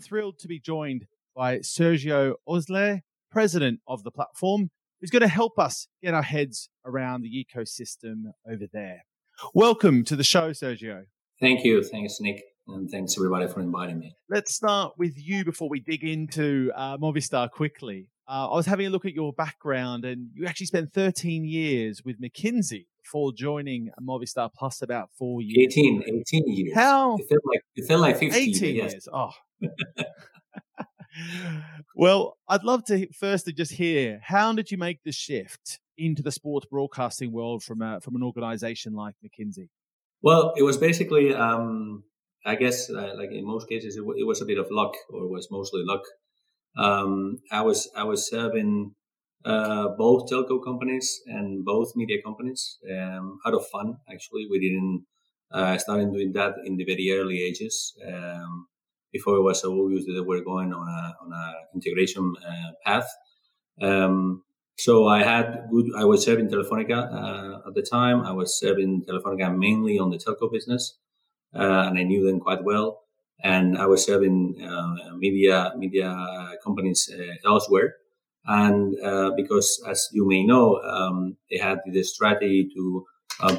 Thrilled 0.03 0.39
to 0.41 0.49
be 0.49 0.59
joined 0.59 1.07
by 1.35 1.59
Sergio 1.59 2.35
Osle, 2.49 3.01
president 3.31 3.81
of 3.87 4.03
the 4.03 4.11
platform, 4.11 4.71
who's 5.01 5.11
going 5.11 5.23
to 5.23 5.29
help 5.29 5.59
us 5.59 5.89
get 6.03 6.15
our 6.15 6.23
heads 6.23 6.69
around 6.85 7.23
the 7.23 7.31
ecosystem 7.31 8.25
over 8.49 8.67
there. 8.73 9.05
Welcome 9.55 10.05
to 10.05 10.17
the 10.17 10.25
show, 10.25 10.51
Sergio. 10.51 11.05
Thank 11.41 11.65
you. 11.65 11.83
Thanks, 11.83 12.21
Nick. 12.21 12.43
And 12.69 12.89
thanks 12.89 13.17
everybody 13.17 13.49
for 13.49 13.61
inviting 13.61 13.99
me. 13.99 14.15
Let's 14.29 14.55
start 14.55 14.95
with 14.97 15.15
you 15.17 15.45
before 15.45 15.69
we 15.69 15.81
dig 15.81 16.05
into 16.05 16.71
uh, 16.77 16.97
Movistar 16.99 17.51
quickly. 17.51 18.09
Uh, 18.29 18.49
I 18.51 18.55
was 18.55 18.67
having 18.67 18.87
a 18.87 18.91
look 18.91 19.05
at 19.05 19.15
your 19.15 19.33
background, 19.33 20.05
and 20.05 20.29
you 20.35 20.47
actually 20.47 20.67
spent 20.67 20.93
13 20.93 21.45
years 21.45 22.03
with 22.05 22.21
McKinsey 22.21 22.87
before 23.13 23.33
joining 23.33 23.91
Movistar 24.01 24.51
Plus 24.53 24.81
about 24.81 25.11
four 25.19 25.43
years. 25.43 25.77
18, 25.77 26.03
18 26.33 26.45
years. 26.47 26.75
How? 26.75 27.17
It 27.17 27.29
felt 27.29 27.43
like, 27.45 27.61
it 27.77 27.87
felt 27.87 28.01
like 28.01 28.19
15. 28.19 28.33
18 28.35 28.75
yes. 28.75 28.93
years. 28.93 29.09
Oh, 29.13 29.31
well, 31.95 32.39
I'd 32.49 32.65
love 32.65 32.85
to 32.87 33.07
first 33.13 33.45
to 33.45 33.53
just 33.53 33.73
hear 33.73 34.19
how 34.23 34.53
did 34.55 34.71
you 34.71 34.79
make 34.79 35.01
the 35.05 35.13
shift 35.13 35.79
into 35.99 36.23
the 36.23 36.33
sports 36.33 36.67
broadcasting 36.71 37.33
world 37.33 37.63
from 37.63 37.83
a, 37.83 38.01
from 38.01 38.17
an 38.17 38.23
organization 38.23 38.95
like 38.95 39.15
McKinsey? 39.23 39.69
Well, 40.23 40.55
it 40.57 40.63
was 40.63 40.79
basically, 40.79 41.35
um, 41.35 42.05
I 42.47 42.55
guess, 42.55 42.89
uh, 42.89 43.13
like 43.15 43.31
in 43.31 43.45
most 43.45 43.69
cases, 43.69 43.97
it, 43.97 44.01
w- 44.01 44.19
it, 44.19 44.27
was 44.27 44.41
a 44.41 44.47
bit 44.47 44.57
of 44.57 44.69
luck, 44.71 44.95
or 45.11 45.25
it 45.25 45.31
was 45.31 45.49
mostly 45.51 45.83
luck. 45.85 46.03
Um, 46.79 47.41
I 47.51 47.61
was 47.61 47.91
I 47.95 48.05
was 48.05 48.31
serving 48.31 48.95
uh, 49.45 49.89
both 49.99 50.31
telco 50.31 50.63
companies 50.63 51.21
and 51.27 51.65
both 51.65 51.95
media 51.97 52.23
companies 52.23 52.79
um, 52.91 53.39
out 53.47 53.55
of 53.55 53.67
fun. 53.69 53.99
Actually, 54.11 54.47
we 54.51 54.59
didn't 54.61 55.05
uh, 55.51 55.77
started 55.79 56.13
doing 56.13 56.33
that 56.33 56.55
in 56.65 56.77
the 56.77 56.85
very 56.85 57.11
early 57.13 57.43
ages. 57.43 57.95
Um, 58.07 58.67
before 59.13 59.37
it 59.37 59.43
was 59.43 59.61
so 59.61 59.79
obvious 59.79 60.07
that 60.07 60.25
we're 60.27 60.43
going 60.43 60.73
on 60.73 60.89
a 60.89 61.17
on 61.23 61.33
a 61.33 61.53
integration 61.75 62.35
uh, 62.49 62.73
path. 62.85 63.09
Um, 63.81 64.43
so 64.79 65.07
I 65.07 65.23
had 65.23 65.69
good. 65.71 65.87
I 65.97 66.05
was 66.05 66.25
serving 66.25 66.49
Telefonica 66.49 66.99
uh, 67.13 67.69
at 67.69 67.75
the 67.75 67.83
time. 67.83 68.23
I 68.23 68.33
was 68.33 68.59
serving 68.59 69.05
Telefonica 69.09 69.57
mainly 69.57 69.99
on 69.99 70.11
the 70.11 70.17
telco 70.17 70.51
business, 70.51 70.99
uh, 71.55 71.85
and 71.89 71.99
I 71.99 72.03
knew 72.05 72.25
them 72.27 72.41
quite 72.41 72.65
well. 72.65 73.01
And 73.45 73.77
I 73.77 73.87
was 73.87 74.05
serving 74.05 74.63
uh, 74.63 75.15
media 75.17 75.73
media 75.77 76.09
companies 76.65 77.11
elsewhere. 77.45 77.97
And 78.45 78.99
uh, 79.01 79.31
because, 79.37 79.83
as 79.89 80.09
you 80.13 80.27
may 80.27 80.43
know, 80.43 80.81
um, 80.83 81.37
they 81.51 81.59
had 81.59 81.79
the 81.87 82.03
strategy 82.03 82.69
to 82.75 83.07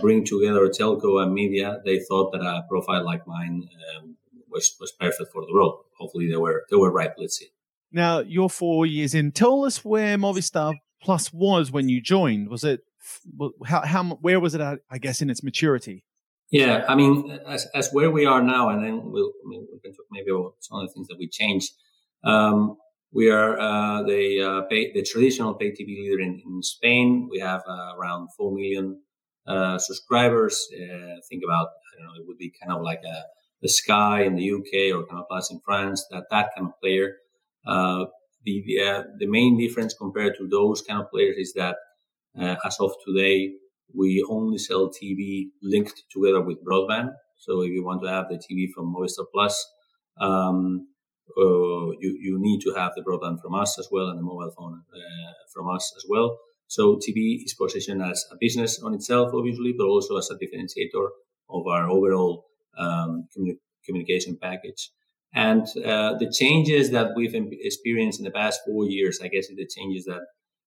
bring 0.02 0.26
together 0.26 0.68
telco 0.68 1.24
and 1.24 1.34
media. 1.34 1.82
They 1.86 2.00
thought 2.00 2.32
that 2.34 2.42
a 2.42 2.64
profile 2.70 3.04
like 3.04 3.26
mine 3.28 3.70
um, 3.98 4.18
was 4.50 4.76
was 4.80 4.92
perfect 4.92 5.32
for 5.32 5.46
the 5.46 5.54
role. 5.54 5.86
Hopefully, 5.98 6.30
they 6.30 6.38
were 6.38 6.66
they 6.70 6.76
were 6.76 6.92
right. 6.92 7.12
Let's 7.18 7.38
see. 7.38 7.48
Now 7.92 8.20
you're 8.20 8.50
four 8.50 8.86
years 8.86 9.14
in. 9.14 9.32
Tell 9.32 9.66
us 9.66 9.86
where 9.86 10.18
Movistar 10.18 10.74
Plus 11.02 11.34
was 11.34 11.72
when 11.72 11.90
you 11.90 12.02
joined. 12.02 12.50
Was 12.50 12.64
it 12.64 12.82
how 13.66 13.86
how 13.86 14.04
where 14.22 14.40
was 14.40 14.56
it 14.56 14.62
at? 14.62 14.80
I 14.90 14.98
guess 14.98 15.22
in 15.22 15.30
its 15.30 15.44
maturity. 15.44 16.06
Yeah, 16.50 16.86
I 16.88 16.96
mean, 16.96 17.40
as 17.48 17.68
as 17.74 17.92
where 17.92 18.12
we 18.12 18.26
are 18.26 18.42
now, 18.42 18.70
and 18.70 18.84
then 18.84 19.12
we'll 19.12 19.32
I 19.46 19.48
mean, 19.48 19.68
we 19.72 19.80
can 19.80 19.92
talk 19.94 20.06
maybe 20.12 20.30
about 20.32 20.56
some 20.60 20.80
of 20.80 20.88
the 20.88 20.94
things 20.94 21.08
that 21.08 21.18
we 21.18 21.28
changed. 21.28 21.72
Um, 22.24 22.78
we 23.14 23.30
are 23.30 23.60
uh, 23.60 24.04
the 24.04 24.42
uh, 24.42 24.62
pay, 24.70 24.92
the 24.92 25.04
traditional 25.04 25.54
pay 25.54 25.72
TV 25.72 25.88
leader 25.88 26.20
in, 26.20 26.42
in 26.46 26.64
Spain. 26.64 27.28
We 27.30 27.40
have 27.40 27.62
uh, 27.68 27.96
around 27.96 28.30
four 28.36 28.52
million 28.52 29.02
uh, 29.46 29.78
subscribers. 29.78 30.68
Think 31.30 31.44
about 31.44 31.68
I 31.68 31.98
don't 31.98 32.08
know, 32.08 32.22
it 32.22 32.28
would 32.28 32.40
be 32.40 32.52
kind 32.62 32.76
of 32.76 32.82
like 32.82 33.02
a 33.06 33.24
the 33.62 33.70
Sky 33.70 34.24
in 34.24 34.36
the 34.36 34.52
UK 34.52 34.94
or 34.94 35.06
Canal 35.06 35.26
Plus 35.30 35.50
in 35.52 35.62
France, 35.64 36.06
that 36.12 36.26
that 36.32 36.50
kind 36.56 36.68
of 36.68 36.74
player. 36.82 37.14
Uh, 37.66 38.06
the 38.44 38.62
the, 38.66 39.04
the, 39.20 39.28
main 39.28 39.58
difference 39.58 39.94
compared 39.94 40.36
to 40.38 40.48
those 40.50 40.82
kind 40.82 41.00
of 41.00 41.10
players 41.10 41.38
is 41.38 41.54
that 41.54 41.78
as 42.66 42.78
of 42.82 42.92
today, 43.06 43.54
we 43.96 44.26
only 44.30 44.58
sell 44.58 44.90
TV 44.90 45.46
linked 45.62 46.04
together 46.12 46.42
with 46.42 46.66
broadband. 46.66 47.12
So 47.38 47.62
if 47.62 47.72
you 47.72 47.86
want 47.86 48.02
to 48.04 48.10
have 48.10 48.28
the 48.28 48.36
TV 48.36 48.70
from 48.74 48.94
Movistar 48.94 49.26
Plus, 49.34 49.56
um, 50.20 50.88
you 51.38 52.18
you 52.22 52.38
need 52.40 52.62
to 52.62 52.74
have 52.74 52.92
the 52.96 53.02
broadband 53.02 53.42
from 53.42 53.56
us 53.56 53.78
as 53.80 53.88
well 53.92 54.08
and 54.10 54.20
the 54.20 54.24
mobile 54.24 54.52
phone 54.58 54.82
uh, 54.94 55.34
from 55.54 55.70
us 55.70 55.94
as 55.98 56.06
well. 56.08 56.38
So 56.68 56.96
TV 56.96 57.44
is 57.44 57.54
positioned 57.54 58.02
as 58.02 58.26
a 58.32 58.36
business 58.40 58.82
on 58.82 58.94
itself, 58.94 59.32
obviously, 59.34 59.74
but 59.78 59.86
also 59.86 60.18
as 60.18 60.30
a 60.32 60.36
differentiator 60.36 61.08
of 61.50 61.68
our 61.68 61.90
overall 61.90 62.46
um, 62.78 63.28
communi- 63.36 63.60
communication 63.86 64.38
package. 64.42 64.90
And 65.36 65.66
uh, 65.84 66.18
the 66.18 66.32
changes 66.32 66.92
that 66.92 67.12
we've 67.16 67.36
experienced 67.36 68.20
in 68.20 68.26
the 68.26 68.32
past 68.32 68.62
four 68.66 68.86
years, 68.86 69.20
I 69.22 69.28
guess, 69.28 69.50
is 69.50 69.58
the 69.58 69.68
changes 69.68 70.06
that 70.06 70.22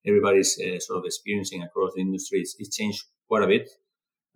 everybody's 0.06 0.58
uh, 0.60 0.78
sort 0.80 0.98
of 0.98 1.04
experiencing 1.04 1.62
across 1.62 1.92
the 1.94 2.02
industry, 2.02 2.40
it's, 2.40 2.56
it's 2.58 2.76
changed 2.76 3.04
quite 3.28 3.42
a 3.42 3.46
bit. 3.46 3.68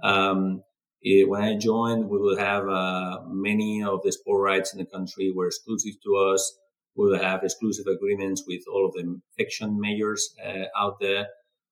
Um, 0.02 0.62
it, 1.02 1.28
when 1.28 1.42
I 1.42 1.56
joined, 1.56 2.08
we 2.08 2.18
will 2.18 2.38
have 2.38 2.68
uh, 2.68 3.20
many 3.26 3.82
of 3.82 4.02
the 4.02 4.12
sport 4.12 4.42
rights 4.42 4.72
in 4.72 4.78
the 4.78 4.86
country 4.86 5.32
were 5.34 5.46
exclusive 5.46 5.94
to 6.04 6.16
us. 6.16 6.58
We 6.96 7.06
will 7.06 7.18
have 7.18 7.42
exclusive 7.42 7.86
agreements 7.86 8.44
with 8.46 8.62
all 8.70 8.86
of 8.86 8.92
the 8.92 9.20
fiction 9.36 9.80
majors 9.80 10.34
uh, 10.44 10.64
out 10.76 10.96
there, 11.00 11.28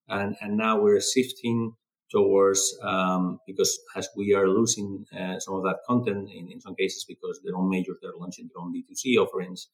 and 0.07 0.35
and 0.41 0.57
now 0.57 0.79
we're 0.81 1.01
shifting 1.01 1.73
towards 2.11 2.61
um, 2.81 3.39
because 3.45 3.79
as 3.95 4.09
we 4.15 4.33
are 4.33 4.47
losing 4.47 5.05
uh, 5.13 5.39
some 5.39 5.55
of 5.55 5.63
that 5.63 5.79
content 5.87 6.29
in, 6.33 6.49
in 6.51 6.59
some 6.59 6.75
cases 6.75 7.05
because 7.07 7.39
their 7.43 7.55
own 7.55 7.69
majors 7.69 7.97
they're 8.01 8.11
launching 8.17 8.49
their 8.49 8.63
own 8.63 8.73
D2C 8.73 9.17
offerings, 9.17 9.67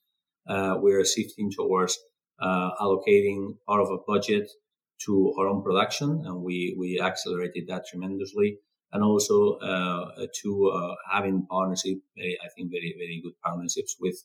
uh, 0.49 0.75
we 0.81 0.93
are 0.93 1.05
shifting 1.05 1.49
towards 1.49 1.97
uh, 2.41 2.71
allocating 2.81 3.55
part 3.67 3.81
of 3.81 3.89
a 3.89 3.97
budget 4.05 4.49
to 5.05 5.33
our 5.39 5.47
own 5.47 5.63
production, 5.63 6.23
and 6.25 6.41
we 6.41 6.75
we 6.77 6.99
accelerated 6.99 7.67
that 7.67 7.85
tremendously, 7.89 8.59
and 8.95 9.03
also 9.03 9.55
uh, 9.55 10.25
to 10.41 10.71
uh, 10.73 10.95
having 11.12 11.45
partnership, 11.47 11.97
I 12.17 12.47
think 12.55 12.71
very 12.71 12.95
very 12.97 13.21
good 13.21 13.34
partnerships 13.43 13.97
with 13.99 14.15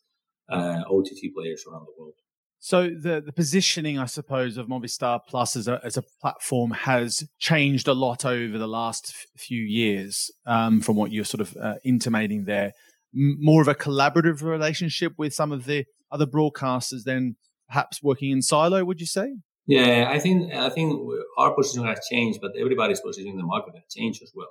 uh, 0.48 0.82
OTT 0.88 1.34
players 1.36 1.64
around 1.66 1.86
the 1.86 1.94
world. 1.98 2.14
So 2.60 2.88
the 2.88 3.20
the 3.20 3.32
positioning, 3.32 3.98
I 3.98 4.06
suppose, 4.06 4.56
of 4.56 4.68
Movistar 4.68 5.18
Plus 5.26 5.56
as 5.56 5.66
a 5.66 5.80
as 5.82 5.96
a 5.96 6.04
platform 6.20 6.70
has 6.70 7.28
changed 7.38 7.88
a 7.88 7.94
lot 7.94 8.24
over 8.24 8.58
the 8.58 8.68
last 8.68 9.12
f- 9.12 9.40
few 9.40 9.62
years. 9.62 10.30
Um, 10.46 10.80
from 10.80 10.94
what 10.94 11.10
you're 11.10 11.24
sort 11.24 11.40
of 11.40 11.56
uh, 11.56 11.74
intimating 11.84 12.44
there, 12.44 12.72
M- 13.12 13.38
more 13.40 13.62
of 13.62 13.68
a 13.68 13.74
collaborative 13.74 14.40
relationship 14.42 15.14
with 15.18 15.34
some 15.34 15.50
of 15.50 15.64
the 15.64 15.84
other 16.12 16.26
broadcasters 16.26 17.02
than 17.04 17.36
perhaps 17.68 18.04
working 18.04 18.30
in 18.30 18.40
silo. 18.40 18.84
Would 18.84 19.00
you 19.00 19.06
say? 19.06 19.34
Yeah, 19.66 20.08
I 20.10 20.18
think 20.18 20.52
I 20.52 20.68
think 20.70 21.00
our 21.38 21.54
position 21.54 21.84
has 21.86 21.98
changed, 22.10 22.40
but 22.40 22.52
everybody's 22.60 23.00
position 23.00 23.32
in 23.32 23.36
the 23.36 23.44
market 23.44 23.74
has 23.74 23.84
changed 23.96 24.22
as 24.22 24.32
well. 24.34 24.48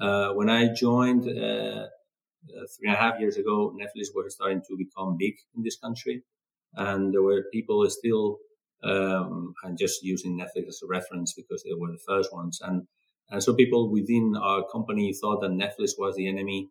Uh, 0.00 0.32
when 0.32 0.50
I 0.50 0.72
joined 0.72 1.28
uh, 1.28 1.86
uh, 1.86 1.86
three 2.76 2.88
and 2.88 2.94
a 2.94 2.98
half 2.98 3.20
years 3.20 3.36
ago, 3.36 3.74
Netflix 3.80 4.08
was 4.14 4.34
starting 4.34 4.62
to 4.68 4.76
become 4.76 5.16
big 5.18 5.34
in 5.56 5.62
this 5.62 5.78
country 5.78 6.24
and 6.74 7.12
there 7.12 7.22
were 7.22 7.44
people 7.52 7.88
still 7.88 8.38
um, 8.84 9.54
and 9.62 9.78
just 9.78 10.02
using 10.02 10.38
Netflix 10.38 10.68
as 10.68 10.80
a 10.82 10.88
reference 10.88 11.34
because 11.34 11.62
they 11.62 11.74
were 11.74 11.92
the 11.92 12.00
first 12.06 12.32
ones. 12.32 12.60
And 12.62 12.86
and 13.30 13.42
so 13.42 13.54
people 13.54 13.90
within 13.90 14.34
our 14.40 14.64
company 14.70 15.12
thought 15.14 15.40
that 15.40 15.50
Netflix 15.50 15.92
was 15.98 16.16
the 16.16 16.28
enemy. 16.28 16.70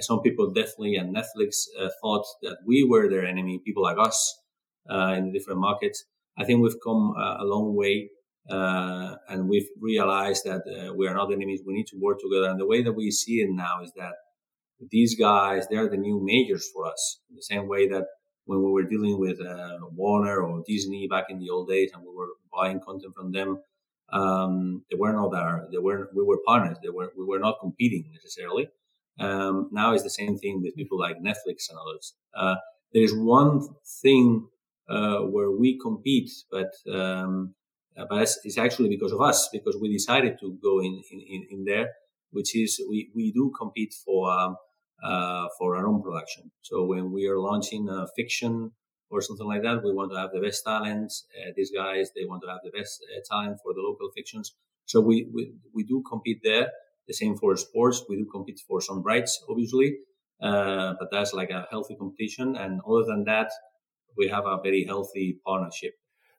Some 0.00 0.20
people 0.20 0.52
definitely 0.52 0.96
and 0.96 1.14
Netflix 1.14 1.66
uh, 1.78 1.88
thought 2.00 2.24
that 2.42 2.58
we 2.66 2.86
were 2.88 3.08
their 3.08 3.26
enemy. 3.26 3.60
People 3.64 3.82
like 3.82 3.98
us 3.98 4.38
uh, 4.88 5.14
in 5.16 5.26
the 5.26 5.32
different 5.32 5.60
markets. 5.60 6.04
I 6.38 6.44
think 6.44 6.62
we've 6.62 6.80
come 6.82 7.14
uh, 7.18 7.38
a 7.42 7.44
long 7.44 7.74
way. 7.74 8.10
Uh, 8.48 9.16
and 9.28 9.48
we've 9.48 9.68
realized 9.80 10.44
that 10.44 10.62
uh, 10.66 10.94
we 10.94 11.06
are 11.06 11.14
not 11.14 11.32
enemies. 11.32 11.60
We 11.66 11.74
need 11.74 11.86
to 11.88 11.98
work 11.98 12.18
together. 12.20 12.48
And 12.48 12.58
the 12.58 12.66
way 12.66 12.82
that 12.82 12.92
we 12.92 13.10
see 13.10 13.40
it 13.40 13.50
now 13.50 13.82
is 13.82 13.92
that 13.96 14.14
these 14.90 15.14
guys, 15.16 15.66
they're 15.68 15.88
the 15.88 15.96
new 15.96 16.20
majors 16.22 16.68
for 16.72 16.86
us. 16.86 17.20
In 17.30 17.36
the 17.36 17.42
same 17.42 17.68
way 17.68 17.88
that 17.88 18.06
when 18.44 18.62
we 18.62 18.70
were 18.70 18.84
dealing 18.84 19.18
with 19.18 19.40
uh, 19.40 19.78
Warner 19.94 20.40
or 20.40 20.62
Disney 20.66 21.06
back 21.08 21.26
in 21.28 21.38
the 21.38 21.50
old 21.50 21.68
days, 21.68 21.90
and 21.92 22.02
we 22.02 22.14
were 22.14 22.28
buying 22.52 22.80
content 22.80 23.14
from 23.14 23.32
them. 23.32 23.60
Um, 24.10 24.84
they 24.90 24.96
were 24.96 25.12
not 25.12 25.34
our, 25.34 25.68
they 25.70 25.76
were 25.76 26.08
we 26.14 26.24
were 26.24 26.38
partners. 26.46 26.78
They 26.82 26.88
were 26.88 27.12
we 27.16 27.26
were 27.26 27.38
not 27.38 27.58
competing 27.60 28.10
necessarily. 28.10 28.68
Um, 29.20 29.68
now 29.70 29.92
it's 29.92 30.02
the 30.02 30.10
same 30.10 30.38
thing 30.38 30.62
with 30.62 30.76
people 30.76 30.98
like 30.98 31.18
Netflix 31.18 31.68
and 31.68 31.78
others. 31.78 32.14
Uh, 32.34 32.56
there 32.94 33.02
is 33.02 33.14
one 33.14 33.60
thing 34.02 34.46
uh, 34.88 35.18
where 35.18 35.50
we 35.50 35.78
compete, 35.78 36.30
but 36.50 36.72
um, 36.90 37.54
but 38.08 38.22
it's, 38.22 38.38
it's, 38.44 38.58
actually 38.58 38.88
because 38.88 39.12
of 39.12 39.20
us 39.20 39.48
because 39.52 39.76
we 39.80 39.92
decided 39.92 40.38
to 40.40 40.58
go 40.62 40.80
in 40.80 41.02
in, 41.10 41.46
in 41.50 41.64
there, 41.64 41.88
which 42.30 42.56
is 42.56 42.80
we 42.88 43.10
we 43.14 43.32
do 43.32 43.52
compete 43.58 43.94
for. 44.04 44.30
Um, 44.30 44.56
uh, 45.02 45.46
for 45.56 45.76
our 45.76 45.86
own 45.86 46.02
production. 46.02 46.50
So 46.62 46.84
when 46.84 47.12
we 47.12 47.28
are 47.28 47.38
launching 47.38 47.88
a 47.88 48.06
fiction 48.16 48.72
or 49.10 49.20
something 49.20 49.46
like 49.46 49.62
that, 49.62 49.82
we 49.84 49.92
want 49.92 50.10
to 50.12 50.18
have 50.18 50.30
the 50.32 50.40
best 50.40 50.64
talents. 50.64 51.24
Uh, 51.38 51.52
these 51.56 51.70
guys, 51.70 52.10
they 52.14 52.24
want 52.24 52.42
to 52.42 52.48
have 52.48 52.60
the 52.64 52.76
best 52.76 53.00
uh, 53.04 53.20
talent 53.30 53.58
for 53.62 53.74
the 53.74 53.80
local 53.80 54.10
fictions. 54.14 54.54
So 54.86 55.00
we, 55.00 55.28
we, 55.32 55.52
we 55.72 55.84
do 55.84 56.02
compete 56.08 56.40
there. 56.42 56.70
The 57.06 57.14
same 57.14 57.36
for 57.36 57.56
sports. 57.56 58.04
We 58.08 58.16
do 58.16 58.26
compete 58.30 58.60
for 58.66 58.80
some 58.80 59.02
rights, 59.02 59.42
obviously. 59.48 59.98
Uh, 60.42 60.94
but 60.98 61.08
that's 61.10 61.32
like 61.32 61.50
a 61.50 61.66
healthy 61.70 61.96
competition. 61.96 62.56
And 62.56 62.80
other 62.86 63.04
than 63.06 63.24
that, 63.24 63.50
we 64.16 64.28
have 64.28 64.46
a 64.46 64.58
very 64.62 64.84
healthy 64.84 65.38
partnership. 65.46 65.94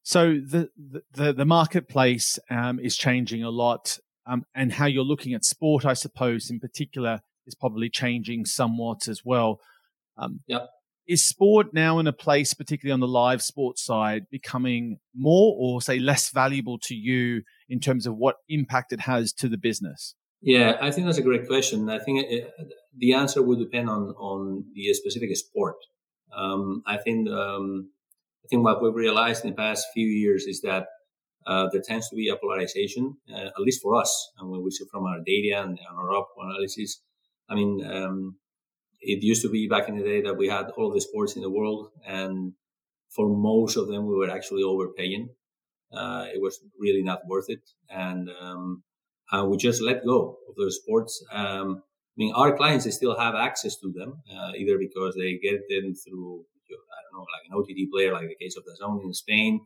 So 0.09 0.39
the, 0.43 0.71
the, 1.13 1.33
the 1.33 1.45
marketplace 1.45 2.39
um, 2.49 2.79
is 2.79 2.97
changing 2.97 3.43
a 3.43 3.51
lot. 3.51 3.99
Um, 4.25 4.43
and 4.55 4.73
how 4.73 4.87
you're 4.87 5.03
looking 5.03 5.35
at 5.35 5.45
sport, 5.45 5.85
I 5.85 5.93
suppose, 5.93 6.49
in 6.49 6.59
particular, 6.59 7.21
is 7.45 7.53
probably 7.53 7.91
changing 7.91 8.45
somewhat 8.45 9.07
as 9.07 9.21
well. 9.23 9.59
Um, 10.17 10.39
yep. 10.47 10.67
Is 11.07 11.23
sport 11.23 11.75
now 11.75 11.99
in 11.99 12.07
a 12.07 12.11
place, 12.11 12.55
particularly 12.55 12.91
on 12.91 13.01
the 13.01 13.07
live 13.07 13.43
sports 13.43 13.85
side, 13.85 14.25
becoming 14.31 14.97
more 15.15 15.55
or 15.59 15.79
say 15.79 15.99
less 15.99 16.31
valuable 16.31 16.79
to 16.85 16.95
you 16.95 17.43
in 17.69 17.79
terms 17.79 18.07
of 18.07 18.15
what 18.15 18.37
impact 18.49 18.91
it 18.91 19.01
has 19.01 19.31
to 19.33 19.47
the 19.47 19.59
business? 19.59 20.15
Yeah, 20.41 20.75
I 20.81 20.89
think 20.89 21.05
that's 21.05 21.19
a 21.19 21.21
great 21.21 21.45
question. 21.45 21.87
I 21.87 21.99
think 21.99 22.25
it, 22.27 22.51
the 22.97 23.13
answer 23.13 23.43
would 23.43 23.59
depend 23.59 23.91
on 23.91 24.15
on 24.17 24.65
the 24.73 24.91
specific 24.95 25.35
sport. 25.37 25.75
Um, 26.35 26.81
I 26.87 26.97
think 26.97 27.29
um, 27.29 27.91
I 28.43 28.47
think 28.49 28.63
what 28.63 28.81
we've 28.81 28.93
realized 28.93 29.43
in 29.43 29.51
the 29.51 29.55
past 29.55 29.87
few 29.93 30.07
years 30.07 30.45
is 30.45 30.61
that 30.61 30.87
uh, 31.47 31.67
there 31.71 31.81
tends 31.81 32.09
to 32.09 32.15
be 32.15 32.29
a 32.29 32.35
polarization, 32.35 33.17
uh, 33.33 33.47
at 33.47 33.59
least 33.59 33.81
for 33.81 33.95
us, 33.95 34.31
and 34.37 34.49
when 34.49 34.63
we 34.63 34.71
see 34.71 34.85
from 34.91 35.05
our 35.05 35.19
data 35.25 35.61
and, 35.61 35.79
and 35.79 35.97
our 35.97 36.25
analysis, 36.37 37.01
I 37.49 37.55
mean, 37.55 37.83
um, 37.85 38.37
it 39.01 39.23
used 39.23 39.41
to 39.43 39.49
be 39.49 39.67
back 39.67 39.89
in 39.89 39.97
the 39.97 40.03
day 40.03 40.21
that 40.21 40.37
we 40.37 40.49
had 40.49 40.67
all 40.77 40.91
the 40.91 41.01
sports 41.01 41.35
in 41.35 41.41
the 41.41 41.49
world, 41.49 41.89
and 42.05 42.53
for 43.15 43.27
most 43.29 43.77
of 43.77 43.87
them, 43.87 44.05
we 44.05 44.15
were 44.15 44.29
actually 44.29 44.63
overpaying. 44.63 45.29
Uh, 45.91 46.25
it 46.33 46.41
was 46.41 46.59
really 46.77 47.01
not 47.01 47.21
worth 47.27 47.49
it, 47.49 47.61
and 47.89 48.29
um, 48.41 48.83
we 49.47 49.57
just 49.57 49.81
let 49.81 50.05
go 50.05 50.37
of 50.47 50.55
those 50.55 50.79
sports. 50.81 51.23
Um, 51.31 51.81
I 51.83 52.15
mean, 52.17 52.33
our 52.35 52.55
clients 52.55 52.85
they 52.85 52.91
still 52.91 53.17
have 53.17 53.33
access 53.33 53.77
to 53.77 53.91
them, 53.91 54.21
uh, 54.29 54.51
either 54.57 54.77
because 54.77 55.15
they 55.15 55.39
get 55.41 55.61
them 55.69 55.95
through, 55.95 56.43
I 56.75 56.99
don't 57.03 57.19
know, 57.19 57.25
like 57.33 57.45
an 57.49 57.55
OTT 57.57 57.91
player, 57.91 58.13
like 58.13 58.27
the 58.29 58.43
case 58.43 58.55
of 58.57 58.63
DAZN 58.63 59.03
in 59.03 59.13
Spain, 59.13 59.61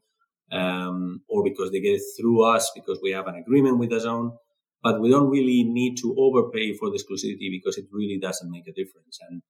um, 0.52 1.22
or 1.28 1.44
because 1.44 1.72
they 1.72 1.82
get 1.82 1.96
it 1.96 2.04
through 2.20 2.44
us 2.44 2.72
because 2.76 3.00
we 3.02 3.12
have 3.12 3.28
an 3.28 3.36
agreement 3.36 3.80
with 3.80 3.92
DAZN. 3.92 4.38
but 4.84 5.00
we 5.00 5.10
don't 5.10 5.30
really 5.30 5.63
need 5.63 5.96
to 5.96 6.13
overpay 6.18 6.74
for 6.74 6.89
the 6.89 6.98
exclusivity 6.98 7.50
because 7.50 7.78
it 7.78 7.86
really 7.92 8.20
doesn't 8.20 8.52
make 8.52 8.68
a 8.68 8.74
difference. 8.74 9.18
And 9.30 9.42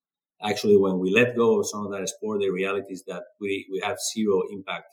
actually, 0.42 0.78
when 0.78 1.00
we 1.00 1.12
let 1.12 1.36
go 1.36 1.60
of 1.60 1.68
some 1.68 1.86
of 1.86 1.92
that 1.92 2.08
sport, 2.08 2.42
the 2.42 2.50
reality 2.50 2.94
is 2.94 3.04
that 3.08 3.24
we, 3.42 3.68
we 3.72 3.80
have 3.84 3.98
zero 4.14 4.44
impact 4.52 4.86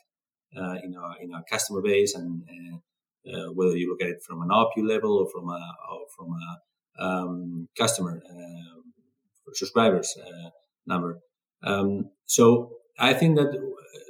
uh, 0.57 0.75
in 0.83 0.95
our 0.95 1.15
in 1.21 1.33
our 1.33 1.43
customer 1.49 1.81
base, 1.81 2.15
and 2.15 2.43
uh, 2.49 2.77
uh, 3.31 3.51
whether 3.53 3.77
you 3.77 3.89
look 3.89 4.01
at 4.01 4.09
it 4.09 4.21
from 4.27 4.41
an 4.41 4.49
ARPU 4.49 4.87
level 4.87 5.17
or 5.19 5.29
from 5.29 5.47
a 5.49 5.61
or 5.91 6.05
from 6.15 6.29
a 6.33 7.03
um, 7.03 7.67
customer 7.77 8.21
uh, 8.29 8.81
subscribers 9.53 10.17
uh, 10.19 10.49
number. 10.85 11.19
Um, 11.63 12.09
so 12.25 12.71
I 12.99 13.13
think 13.13 13.37
that 13.37 13.51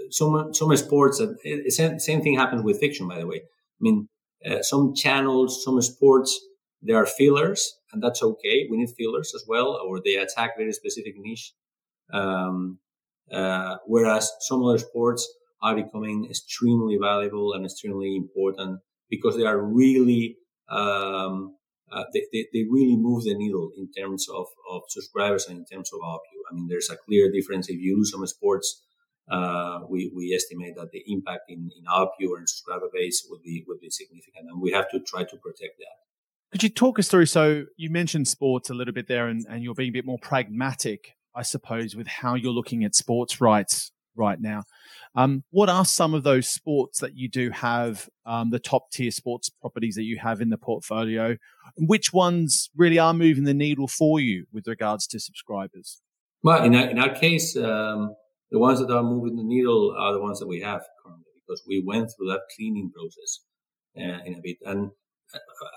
some 0.10 0.54
some 0.54 0.76
sports, 0.76 1.20
that 1.20 1.38
same, 1.70 2.00
same 2.00 2.22
thing 2.22 2.36
happens 2.38 2.64
with 2.64 2.80
fiction, 2.80 3.08
by 3.08 3.20
the 3.20 3.28
way. 3.28 3.38
I 3.38 3.80
mean, 3.80 4.10
uh, 4.46 4.62
some 4.62 4.94
channels, 4.96 5.64
some 5.64 5.82
sports, 5.82 6.40
there 6.82 6.98
are 6.98 7.06
fillers, 7.06 7.76
and 7.92 8.02
that's 8.02 8.22
okay. 8.24 8.68
We 8.70 8.78
need 8.78 8.90
fillers 8.98 9.34
as 9.36 9.46
well, 9.48 9.80
or 9.86 10.02
they 10.04 10.16
attack 10.16 10.52
very 10.58 10.74
specific 10.74 11.14
niche. 11.18 11.54
Um, 12.12 12.80
uh, 13.32 13.78
whereas 13.86 14.32
some 14.42 14.64
other 14.64 14.78
sports 14.78 15.28
are 15.62 15.76
becoming 15.76 16.28
extremely 16.30 16.98
valuable 16.98 17.54
and 17.54 17.66
extremely 17.66 18.16
important 18.16 18.80
because 19.10 19.38
they 19.38 19.46
are 19.46 19.62
really 19.62 20.38
um, 20.70 21.56
uh, 21.91 22.04
they, 22.13 22.23
they, 22.32 22.47
they, 22.54 22.63
really 22.69 22.95
move 22.95 23.23
the 23.23 23.36
needle 23.36 23.71
in 23.77 23.91
terms 23.91 24.27
of, 24.30 24.45
of 24.69 24.82
subscribers 24.88 25.47
and 25.47 25.60
in 25.60 25.65
terms 25.65 25.91
of 25.93 25.99
ARPU. 25.99 26.38
I 26.49 26.56
mean, 26.56 26.67
there's 26.69 26.89
a 26.89 26.95
clear 26.95 27.32
difference 27.32 27.67
if 27.67 27.80
you 27.80 27.97
lose 27.97 28.12
some 28.12 28.25
sports 28.27 28.84
uh, 29.32 29.80
we, 29.89 30.12
we 30.13 30.34
estimate 30.36 30.75
that 30.75 30.91
the 30.91 31.04
impact 31.08 31.43
in, 31.49 31.69
in 31.77 31.86
ARPU 31.86 32.38
and 32.38 32.47
subscriber 32.47 32.89
base 32.93 33.25
would 33.30 33.41
be 33.41 33.63
would 33.67 33.80
be 33.80 33.89
significant, 33.89 34.47
and 34.49 34.62
we 34.62 34.71
have 34.71 34.89
to 34.91 34.99
try 34.99 35.23
to 35.23 35.38
protect 35.38 35.77
that. 35.80 36.51
Could 36.51 36.63
you 36.63 36.69
talk 36.69 36.99
us 36.99 37.08
through? 37.08 37.27
So 37.27 37.63
you 37.77 37.89
mentioned 37.89 38.27
sports 38.27 38.69
a 38.69 38.73
little 38.73 38.93
bit 38.93 39.08
there, 39.08 39.27
and, 39.27 39.45
and 39.49 39.63
you're 39.63 39.73
being 39.73 39.89
a 39.89 39.93
bit 39.93 40.06
more 40.06 40.17
pragmatic, 40.21 41.15
I 41.34 41.43
suppose, 41.43 41.95
with 41.95 42.08
how 42.08 42.36
you're 42.36 42.51
looking 42.51 42.84
at 42.84 42.93
sports 42.93 43.39
rights 43.39 43.91
right 44.15 44.39
now. 44.39 44.63
Um, 45.15 45.43
what 45.50 45.69
are 45.69 45.84
some 45.84 46.13
of 46.13 46.24
those 46.24 46.47
sports 46.47 47.00
that 47.00 47.17
you 47.17 47.28
do 47.30 47.50
have, 47.50 48.10
um, 48.26 48.50
the 48.50 48.60
top 48.60 48.91
tier 48.91 49.12
sports 49.12 49.50
properties 49.50 49.95
that 49.95 50.04
you 50.04 50.17
have 50.19 50.39
in 50.39 50.50
the 50.50 50.58
portfolio? 50.58 51.38
Which 51.78 52.13
ones 52.13 52.69
really 52.76 52.97
are 52.97 53.13
moving 53.13 53.43
the 53.43 53.54
needle 53.54 53.88
for 53.88 54.19
you 54.19 54.45
with 54.54 54.67
regards 54.67 55.08
to 55.08 55.19
subscribers? 55.19 56.02
Well, 56.43 56.63
in 56.63 56.76
our, 56.76 56.89
in 56.89 56.97
our 56.97 57.13
case, 57.13 57.56
um, 57.58 58.15
the 58.52 58.60
ones 58.60 58.80
that 58.80 58.91
are 58.91 59.04
moving 59.04 59.36
the 59.36 59.43
needle 59.43 59.95
are 59.97 60.13
the 60.13 60.21
ones 60.21 60.39
that 60.39 60.47
we 60.47 60.62
have 60.62 60.82
currently 61.04 61.26
because 61.45 61.63
we 61.67 61.84
went 61.86 62.10
through 62.15 62.28
that 62.28 62.41
cleaning 62.56 62.91
process 62.91 63.39
uh, 63.97 64.24
in 64.26 64.36
a 64.36 64.41
bit. 64.41 64.58
And 64.65 64.91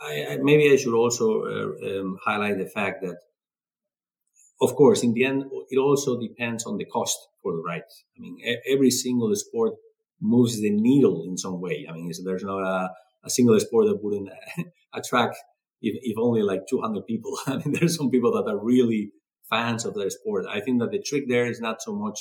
I, 0.03 0.27
I, 0.31 0.37
maybe 0.43 0.73
I 0.73 0.77
should 0.77 0.95
also 0.95 1.45
uh, 1.45 2.01
um, 2.01 2.19
highlight 2.25 2.59
the 2.59 2.67
fact 2.67 3.03
that, 3.03 3.17
of 4.65 4.75
course, 4.75 5.03
in 5.03 5.13
the 5.15 5.25
end, 5.25 5.45
it 5.71 5.79
also 5.79 6.19
depends 6.21 6.65
on 6.67 6.79
the 6.79 6.85
cost 6.85 7.19
for 7.43 7.53
the 7.53 7.63
rights. 7.63 8.05
I 8.17 8.21
mean, 8.21 8.39
every 8.69 8.91
single 8.91 9.35
sport 9.37 9.75
moves 10.21 10.61
the 10.61 10.71
needle 10.71 11.25
in 11.27 11.37
some 11.37 11.61
way. 11.61 11.87
I 11.89 11.93
mean, 11.93 12.11
there's 12.25 12.45
not 12.45 12.63
a, 12.63 12.91
a 13.25 13.31
single 13.31 13.59
sport 13.61 13.87
that 13.87 14.03
wouldn't 14.03 14.31
attract 14.95 15.37
if, 15.81 15.95
if 16.03 16.17
only 16.19 16.43
like 16.43 16.67
200 16.69 17.07
people. 17.07 17.39
I 17.47 17.57
mean, 17.57 17.73
there's 17.73 17.97
some 17.97 18.11
people 18.11 18.33
that 18.33 18.51
are 18.51 18.59
really 18.59 19.13
fans 19.51 19.85
of 19.85 19.95
their 19.95 20.11
sport. 20.11 20.47
I 20.49 20.61
think 20.61 20.81
that 20.81 20.91
the 20.91 21.03
trick 21.03 21.25
there 21.29 21.47
is 21.47 21.61
not 21.61 21.83
so 21.83 21.95
much 21.95 22.19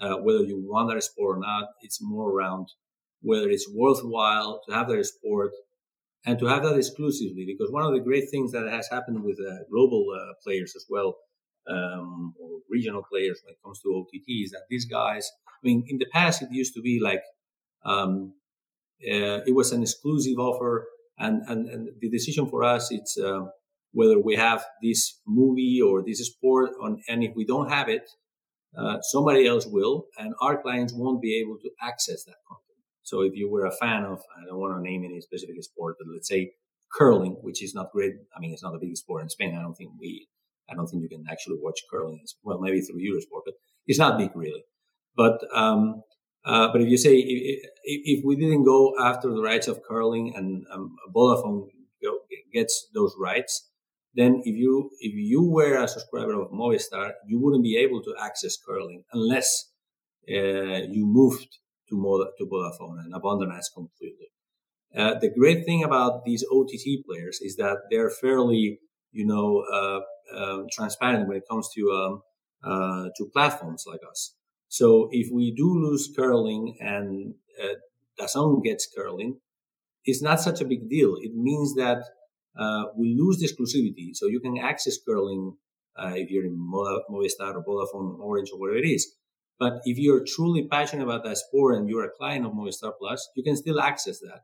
uh, 0.00 0.16
whether 0.16 0.42
you 0.42 0.58
want 0.58 0.92
that 0.92 1.02
sport 1.02 1.38
or 1.38 1.40
not. 1.40 1.68
It's 1.82 2.00
more 2.02 2.30
around 2.30 2.68
whether 3.20 3.48
it's 3.48 3.70
worthwhile 3.72 4.60
to 4.66 4.74
have 4.74 4.88
that 4.88 5.04
sport 5.04 5.52
and 6.24 6.38
to 6.38 6.46
have 6.46 6.62
that 6.62 6.76
exclusively. 6.76 7.44
Because 7.46 7.72
one 7.72 7.84
of 7.84 7.92
the 7.92 8.00
great 8.00 8.30
things 8.30 8.52
that 8.52 8.68
has 8.68 8.88
happened 8.90 9.22
with 9.22 9.38
uh, 9.40 9.64
global 9.70 10.06
uh, 10.14 10.34
players 10.42 10.74
as 10.76 10.86
well, 10.88 11.16
um, 11.68 12.34
or 12.40 12.60
regional 12.68 13.02
players 13.02 13.40
when 13.44 13.52
it 13.52 13.58
comes 13.64 13.80
to 13.80 13.94
OTT, 13.94 14.44
is 14.44 14.50
that 14.50 14.64
these 14.68 14.84
guys. 14.84 15.30
I 15.48 15.60
mean, 15.62 15.84
in 15.88 15.98
the 15.98 16.06
past 16.12 16.42
it 16.42 16.48
used 16.50 16.74
to 16.74 16.82
be 16.82 17.00
like 17.02 17.22
um, 17.84 18.34
uh, 19.02 19.40
it 19.46 19.54
was 19.54 19.72
an 19.72 19.82
exclusive 19.82 20.38
offer, 20.38 20.86
and, 21.18 21.42
and, 21.48 21.68
and 21.68 21.88
the 22.00 22.10
decision 22.10 22.48
for 22.48 22.62
us 22.64 22.88
it's 22.90 23.18
uh, 23.18 23.46
whether 23.92 24.18
we 24.18 24.36
have 24.36 24.64
this 24.82 25.20
movie 25.26 25.80
or 25.80 26.02
this 26.06 26.24
sport 26.26 26.70
on, 26.82 27.00
and 27.08 27.24
if 27.24 27.32
we 27.34 27.44
don't 27.44 27.70
have 27.70 27.88
it, 27.88 28.08
uh, 28.76 29.00
somebody 29.00 29.46
else 29.46 29.66
will, 29.66 30.06
and 30.18 30.34
our 30.40 30.60
clients 30.60 30.92
won't 30.92 31.22
be 31.22 31.40
able 31.40 31.56
to 31.58 31.70
access 31.80 32.24
that 32.24 32.36
content. 32.46 32.66
So 33.02 33.22
if 33.22 33.34
you 33.34 33.50
were 33.50 33.64
a 33.64 33.72
fan 33.72 34.04
of, 34.04 34.18
I 34.36 34.46
don't 34.46 34.58
want 34.58 34.76
to 34.76 34.82
name 34.82 35.04
any 35.04 35.20
specific 35.20 35.62
sport, 35.62 35.96
but 35.98 36.08
let's 36.12 36.28
say 36.28 36.52
curling, 36.92 37.36
which 37.40 37.62
is 37.62 37.74
not 37.74 37.90
great. 37.92 38.14
I 38.36 38.40
mean, 38.40 38.52
it's 38.52 38.62
not 38.62 38.74
a 38.74 38.78
big 38.78 38.96
sport 38.96 39.22
in 39.22 39.28
Spain. 39.28 39.56
I 39.56 39.62
don't 39.62 39.74
think 39.74 39.92
we, 39.98 40.28
I 40.68 40.74
don't 40.74 40.86
think 40.86 41.02
you 41.02 41.08
can 41.08 41.24
actually 41.30 41.58
watch 41.60 41.80
curling. 41.90 42.24
Well, 42.42 42.58
maybe 42.60 42.80
through 42.80 43.00
Eurosport, 43.00 43.42
but 43.44 43.54
it's 43.86 43.98
not 43.98 44.18
big 44.18 44.30
really. 44.34 44.64
But 45.16 45.38
um, 45.54 46.02
uh, 46.44 46.68
but 46.72 46.80
if 46.80 46.88
you 46.88 46.96
say 46.96 47.16
if, 47.16 47.60
if, 47.84 48.24
we 48.24 48.36
didn't 48.36 48.64
go 48.64 48.94
after 49.00 49.28
the 49.28 49.42
rights 49.42 49.66
of 49.66 49.82
curling 49.82 50.34
and 50.36 50.64
um, 50.72 50.94
Vodafone 51.14 51.68
gets 52.52 52.88
those 52.94 53.14
rights, 53.18 53.68
then 54.14 54.40
if 54.44 54.56
you 54.56 54.90
if 55.00 55.12
you 55.14 55.42
were 55.42 55.76
a 55.82 55.88
subscriber 55.88 56.40
of 56.40 56.50
Movistar, 56.50 57.12
you 57.26 57.40
wouldn't 57.40 57.64
be 57.64 57.76
able 57.76 58.02
to 58.02 58.14
access 58.20 58.56
curling 58.56 59.02
unless 59.12 59.70
uh, 60.28 60.82
you 60.94 61.04
moved 61.06 61.58
to 61.88 61.96
Mod- 61.96 62.32
to 62.38 62.46
Vodafone 62.46 62.98
and 63.04 63.14
abandon 63.14 63.50
us 63.52 63.70
completely. 63.74 64.28
Uh, 64.96 65.14
the 65.20 65.30
great 65.30 65.64
thing 65.66 65.84
about 65.84 66.24
these 66.24 66.44
OTT 66.50 67.04
players 67.06 67.38
is 67.42 67.56
that 67.56 67.76
they're 67.90 68.10
fairly, 68.10 68.80
you 69.12 69.26
know, 69.26 69.64
uh, 69.72 70.00
transparent 70.70 71.28
when 71.28 71.36
it 71.36 71.44
comes 71.48 71.68
to 71.74 71.90
um, 71.90 72.22
uh, 72.64 73.08
to 73.16 73.30
platforms 73.32 73.84
like 73.86 74.00
us. 74.10 74.34
So 74.68 75.08
if 75.12 75.28
we 75.32 75.54
do 75.54 75.72
lose 75.72 76.12
curling 76.16 76.76
and 76.80 77.34
uh, 77.62 77.74
DAZN 78.18 78.64
gets 78.64 78.88
curling, 78.94 79.38
it's 80.04 80.22
not 80.22 80.40
such 80.40 80.60
a 80.60 80.64
big 80.64 80.88
deal. 80.88 81.14
It 81.20 81.32
means 81.34 81.74
that 81.74 82.02
uh, 82.58 82.84
we 82.96 83.16
lose 83.18 83.38
the 83.38 83.46
exclusivity. 83.46 84.14
So 84.14 84.26
you 84.26 84.40
can 84.40 84.58
access 84.58 84.96
curling 85.06 85.56
uh, 85.96 86.12
if 86.14 86.30
you're 86.30 86.44
in 86.44 86.58
Movistar 86.58 87.54
or 87.54 87.64
Vodafone, 87.64 88.18
Orange, 88.18 88.50
or 88.52 88.58
whatever 88.58 88.78
it 88.78 88.88
is. 88.88 89.14
But 89.58 89.80
if 89.84 89.96
you're 89.98 90.24
truly 90.26 90.66
passionate 90.68 91.04
about 91.04 91.24
that 91.24 91.38
sport 91.38 91.76
and 91.76 91.88
you're 91.88 92.04
a 92.04 92.10
client 92.10 92.44
of 92.44 92.52
Movistar 92.52 92.92
Plus, 92.98 93.28
you 93.36 93.42
can 93.42 93.56
still 93.56 93.80
access 93.80 94.18
that. 94.20 94.40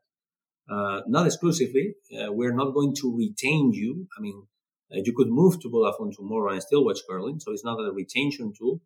Uh, 0.73 1.03
not 1.07 1.27
exclusively. 1.27 1.95
Uh, 2.15 2.33
we're 2.33 2.55
not 2.55 2.73
going 2.73 2.95
to 3.01 3.15
retain 3.15 3.73
you. 3.73 4.07
I 4.17 4.21
mean, 4.23 4.47
you 4.93 5.13
could 5.17 5.29
move 5.29 5.61
to 5.61 5.69
Vodafone 5.69 6.15
tomorrow 6.15 6.53
and 6.53 6.63
still 6.63 6.85
watch 6.85 7.01
curling, 7.09 7.41
so 7.41 7.53
it's 7.53 7.65
not 7.65 7.79
a 7.79 7.93
retention 7.93 8.53
tool 8.59 8.81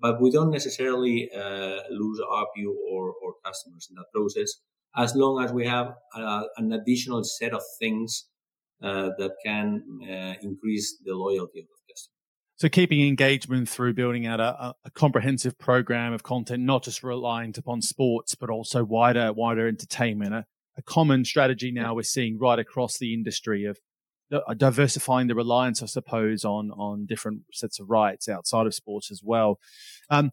but 0.00 0.20
we 0.20 0.30
don't 0.30 0.50
necessarily 0.50 1.30
uh, 1.34 1.80
lose 1.90 2.20
ARPU 2.20 2.72
or, 2.90 3.12
or 3.22 3.34
customers 3.44 3.88
in 3.90 3.96
that 3.96 4.06
process 4.14 4.60
as 4.96 5.14
long 5.14 5.42
as 5.44 5.52
we 5.52 5.66
have 5.66 5.94
uh, 6.14 6.42
an 6.56 6.72
additional 6.72 7.22
set 7.22 7.52
of 7.52 7.62
things 7.78 8.26
uh, 8.82 9.10
that 9.18 9.32
can 9.44 9.82
uh, 10.02 10.34
increase 10.42 10.96
the 11.04 11.14
loyalty 11.14 11.60
of 11.60 11.66
the 11.66 11.92
customer. 11.92 12.14
So, 12.56 12.68
keeping 12.68 13.06
engagement 13.06 13.68
through 13.68 13.94
building 13.94 14.26
out 14.26 14.40
a, 14.40 14.74
a, 14.84 14.90
comprehensive 14.92 15.58
program 15.58 16.12
of 16.12 16.22
content, 16.22 16.62
not 16.62 16.84
just 16.84 17.02
reliant 17.02 17.58
upon 17.58 17.82
sports, 17.82 18.34
but 18.34 18.50
also 18.50 18.84
wider 18.84 19.32
wider 19.32 19.68
entertainment. 19.68 20.34
A, 20.34 20.46
a 20.76 20.82
common 20.82 21.24
strategy 21.24 21.72
now 21.72 21.94
we're 21.94 22.02
seeing 22.02 22.38
right 22.38 22.58
across 22.58 22.98
the 22.98 23.12
industry 23.12 23.64
of 23.64 23.76
uh, 23.76 23.80
diversifying 24.56 25.26
the 25.26 25.34
reliance, 25.34 25.82
I 25.82 25.86
suppose, 25.86 26.44
on 26.44 26.70
on 26.72 27.06
different 27.06 27.42
sets 27.52 27.80
of 27.80 27.90
rights 27.90 28.28
outside 28.28 28.66
of 28.66 28.74
sports 28.74 29.10
as 29.10 29.22
well. 29.22 29.58
Um, 30.10 30.30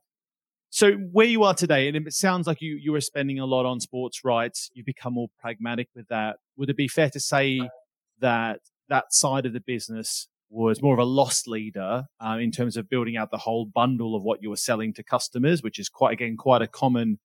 so 0.70 0.92
where 0.94 1.26
you 1.26 1.44
are 1.44 1.54
today, 1.54 1.88
and 1.88 1.96
it 1.96 2.14
sounds 2.14 2.48
like 2.48 2.62
you 2.62 2.76
you 2.76 2.92
were 2.92 3.02
spending 3.02 3.40
a 3.40 3.46
lot 3.46 3.66
on 3.66 3.80
sports 3.80 4.26
rights. 4.26 4.70
You've 4.74 4.86
become 4.86 5.14
more 5.14 5.30
pragmatic 5.40 5.88
with 5.96 6.08
that. 6.10 6.38
Would 6.58 6.70
it 6.70 6.78
be 6.78 6.88
fair 6.88 7.10
to 7.12 7.20
say 7.20 7.62
that 8.20 8.60
that 8.90 9.14
side 9.14 9.46
of 9.46 9.54
the 9.54 9.62
business 9.62 10.28
was 10.50 10.82
more 10.82 10.94
of 10.94 11.00
a 11.00 11.06
loss 11.06 11.48
leader 11.48 12.06
uh, 12.20 12.38
in 12.40 12.52
terms 12.52 12.78
of 12.78 12.90
building 12.90 13.18
out 13.18 13.32
the 13.32 13.38
whole 13.38 13.66
bundle 13.66 14.16
of 14.16 14.24
what 14.24 14.42
you 14.42 14.50
were 14.50 14.56
selling 14.56 14.94
to 14.94 15.04
customers, 15.04 15.64
which 15.64 15.80
is 15.80 15.90
quite 15.90 16.14
again 16.14 16.38
quite 16.38 16.62
a 16.62 16.68
common 16.68 17.20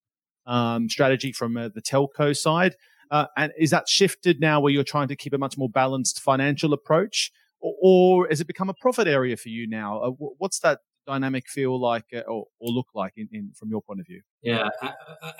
um, 0.46 0.88
strategy 0.88 1.32
from 1.32 1.56
uh, 1.56 1.68
the 1.68 1.82
telco 1.82 2.36
side. 2.36 2.74
Uh, 3.10 3.26
and 3.36 3.52
is 3.58 3.70
that 3.70 3.88
shifted 3.88 4.40
now 4.40 4.60
where 4.60 4.72
you're 4.72 4.84
trying 4.84 5.08
to 5.08 5.16
keep 5.16 5.32
a 5.32 5.38
much 5.38 5.58
more 5.58 5.68
balanced 5.68 6.20
financial 6.20 6.72
approach, 6.72 7.32
or, 7.60 7.74
or 7.82 8.28
has 8.28 8.40
it 8.40 8.46
become 8.46 8.68
a 8.68 8.74
profit 8.74 9.08
area 9.08 9.36
for 9.36 9.48
you 9.48 9.66
now? 9.66 10.00
Uh, 10.00 10.10
what's 10.38 10.60
that 10.60 10.80
dynamic 11.06 11.48
feel 11.48 11.80
like 11.80 12.04
uh, 12.14 12.20
or, 12.20 12.46
or, 12.60 12.68
look 12.70 12.86
like 12.94 13.12
in, 13.16 13.28
in, 13.32 13.50
from 13.58 13.68
your 13.68 13.82
point 13.82 14.00
of 14.00 14.06
view? 14.06 14.20
Yeah, 14.42 14.68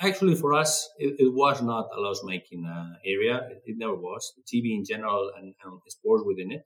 actually, 0.01 0.35
for 0.35 0.53
us, 0.53 0.89
it, 0.97 1.15
it 1.19 1.33
was 1.33 1.61
not 1.61 1.87
a 1.95 1.99
loss 1.99 2.21
making 2.25 2.65
uh, 2.65 2.95
area. 3.05 3.37
It, 3.49 3.61
it, 3.65 3.75
never 3.77 3.95
was. 3.95 4.33
TV 4.51 4.75
in 4.75 4.83
general 4.83 5.31
and, 5.37 5.53
and 5.63 5.79
sports 5.87 6.23
within 6.25 6.51
it. 6.51 6.65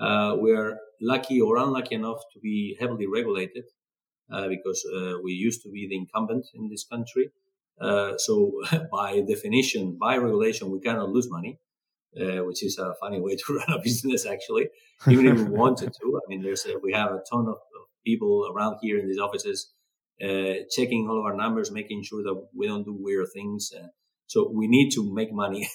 Uh, 0.00 0.36
we 0.40 0.52
are 0.52 0.78
lucky 1.00 1.40
or 1.40 1.58
unlucky 1.58 1.94
enough 1.94 2.20
to 2.32 2.40
be 2.40 2.76
heavily 2.80 3.06
regulated 3.06 3.64
uh, 4.32 4.48
because 4.48 4.82
we 5.22 5.32
used 5.32 5.62
to 5.62 5.70
be 5.70 5.86
the 5.88 5.96
incumbent 5.96 6.46
in 6.54 6.68
this 6.70 6.84
country. 6.84 7.30
Uh, 7.80 8.16
so 8.16 8.52
by 8.92 9.20
definition, 9.26 9.96
by 10.00 10.16
regulation, 10.16 10.70
we 10.70 10.80
cannot 10.80 11.10
lose 11.10 11.30
money, 11.30 11.58
uh, 12.20 12.44
which 12.44 12.62
is 12.62 12.78
a 12.78 12.94
funny 13.00 13.20
way 13.20 13.36
to 13.36 13.54
run 13.56 13.78
a 13.78 13.82
business, 13.82 14.26
actually, 14.26 14.68
even 15.08 15.26
if 15.26 15.38
we 15.38 15.44
wanted 15.64 15.92
to. 15.92 16.20
I 16.22 16.28
mean, 16.28 16.42
there's 16.42 16.66
a, 16.66 16.78
we 16.82 16.92
have 16.92 17.10
a 17.10 17.22
ton 17.30 17.46
of, 17.46 17.56
of, 17.56 17.58
people 18.04 18.52
around 18.54 18.76
here 18.82 18.98
in 18.98 19.08
these 19.08 19.18
offices 19.18 19.72
uh, 20.22 20.52
checking 20.70 21.08
all 21.08 21.18
of 21.18 21.24
our 21.24 21.34
numbers, 21.34 21.70
making 21.72 22.02
sure 22.02 22.22
that 22.22 22.48
we 22.54 22.66
don't 22.66 22.84
do 22.84 22.94
weird 22.98 23.26
things. 23.32 23.72
Uh, 23.74 23.86
so 24.26 24.50
we 24.52 24.66
need 24.68 24.90
to 24.90 25.14
make 25.14 25.32
money, 25.32 25.66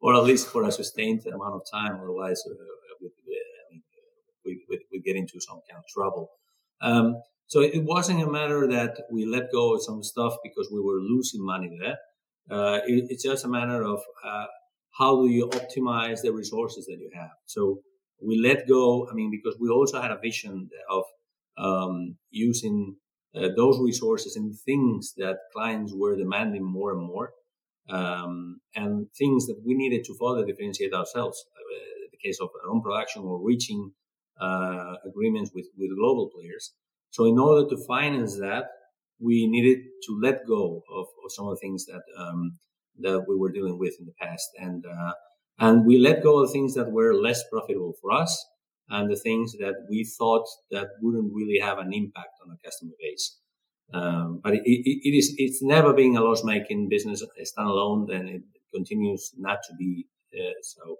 or 0.00 0.14
at 0.16 0.24
least 0.24 0.48
for 0.48 0.64
a 0.64 0.72
sustained 0.72 1.24
amount 1.26 1.54
of 1.54 1.62
time. 1.72 2.00
Otherwise, 2.00 2.42
uh, 2.50 2.54
we, 3.00 3.10
we, 4.44 4.64
we, 4.68 4.80
we, 4.90 5.00
get 5.00 5.14
into 5.14 5.40
some 5.40 5.60
kind 5.68 5.78
of 5.78 5.84
trouble. 5.86 6.30
Um, 6.80 7.22
so 7.46 7.60
it 7.60 7.84
wasn't 7.84 8.22
a 8.22 8.30
matter 8.30 8.66
that 8.68 9.04
we 9.10 9.24
let 9.26 9.52
go 9.52 9.74
of 9.74 9.82
some 9.82 10.02
stuff 10.02 10.34
because 10.42 10.70
we 10.72 10.80
were 10.80 11.00
losing 11.00 11.44
money 11.44 11.70
there. 11.80 11.98
Uh, 12.50 12.80
it, 12.86 13.06
it's 13.08 13.22
just 13.24 13.44
a 13.44 13.48
matter 13.48 13.82
of 13.82 14.00
uh, 14.24 14.46
how 14.98 15.22
do 15.22 15.30
you 15.30 15.48
optimize 15.48 16.22
the 16.22 16.32
resources 16.32 16.86
that 16.86 16.98
you 16.98 17.10
have. 17.14 17.30
So 17.46 17.80
we 18.22 18.38
let 18.38 18.68
go. 18.68 19.08
I 19.10 19.14
mean, 19.14 19.30
because 19.30 19.58
we 19.60 19.68
also 19.68 20.00
had 20.00 20.10
a 20.10 20.18
vision 20.18 20.68
of 20.90 21.04
um, 21.56 22.16
using 22.30 22.96
uh, 23.34 23.48
those 23.56 23.78
resources 23.80 24.36
in 24.36 24.54
things 24.64 25.14
that 25.16 25.36
clients 25.52 25.92
were 25.94 26.16
demanding 26.16 26.64
more 26.64 26.92
and 26.92 27.02
more, 27.06 27.32
um, 27.90 28.60
and 28.74 29.06
things 29.18 29.46
that 29.46 29.60
we 29.64 29.74
needed 29.74 30.04
to 30.04 30.14
further 30.20 30.44
differentiate 30.44 30.94
ourselves. 30.94 31.44
Uh, 31.56 32.08
the 32.12 32.18
case 32.28 32.38
of 32.40 32.48
our 32.54 32.70
own 32.72 32.80
production 32.80 33.22
or 33.22 33.44
reaching 33.44 33.92
uh, 34.40 34.94
agreements 35.06 35.50
with 35.54 35.66
with 35.76 35.90
global 35.96 36.30
players. 36.34 36.72
So 37.14 37.26
in 37.26 37.38
order 37.38 37.68
to 37.68 37.76
finance 37.86 38.34
that, 38.38 38.64
we 39.20 39.46
needed 39.46 39.78
to 40.06 40.18
let 40.20 40.44
go 40.48 40.82
of, 40.92 41.06
of 41.24 41.30
some 41.30 41.46
of 41.46 41.54
the 41.54 41.60
things 41.60 41.86
that 41.86 42.02
um, 42.18 42.58
that 42.98 43.24
we 43.28 43.36
were 43.36 43.52
dealing 43.52 43.78
with 43.78 43.94
in 44.00 44.06
the 44.06 44.16
past, 44.20 44.48
and 44.58 44.84
uh, 44.84 45.12
and 45.60 45.86
we 45.86 45.96
let 45.96 46.24
go 46.24 46.42
of 46.42 46.50
things 46.50 46.74
that 46.74 46.90
were 46.90 47.14
less 47.14 47.40
profitable 47.48 47.94
for 48.02 48.10
us, 48.10 48.32
and 48.88 49.08
the 49.08 49.14
things 49.14 49.52
that 49.60 49.76
we 49.88 50.02
thought 50.02 50.44
that 50.72 50.88
wouldn't 51.02 51.32
really 51.32 51.60
have 51.60 51.78
an 51.78 51.92
impact 51.92 52.34
on 52.42 52.48
the 52.50 52.58
customer 52.64 52.96
base. 53.00 53.38
Um, 53.92 54.40
but 54.42 54.54
it, 54.54 54.62
it, 54.64 55.08
it 55.08 55.16
is 55.16 55.36
it's 55.38 55.62
never 55.62 55.92
been 55.92 56.16
a 56.16 56.20
loss 56.20 56.42
making 56.42 56.88
business 56.88 57.22
standalone, 57.46 58.12
and 58.12 58.28
it 58.28 58.42
continues 58.74 59.32
not 59.38 59.58
to 59.68 59.74
be 59.78 60.08
uh, 60.36 60.58
so. 60.62 60.96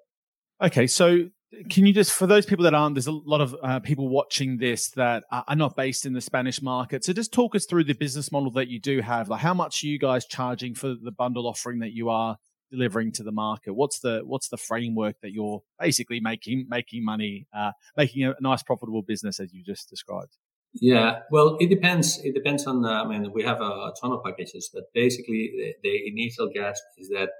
Okay, 0.62 0.87
so 0.87 1.29
can 1.71 1.87
you 1.87 1.93
just, 1.93 2.12
for 2.12 2.27
those 2.27 2.47
people 2.47 2.64
that 2.64 2.75
aren't, 2.75 2.95
there's 2.95 3.07
a 3.07 3.12
lot 3.12 3.40
of 3.40 3.55
uh, 3.62 3.81
people 3.81 4.09
watching 4.09 4.59
this 4.59 4.90
that 4.90 5.25
are 5.31 5.57
not 5.57 5.77
based 5.77 6.07
in 6.07 6.12
the 6.12 6.21
Spanish 6.21 6.62
market. 6.62 7.05
So 7.05 7.12
just 7.12 7.33
talk 7.33 7.55
us 7.55 7.67
through 7.67 7.85
the 7.85 7.95
business 7.95 8.33
model 8.33 8.51
that 8.53 8.69
you 8.69 8.81
do 8.81 9.01
have. 9.01 9.29
Like, 9.29 9.40
how 9.40 9.55
much 9.55 9.83
are 9.83 9.87
you 9.87 9.99
guys 9.99 10.27
charging 10.27 10.75
for 10.75 10.95
the 10.95 11.12
bundle 11.12 11.47
offering 11.47 11.81
that 11.81 11.93
you 11.93 12.09
are 12.09 12.37
delivering 12.71 13.12
to 13.12 13.23
the 13.23 13.33
market? 13.33 13.75
What's 13.75 14.01
the 14.01 14.23
what's 14.25 14.49
the 14.49 14.57
framework 14.57 15.17
that 15.23 15.33
you're 15.33 15.62
basically 15.79 16.21
making 16.21 16.67
making 16.69 17.05
money, 17.05 17.47
uh, 17.57 17.73
making 17.97 18.25
a 18.25 18.35
nice 18.40 18.62
profitable 18.62 19.03
business 19.03 19.40
as 19.40 19.53
you 19.53 19.62
just 19.62 19.88
described? 19.88 20.37
Yeah, 20.75 21.21
well, 21.31 21.57
it 21.61 21.69
depends. 21.69 22.21
It 22.25 22.35
depends 22.35 22.67
on. 22.67 22.85
Uh, 22.85 23.05
I 23.05 23.07
mean, 23.07 23.31
we 23.33 23.45
have 23.45 23.61
a, 23.61 23.93
ton 24.01 24.12
of 24.12 24.25
packages, 24.25 24.71
but 24.75 24.85
basically, 24.93 25.53
the, 25.57 25.75
the 25.85 26.09
initial 26.09 26.51
guess 26.53 26.81
is 26.99 27.09
that 27.11 27.31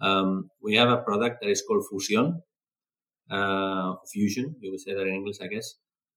um, 0.00 0.48
we 0.62 0.74
have 0.76 0.88
a 0.88 0.96
product 0.96 1.42
that 1.42 1.50
is 1.50 1.62
called 1.66 1.84
Fusion, 1.90 2.42
uh, 3.30 3.94
Fusion. 4.12 4.56
You 4.60 4.70
would 4.72 4.80
say 4.80 4.94
that 4.94 5.02
in 5.02 5.14
English, 5.14 5.36
I 5.40 5.46
guess. 5.46 5.74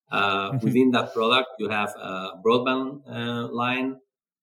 Uh, 0.10 0.52
mm-hmm. 0.52 0.66
within 0.66 0.92
that 0.92 1.14
product, 1.14 1.50
you 1.60 1.70
have 1.70 1.90
a 1.90 2.32
broadband 2.46 3.02
uh, 3.10 3.48
line 3.52 3.98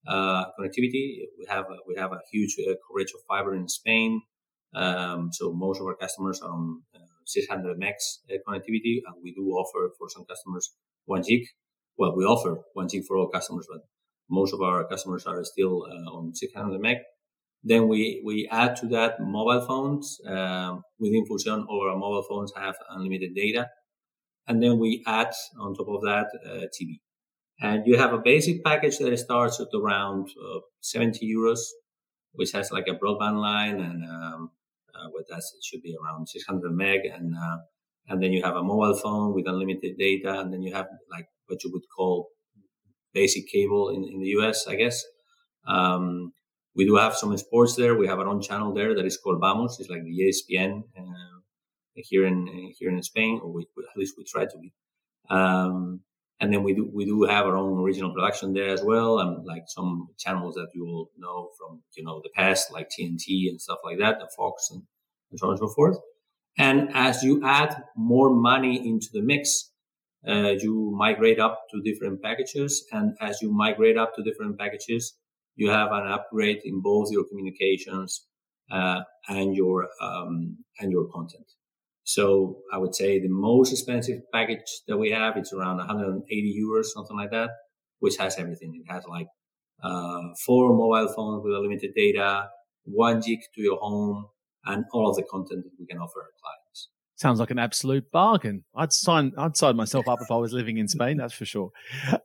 uh, 0.07 0.44
connectivity. 0.59 1.24
We 1.38 1.46
have 1.48 1.64
a, 1.64 1.77
we 1.87 1.94
have 1.96 2.12
a 2.12 2.20
huge 2.31 2.57
uh, 2.61 2.74
coverage 2.87 3.12
of 3.14 3.20
fiber 3.27 3.55
in 3.55 3.68
Spain. 3.68 4.22
Um, 4.74 5.31
so 5.33 5.53
most 5.53 5.81
of 5.81 5.87
our 5.87 5.96
customers 5.96 6.40
are 6.42 6.50
on 6.50 6.83
600 7.27 7.79
megs 7.79 8.18
connectivity, 8.46 9.00
and 9.07 9.14
we 9.22 9.33
do 9.33 9.42
offer 9.53 9.92
for 9.98 10.11
some 10.11 10.24
customers 10.27 10.74
one 11.07 11.22
gig. 11.22 11.46
Well, 11.96 12.14
we 12.16 12.24
offer 12.24 12.61
one 12.74 12.88
gig 12.88 13.05
for 13.07 13.16
all 13.16 13.29
customers, 13.29 13.66
but 13.70 13.83
most 14.29 14.53
of 14.53 14.61
our 14.61 14.85
customers 14.87 15.27
are 15.27 15.44
still 15.44 15.87
on 16.12 16.35
600 16.35 16.81
meg. 16.81 16.96
Then 17.64 17.88
we, 17.88 18.22
we 18.24 18.46
add 18.53 18.77
to 18.77 18.87
that 18.88 19.20
mobile 19.20 19.64
phones. 19.66 20.20
Uh, 20.29 20.77
within 20.98 21.24
Fusion, 21.27 21.66
all 21.68 21.88
our 21.88 21.96
mobile 21.96 22.24
phones 22.29 22.53
have 22.57 22.77
unlimited 22.90 23.35
data. 23.35 23.68
And 24.46 24.62
then 24.62 24.79
we 24.79 25.03
add 25.07 25.33
on 25.59 25.74
top 25.74 25.88
of 25.88 26.03
that 26.03 26.27
uh, 26.44 26.66
TV. 26.77 27.00
And 27.61 27.87
you 27.87 27.96
have 27.96 28.12
a 28.12 28.18
basic 28.18 28.62
package 28.62 28.98
that 28.98 29.16
starts 29.18 29.61
at 29.61 29.68
around 29.74 30.29
uh, 30.29 30.61
70 30.81 31.27
euros, 31.35 31.61
which 32.33 32.53
has 32.53 32.70
like 32.70 32.87
a 32.88 32.94
broadband 32.94 33.40
line 33.40 33.81
and 33.81 34.05
um, 34.05 34.50
uh, 34.94 35.09
what 35.11 35.24
that's 35.31 35.55
it 35.57 35.64
should 35.64 35.83
be 35.83 35.94
around 36.03 36.29
600 36.29 36.72
meg 36.72 37.00
and 37.05 37.35
uh, 37.35 37.59
and 38.09 38.22
then 38.22 38.33
you 38.33 38.42
have 38.42 38.57
a 38.57 38.62
mobile 38.62 38.96
phone 38.96 39.35
with 39.35 39.46
unlimited 39.46 39.96
data 39.98 40.40
and 40.40 40.53
then 40.53 40.62
you 40.62 40.74
have 40.74 40.87
like 41.11 41.27
what 41.46 41.62
you 41.64 41.70
would 41.72 41.83
call 41.96 42.29
basic 43.12 43.48
cable 43.48 43.88
in, 43.90 44.05
in 44.05 44.20
the 44.20 44.29
US, 44.40 44.66
I 44.66 44.74
guess. 44.74 45.03
Um, 45.66 46.33
we 46.74 46.84
do 46.84 46.96
have 46.96 47.14
some 47.14 47.37
sports 47.37 47.76
there. 47.76 47.94
We 47.94 48.06
have 48.06 48.18
our 48.18 48.26
own 48.26 48.42
channel 48.42 48.72
there 48.72 48.94
that 48.94 49.04
is 49.04 49.16
called 49.16 49.40
Vamos. 49.40 49.78
It's 49.78 49.90
like 49.90 50.02
the 50.04 50.18
ESPN 50.20 50.82
uh, 50.98 51.34
here 51.94 52.26
in 52.26 52.72
here 52.78 52.90
in 52.90 53.02
Spain, 53.02 53.40
or 53.42 53.52
we, 53.52 53.62
at 53.62 53.96
least 53.96 54.14
we 54.18 54.24
try 54.24 54.44
to 54.46 54.58
be. 54.58 54.72
Um, 55.30 56.00
and 56.40 56.52
then 56.52 56.62
we 56.64 56.74
do 56.74 56.90
we 56.92 57.04
do 57.04 57.22
have 57.22 57.46
our 57.46 57.56
own 57.56 57.78
original 57.78 58.12
production 58.12 58.52
there 58.52 58.70
as 58.70 58.82
well, 58.82 59.20
and 59.20 59.46
like 59.46 59.64
some 59.68 60.08
channels 60.18 60.56
that 60.56 60.68
you 60.74 60.84
will 60.84 61.10
know 61.16 61.50
from 61.56 61.82
you 61.96 62.04
know 62.04 62.20
the 62.22 62.30
past, 62.34 62.72
like 62.72 62.88
TNT 62.90 63.48
and 63.48 63.60
stuff 63.60 63.78
like 63.84 63.98
that, 63.98 64.18
the 64.18 64.28
Fox 64.37 64.70
and, 64.70 64.82
and 65.30 65.38
so 65.38 65.46
on 65.46 65.52
and 65.52 65.60
so 65.60 65.68
forth. 65.68 65.98
And 66.58 66.90
as 66.94 67.22
you 67.22 67.44
add 67.44 67.82
more 67.96 68.30
money 68.30 68.87
into 68.87 69.08
the 69.12 69.22
mix, 69.22 69.70
uh, 70.26 70.54
you 70.58 70.92
migrate 70.96 71.40
up 71.40 71.64
to 71.70 71.80
different 71.82 72.20
packages, 72.20 72.84
and 72.92 73.16
as 73.20 73.40
you 73.40 73.52
migrate 73.52 73.96
up 73.96 74.14
to 74.16 74.22
different 74.22 74.58
packages, 74.58 75.14
you 75.57 75.71
have 75.71 75.93
an 75.93 76.07
upgrade 76.11 76.61
in 76.64 76.81
both 76.81 77.09
your 77.11 77.25
communications 77.25 78.27
uh, 78.71 79.01
and 79.29 79.55
your 79.55 79.88
um, 80.01 80.59
and 80.81 80.90
your 80.90 81.07
content. 81.12 81.47
So 82.05 82.59
I 82.73 82.79
would 82.79 82.95
say 82.95 83.19
the 83.19 83.29
most 83.31 83.73
expensive 83.73 84.21
package 84.33 84.83
that 84.88 84.99
we 84.99 85.11
have 85.11 85.37
it's 85.37 85.53
around 85.53 85.79
180 85.79 86.62
euros, 86.62 86.85
something 86.87 87.17
like 87.17 87.31
that, 87.31 87.51
which 88.01 88.17
has 88.19 88.38
everything. 88.38 88.83
It 88.85 88.93
has 88.93 89.05
like 89.07 89.27
uh, 89.83 90.21
four 90.45 90.77
mobile 90.77 91.12
phones 91.14 91.43
with 91.43 91.55
unlimited 91.55 91.93
data, 91.97 92.49
one 92.85 93.21
gig 93.21 93.40
to 93.55 93.62
your 93.62 93.79
home, 93.79 94.27
and 94.67 94.85
all 94.93 95.09
of 95.09 95.17
the 95.17 95.23
content 95.23 95.64
that 95.64 95.73
we 95.79 95.87
can 95.87 95.99
offer 95.99 96.21
our 96.21 96.31
clients. 96.43 96.90
Sounds 97.17 97.38
like 97.38 97.51
an 97.51 97.59
absolute 97.59 98.11
bargain. 98.11 98.64
I'd 98.75 98.93
sign. 98.93 99.33
I'd 99.38 99.57
sign 99.57 99.77
myself 99.77 100.09
up 100.09 100.21
if 100.21 100.31
I 100.31 100.37
was 100.37 100.53
living 100.53 100.79
in 100.79 100.88
Spain. 100.88 101.17
That's 101.17 101.33
for 101.33 101.45
sure. 101.45 101.71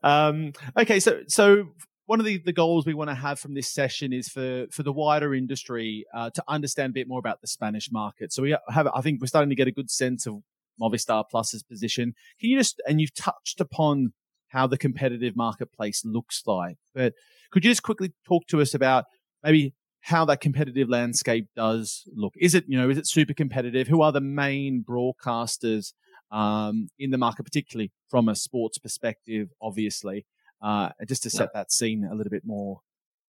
Um, 0.01 0.53
okay, 0.77 0.99
so 0.99 1.21
so 1.27 1.67
one 2.09 2.19
of 2.19 2.25
the, 2.25 2.39
the 2.39 2.51
goals 2.51 2.87
we 2.87 2.95
want 2.95 3.07
to 3.07 3.13
have 3.13 3.39
from 3.39 3.53
this 3.53 3.71
session 3.71 4.11
is 4.11 4.27
for, 4.27 4.65
for 4.71 4.81
the 4.81 4.91
wider 4.91 5.35
industry 5.35 6.05
uh, 6.11 6.31
to 6.31 6.43
understand 6.47 6.89
a 6.89 6.93
bit 6.93 7.07
more 7.07 7.19
about 7.19 7.39
the 7.39 7.45
Spanish 7.45 7.91
market. 7.91 8.33
So 8.33 8.41
we 8.41 8.55
have, 8.67 8.87
I 8.95 9.01
think 9.01 9.21
we're 9.21 9.27
starting 9.27 9.51
to 9.51 9.55
get 9.55 9.67
a 9.67 9.71
good 9.71 9.91
sense 9.91 10.25
of 10.25 10.41
Movistar 10.81 11.23
Plus's 11.29 11.61
position. 11.61 12.15
Can 12.39 12.49
you 12.49 12.57
just, 12.57 12.81
and 12.87 12.99
you've 12.99 13.13
touched 13.13 13.61
upon 13.61 14.13
how 14.47 14.65
the 14.65 14.75
competitive 14.75 15.35
marketplace 15.35 16.01
looks 16.03 16.41
like, 16.47 16.77
but 16.95 17.13
could 17.51 17.63
you 17.63 17.69
just 17.69 17.83
quickly 17.83 18.11
talk 18.27 18.47
to 18.47 18.59
us 18.59 18.73
about 18.73 19.05
maybe 19.43 19.75
how 20.01 20.25
that 20.25 20.41
competitive 20.41 20.89
landscape 20.89 21.45
does 21.55 22.05
look? 22.15 22.33
Is 22.37 22.55
it, 22.55 22.63
you 22.67 22.75
know, 22.75 22.89
is 22.89 22.97
it 22.97 23.05
super 23.05 23.35
competitive? 23.35 23.87
Who 23.87 24.01
are 24.01 24.11
the 24.11 24.19
main 24.19 24.83
broadcasters 24.83 25.93
um, 26.31 26.87
in 26.97 27.11
the 27.11 27.19
market, 27.19 27.43
particularly 27.43 27.91
from 28.09 28.27
a 28.27 28.33
sports 28.33 28.79
perspective, 28.79 29.49
obviously? 29.61 30.25
Uh, 30.61 30.89
just 31.07 31.23
to 31.23 31.29
set 31.29 31.49
yeah. 31.53 31.61
that 31.61 31.71
scene 31.71 32.03
a 32.03 32.15
little 32.15 32.29
bit 32.29 32.43
more. 32.45 32.81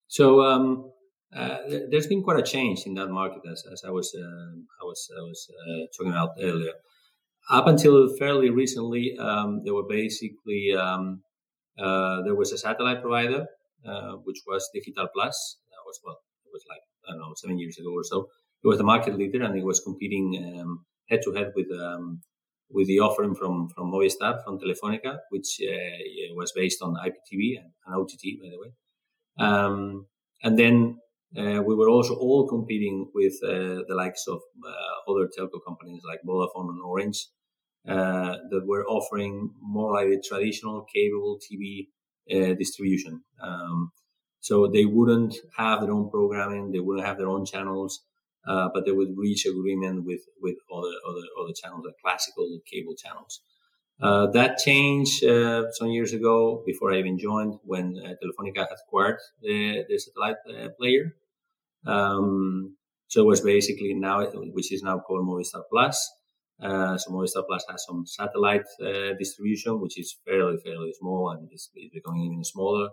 So 0.07 0.41
um, 0.43 0.91
uh, 1.35 1.57
there's 1.89 2.07
been 2.07 2.23
quite 2.23 2.39
a 2.39 2.43
change 2.43 2.85
in 2.85 2.93
that 2.95 3.07
market, 3.07 3.41
as, 3.49 3.63
as 3.71 3.83
I 3.85 3.89
was 3.89 4.13
uh, 4.15 4.51
I 4.81 4.83
was 4.83 5.09
I 5.17 5.21
was 5.21 5.49
uh, 5.49 5.85
talking 5.97 6.11
about 6.11 6.31
earlier. 6.41 6.73
Up 7.49 7.67
until 7.67 8.15
fairly 8.17 8.49
recently, 8.49 9.17
um, 9.17 9.61
there 9.63 9.73
were 9.73 9.87
basically 9.87 10.73
um, 10.77 11.23
uh, 11.79 12.21
there 12.23 12.35
was 12.35 12.51
a 12.51 12.57
satellite 12.57 13.01
provider, 13.01 13.47
uh, 13.85 14.13
which 14.23 14.41
was 14.45 14.69
Digital 14.73 15.07
Plus. 15.13 15.57
That 15.71 15.83
was 15.85 15.99
well, 16.03 16.19
it 16.45 16.51
was 16.51 16.63
like 16.69 16.81
I 17.07 17.13
don't 17.13 17.21
know 17.21 17.33
seven 17.35 17.57
years 17.57 17.77
ago 17.79 17.91
or 17.93 18.03
so. 18.03 18.27
It 18.63 18.67
was 18.67 18.77
the 18.77 18.83
market 18.83 19.17
leader, 19.17 19.41
and 19.43 19.57
it 19.57 19.63
was 19.63 19.79
competing 19.79 20.77
head 21.09 21.21
to 21.23 21.33
head 21.33 21.51
with 21.55 21.67
um, 21.71 22.21
with 22.73 22.87
the 22.87 22.99
offering 22.99 23.35
from 23.35 23.69
from 23.69 23.91
Movistar 23.91 24.43
from 24.43 24.59
Telefonica, 24.59 25.19
which 25.29 25.59
uh, 25.61 26.35
was 26.35 26.51
based 26.51 26.81
on 26.81 26.95
IPTV 26.95 27.57
and, 27.59 27.71
and, 27.85 27.95
OTT, 27.95 28.23
by 28.41 28.49
the 28.49 28.59
way. 28.59 28.71
Um, 29.37 30.07
and 30.43 30.57
then 30.57 30.99
uh, 31.37 31.61
we 31.61 31.75
were 31.75 31.89
also 31.89 32.15
all 32.15 32.47
competing 32.47 33.09
with 33.13 33.33
uh, 33.43 33.83
the 33.87 33.95
likes 33.95 34.27
of 34.27 34.39
uh, 34.65 35.11
other 35.11 35.27
telco 35.27 35.59
companies 35.65 36.01
like 36.07 36.19
Vodafone 36.27 36.69
and 36.69 36.81
Orange 36.83 37.27
uh, 37.87 38.37
that 38.49 38.63
were 38.65 38.85
offering 38.85 39.51
more 39.61 39.93
like 39.93 40.07
a 40.07 40.21
traditional 40.21 40.85
cable 40.93 41.39
TV 41.39 41.87
uh, 42.31 42.53
distribution. 42.55 43.21
Um, 43.41 43.91
so 44.39 44.67
they 44.67 44.85
wouldn't 44.85 45.35
have 45.57 45.81
their 45.81 45.91
own 45.91 46.09
programming, 46.09 46.71
they 46.71 46.79
wouldn't 46.79 47.05
have 47.05 47.17
their 47.17 47.29
own 47.29 47.45
channels 47.45 48.03
uh, 48.47 48.69
but 48.73 48.85
they 48.85 48.91
would 48.91 49.17
reach 49.17 49.45
agreement 49.45 50.05
with 50.05 50.21
with 50.41 50.57
other 50.71 50.93
other 51.07 51.25
other 51.39 51.53
channels, 51.53 51.85
like 51.85 51.95
classical 52.03 52.59
cable 52.71 52.95
channels. 52.95 53.41
Uh, 54.01 54.25
that 54.31 54.57
changed 54.57 55.23
uh, 55.23 55.71
some 55.73 55.89
years 55.89 56.11
ago 56.11 56.63
before 56.65 56.91
I 56.91 56.97
even 56.97 57.19
joined 57.19 57.59
when 57.63 58.01
uh, 58.03 58.13
Telefonica 58.17 58.67
had 58.67 58.77
acquired 58.83 59.19
the, 59.41 59.85
the 59.87 59.99
satellite 59.99 60.37
uh, 60.49 60.69
player. 60.69 61.15
Um, 61.85 62.77
so 63.07 63.21
it 63.21 63.27
was 63.27 63.41
basically 63.41 63.93
now, 63.93 64.25
which 64.53 64.71
is 64.71 64.81
now 64.81 64.99
called 64.99 65.27
Movistar 65.27 65.63
Plus. 65.69 66.11
Uh, 66.59 66.97
so 66.97 67.11
Movistar 67.11 67.45
Plus 67.45 67.63
has 67.69 67.85
some 67.85 68.05
satellite 68.07 68.65
distribution, 69.19 69.79
which 69.79 69.99
is 69.99 70.15
fairly 70.25 70.57
fairly 70.57 70.93
small 70.93 71.29
and 71.31 71.47
is 71.51 71.69
becoming 71.93 72.23
even 72.23 72.43
smaller. 72.43 72.89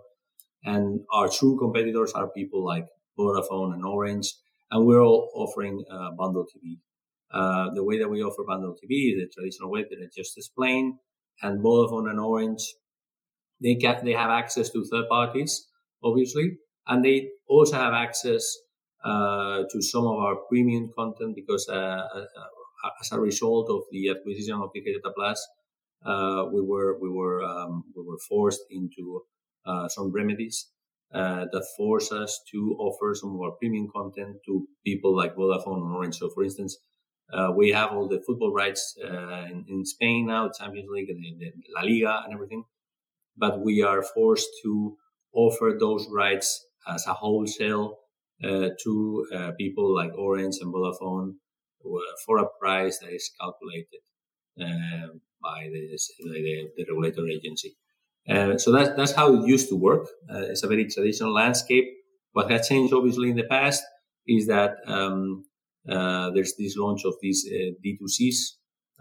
And 0.63 1.01
our 1.11 1.29
true 1.29 1.57
competitors 1.57 2.11
are 2.13 2.27
people 2.29 2.63
like 2.63 2.85
Vodafone 3.17 3.73
and 3.73 3.85
Orange, 3.85 4.33
and 4.71 4.85
we're 4.85 5.01
all 5.01 5.29
offering 5.33 5.83
uh, 5.91 6.11
bundle 6.11 6.45
TV. 6.45 6.79
Uh, 7.31 7.73
the 7.73 7.83
way 7.83 7.99
that 7.99 8.09
we 8.09 8.23
offer 8.23 8.43
bundle 8.47 8.73
TV 8.73 9.13
is 9.13 9.19
the 9.21 9.29
traditional 9.33 9.69
way 9.69 9.83
that 9.83 9.97
I 10.01 10.07
just 10.15 10.37
explained, 10.37 10.95
and 11.41 11.63
Vodafone 11.63 12.09
and 12.09 12.19
Orange, 12.19 12.63
they 13.61 13.75
get 13.75 14.03
they 14.03 14.13
have 14.13 14.29
access 14.29 14.69
to 14.71 14.83
third 14.85 15.07
parties, 15.09 15.67
obviously, 16.03 16.57
and 16.87 17.03
they 17.03 17.29
also 17.47 17.75
have 17.75 17.93
access 17.93 18.43
uh, 19.03 19.63
to 19.71 19.81
some 19.81 20.05
of 20.05 20.17
our 20.17 20.35
premium 20.49 20.91
content 20.97 21.35
because 21.35 21.67
uh, 21.69 21.73
uh, 21.73 22.25
as 23.01 23.11
a 23.11 23.19
result 23.19 23.69
of 23.69 23.83
the 23.91 24.09
acquisition 24.09 24.55
of 24.55 24.71
Digital 24.73 25.11
Plus, 25.15 25.47
uh, 26.05 26.45
we 26.51 26.61
were 26.61 26.97
we 26.99 27.09
were 27.09 27.43
um, 27.43 27.83
we 27.95 28.03
were 28.03 28.19
forced 28.27 28.63
into 28.71 29.21
some 29.89 30.11
remedies 30.11 30.71
uh, 31.13 31.45
that 31.51 31.65
force 31.75 32.11
us 32.11 32.39
to 32.51 32.75
offer 32.79 33.15
some 33.15 33.35
of 33.35 33.41
our 33.41 33.51
premium 33.51 33.87
content 33.93 34.37
to 34.45 34.67
people 34.85 35.15
like 35.15 35.35
Vodafone 35.35 35.81
and 35.81 35.95
Orange. 35.95 36.17
So, 36.17 36.29
for 36.29 36.43
instance, 36.43 36.77
uh, 37.33 37.51
we 37.55 37.71
have 37.71 37.91
all 37.91 38.07
the 38.07 38.21
football 38.25 38.53
rights 38.53 38.95
uh, 39.03 39.45
in, 39.49 39.65
in, 39.67 39.85
Spain 39.85 40.27
now, 40.27 40.49
Champions 40.49 40.87
League 40.91 41.09
and 41.09 41.23
La 41.75 41.81
Liga 41.81 42.21
and 42.23 42.33
everything. 42.33 42.63
But 43.37 43.61
we 43.61 43.81
are 43.81 44.03
forced 44.03 44.49
to 44.63 44.97
offer 45.33 45.75
those 45.79 46.07
rights 46.11 46.65
as 46.87 47.05
a 47.07 47.13
wholesale 47.13 47.97
uh, 48.43 48.69
to 48.83 49.27
uh, 49.33 49.51
people 49.57 49.95
like 49.95 50.11
Orange 50.17 50.57
and 50.61 50.73
Vodafone 50.73 51.35
uh, 51.85 51.99
for 52.25 52.37
a 52.39 52.47
price 52.59 52.99
that 52.99 53.13
is 53.13 53.31
calculated. 53.39 54.01
by 55.41 55.69
the, 55.71 55.97
the, 56.19 56.69
the 56.77 56.85
regulatory 56.89 57.35
agency. 57.35 57.75
Uh, 58.27 58.57
so 58.57 58.71
that's 58.71 58.89
that's 58.95 59.11
how 59.13 59.33
it 59.33 59.47
used 59.47 59.69
to 59.69 59.75
work. 59.75 60.07
Uh, 60.29 60.41
it's 60.49 60.63
a 60.63 60.67
very 60.67 60.85
traditional 60.85 61.33
landscape. 61.33 61.85
What 62.33 62.51
has 62.51 62.67
changed, 62.67 62.93
obviously, 62.93 63.29
in 63.29 63.35
the 63.35 63.43
past 63.43 63.83
is 64.27 64.47
that 64.47 64.77
um, 64.85 65.45
uh, 65.89 66.29
there's 66.31 66.53
this 66.57 66.75
launch 66.77 67.01
of 67.05 67.15
these 67.21 67.47
uh, 67.51 67.73
D2Cs 67.83 68.37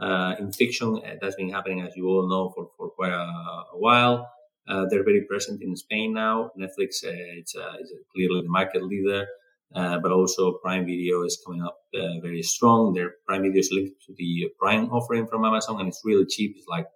uh, 0.01 0.35
in 0.39 0.53
fiction. 0.53 1.01
that's 1.21 1.37
been 1.37 1.51
happening, 1.51 1.83
as 1.83 1.95
you 1.95 2.07
all 2.07 2.29
know, 2.29 2.51
for, 2.55 2.71
for 2.77 2.91
quite 2.91 3.13
a, 3.13 3.27
a 3.75 3.79
while. 3.79 4.27
they're 4.67 5.05
very 5.05 5.25
present 5.29 5.63
in 5.63 5.77
Spain 5.77 6.15
now. 6.15 6.51
Netflix 6.59 7.03
it's, 7.03 7.55
it's 7.81 7.93
clearly 8.15 8.43
the 8.43 8.49
market 8.49 8.83
leader. 8.83 9.27
Uh, 9.75 9.99
but 9.99 10.13
also 10.13 10.59
Prime 10.63 10.87
Video 10.87 11.25
is 11.25 11.39
coming 11.45 11.63
up 11.63 11.77
very 12.23 12.43
strong. 12.43 12.95
Their 12.95 13.17
Prime 13.27 13.43
Video 13.43 13.61
is 13.61 13.71
linked 13.71 14.01
to 14.07 14.15
the 14.17 14.49
Prime 14.59 14.87
offering 14.91 15.27
from 15.27 15.45
Amazon, 15.45 15.79
and 15.81 15.89
it's 15.89 16.01
really 16.05 16.25
cheap. 16.25 16.55
It's 16.57 16.67
like 16.67 16.87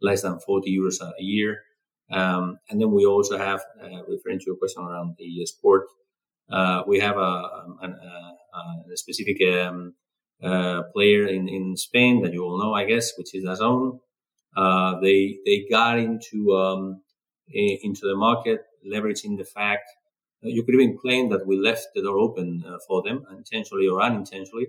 less 0.00 0.22
than 0.22 0.38
40 0.40 0.78
euros 0.78 1.00
a 1.02 1.12
year. 1.22 1.58
Um, 2.12 2.58
and 2.68 2.80
then 2.80 2.90
we 2.92 3.06
also 3.06 3.38
have, 3.38 3.60
uh, 3.82 4.02
referring 4.06 4.38
to 4.40 4.44
your 4.46 4.56
question 4.56 4.84
around 4.84 5.16
the 5.18 5.46
sport, 5.46 5.86
uh, 6.50 6.82
we 6.86 7.00
have 7.00 7.16
a, 7.16 7.20
um, 7.20 7.78
a, 7.82 7.86
a, 7.86 8.92
a 8.92 8.96
specific 8.96 9.38
um, 9.48 9.94
uh, 10.42 10.82
player 10.92 11.26
in, 11.26 11.48
in 11.48 11.76
Spain 11.76 12.22
that 12.22 12.32
you 12.32 12.44
all 12.44 12.58
know, 12.58 12.74
I 12.74 12.84
guess, 12.84 13.12
which 13.16 13.34
is 13.34 13.44
DAZN. 13.44 14.00
Uh, 14.54 15.00
they 15.00 15.38
they 15.46 15.64
got 15.70 15.98
into 15.98 16.54
um, 16.54 17.00
into 17.48 18.02
the 18.02 18.16
market, 18.16 18.60
leveraging 18.86 19.38
the 19.38 19.44
fact 19.44 19.88
you 20.42 20.62
could 20.64 20.74
even 20.74 20.98
claim 20.98 21.30
that 21.30 21.46
we 21.46 21.56
left 21.56 21.88
the 21.94 22.02
door 22.02 22.18
open 22.18 22.64
uh, 22.66 22.78
for 22.86 23.02
them, 23.02 23.24
intentionally 23.36 23.86
or 23.86 24.02
unintentionally, 24.02 24.66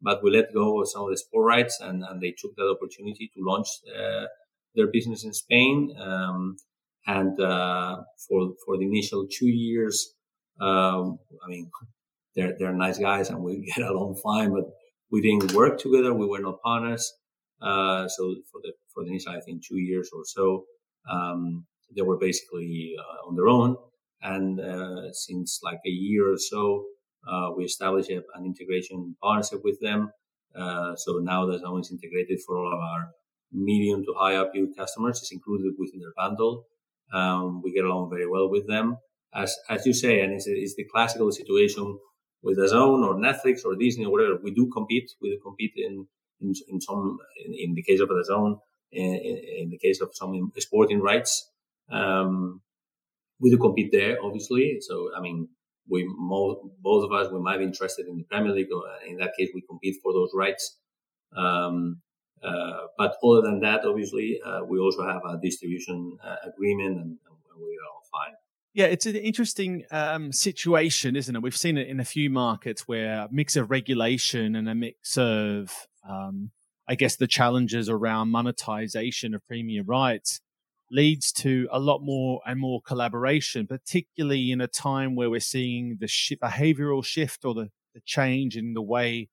but 0.00 0.22
we 0.22 0.30
let 0.30 0.52
go 0.52 0.80
of 0.80 0.88
some 0.88 1.04
of 1.04 1.10
the 1.10 1.16
sport 1.16 1.46
rights, 1.46 1.80
and, 1.80 2.04
and 2.04 2.20
they 2.20 2.34
took 2.36 2.54
that 2.56 2.68
opportunity 2.68 3.30
to 3.34 3.42
launch 3.42 3.68
uh, 3.88 4.26
their 4.74 4.88
business 4.92 5.24
in 5.24 5.32
Spain. 5.32 5.94
Um, 5.98 6.56
and 7.06 7.38
uh, 7.40 7.96
for 8.28 8.54
for 8.64 8.78
the 8.78 8.84
initial 8.84 9.26
two 9.30 9.48
years, 9.48 10.14
um, 10.60 11.18
I 11.44 11.48
mean, 11.48 11.70
they're 12.34 12.54
they're 12.58 12.72
nice 12.72 12.98
guys, 12.98 13.30
and 13.30 13.42
we 13.42 13.70
get 13.76 13.86
along 13.86 14.20
fine, 14.22 14.52
but 14.52 14.64
we 15.10 15.20
didn't 15.20 15.52
work 15.52 15.78
together. 15.78 16.14
We 16.14 16.26
were 16.26 16.40
not 16.40 16.62
partners. 16.62 17.12
Uh, 17.60 18.08
so 18.08 18.34
for 18.50 18.60
the 18.62 18.72
for 18.92 19.04
the 19.04 19.10
initial, 19.10 19.32
I 19.32 19.40
think 19.40 19.64
two 19.64 19.78
years 19.78 20.10
or 20.14 20.22
so, 20.24 20.64
um, 21.10 21.66
they 21.94 22.02
were 22.02 22.18
basically 22.18 22.94
uh, 22.98 23.28
on 23.28 23.36
their 23.36 23.48
own. 23.48 23.76
And 24.22 24.60
uh, 24.60 25.12
since 25.12 25.60
like 25.62 25.80
a 25.86 25.90
year 25.90 26.32
or 26.32 26.38
so, 26.38 26.86
uh, 27.28 27.50
we 27.56 27.64
established 27.64 28.10
an 28.10 28.22
integration 28.44 29.16
partnership 29.22 29.60
with 29.62 29.78
them. 29.80 30.10
Uh, 30.56 30.94
so 30.96 31.18
now 31.18 31.46
that's 31.46 31.62
always 31.62 31.90
integrated 31.90 32.40
for 32.46 32.56
all 32.56 32.72
of 32.72 32.78
our 32.78 33.10
medium 33.52 34.04
to 34.04 34.14
high 34.16 34.34
ARPU 34.34 34.68
customers. 34.76 35.18
It's 35.20 35.32
included 35.32 35.74
within 35.78 36.00
their 36.00 36.12
bundle. 36.16 36.66
Um, 37.12 37.62
we 37.62 37.72
get 37.72 37.84
along 37.84 38.10
very 38.10 38.28
well 38.28 38.50
with 38.50 38.66
them. 38.66 38.98
As, 39.34 39.56
as 39.68 39.84
you 39.84 39.92
say, 39.92 40.20
and 40.20 40.32
it's, 40.32 40.46
it's 40.46 40.76
the 40.76 40.84
classical 40.84 41.30
situation 41.32 41.98
with 42.42 42.58
DAZN 42.58 43.04
or 43.04 43.14
Netflix 43.14 43.64
or 43.64 43.74
Disney 43.74 44.04
or 44.04 44.12
whatever. 44.12 44.38
We 44.42 44.52
do 44.52 44.70
compete. 44.72 45.10
We 45.20 45.30
do 45.30 45.40
compete 45.42 45.72
in, 45.76 46.06
in, 46.40 46.52
in 46.68 46.80
some, 46.80 47.18
in, 47.44 47.54
in, 47.54 47.74
the 47.74 47.82
case 47.82 48.00
of 48.00 48.10
DAZN, 48.10 48.58
in, 48.92 49.14
in, 49.62 49.70
the 49.70 49.78
case 49.78 50.00
of 50.00 50.10
some 50.12 50.52
sporting 50.58 51.00
rights. 51.00 51.50
Um, 51.90 52.60
we 53.40 53.50
do 53.50 53.58
compete 53.58 53.90
there, 53.90 54.18
obviously. 54.22 54.78
So, 54.80 55.10
I 55.16 55.20
mean, 55.20 55.48
we 55.88 56.08
both 56.18 57.04
of 57.04 57.12
us, 57.12 57.32
we 57.32 57.40
might 57.40 57.58
be 57.58 57.64
interested 57.64 58.06
in 58.06 58.16
the 58.16 58.24
Premier 58.24 58.52
League. 58.52 58.72
Or 58.72 58.84
in 59.06 59.16
that 59.18 59.32
case, 59.36 59.50
we 59.54 59.62
compete 59.68 59.96
for 60.02 60.12
those 60.12 60.30
rights. 60.34 60.78
Um, 61.36 62.02
uh, 62.44 62.86
but 62.98 63.16
other 63.24 63.42
than 63.42 63.60
that, 63.60 63.84
obviously, 63.84 64.40
uh, 64.44 64.60
we 64.64 64.78
also 64.78 65.06
have 65.06 65.22
a 65.26 65.38
distribution 65.40 66.16
uh, 66.22 66.36
agreement 66.46 66.96
and, 66.96 67.06
and, 67.06 67.18
we're 67.56 67.78
all 67.92 68.02
fine. 68.10 68.34
Yeah, 68.72 68.86
it's 68.86 69.06
an 69.06 69.14
interesting 69.14 69.84
um, 69.92 70.32
situation, 70.32 71.14
isn't 71.14 71.36
it? 71.36 71.40
We've 71.40 71.56
seen 71.56 71.78
it 71.78 71.86
in 71.86 72.00
a 72.00 72.04
few 72.04 72.28
markets 72.30 72.88
where 72.88 73.20
a 73.20 73.28
mix 73.30 73.54
of 73.54 73.70
regulation 73.70 74.56
and 74.56 74.68
a 74.68 74.74
mix 74.74 75.16
of, 75.16 75.86
um, 76.08 76.50
I 76.88 76.96
guess, 76.96 77.14
the 77.14 77.28
challenges 77.28 77.88
around 77.88 78.30
monetization 78.30 79.34
of 79.34 79.46
premium 79.46 79.86
rights 79.86 80.40
leads 80.90 81.32
to 81.32 81.68
a 81.72 81.78
lot 81.78 82.00
more 82.02 82.40
and 82.46 82.60
more 82.60 82.80
collaboration, 82.82 83.66
particularly 83.66 84.50
in 84.50 84.60
a 84.60 84.66
time 84.66 85.14
where 85.14 85.30
we're 85.30 85.40
seeing 85.40 85.98
the 86.00 86.08
sh- 86.08 86.32
behavioral 86.42 87.04
shift 87.04 87.44
or 87.44 87.54
the, 87.54 87.70
the, 87.94 88.00
change 88.04 88.56
in 88.56 88.74
the 88.74 88.82
way 88.82 89.28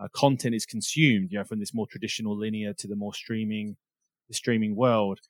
uh, 0.00 0.08
content 0.14 0.54
is 0.54 0.66
consumed, 0.66 1.30
you 1.30 1.38
know, 1.38 1.44
from 1.44 1.60
this 1.60 1.74
more 1.74 1.86
traditional 1.86 2.36
linear 2.36 2.72
to 2.74 2.88
the 2.88 2.96
more 2.96 3.14
streaming, 3.14 3.76
the 4.28 4.34
streaming 4.34 4.76
world. 4.76 5.20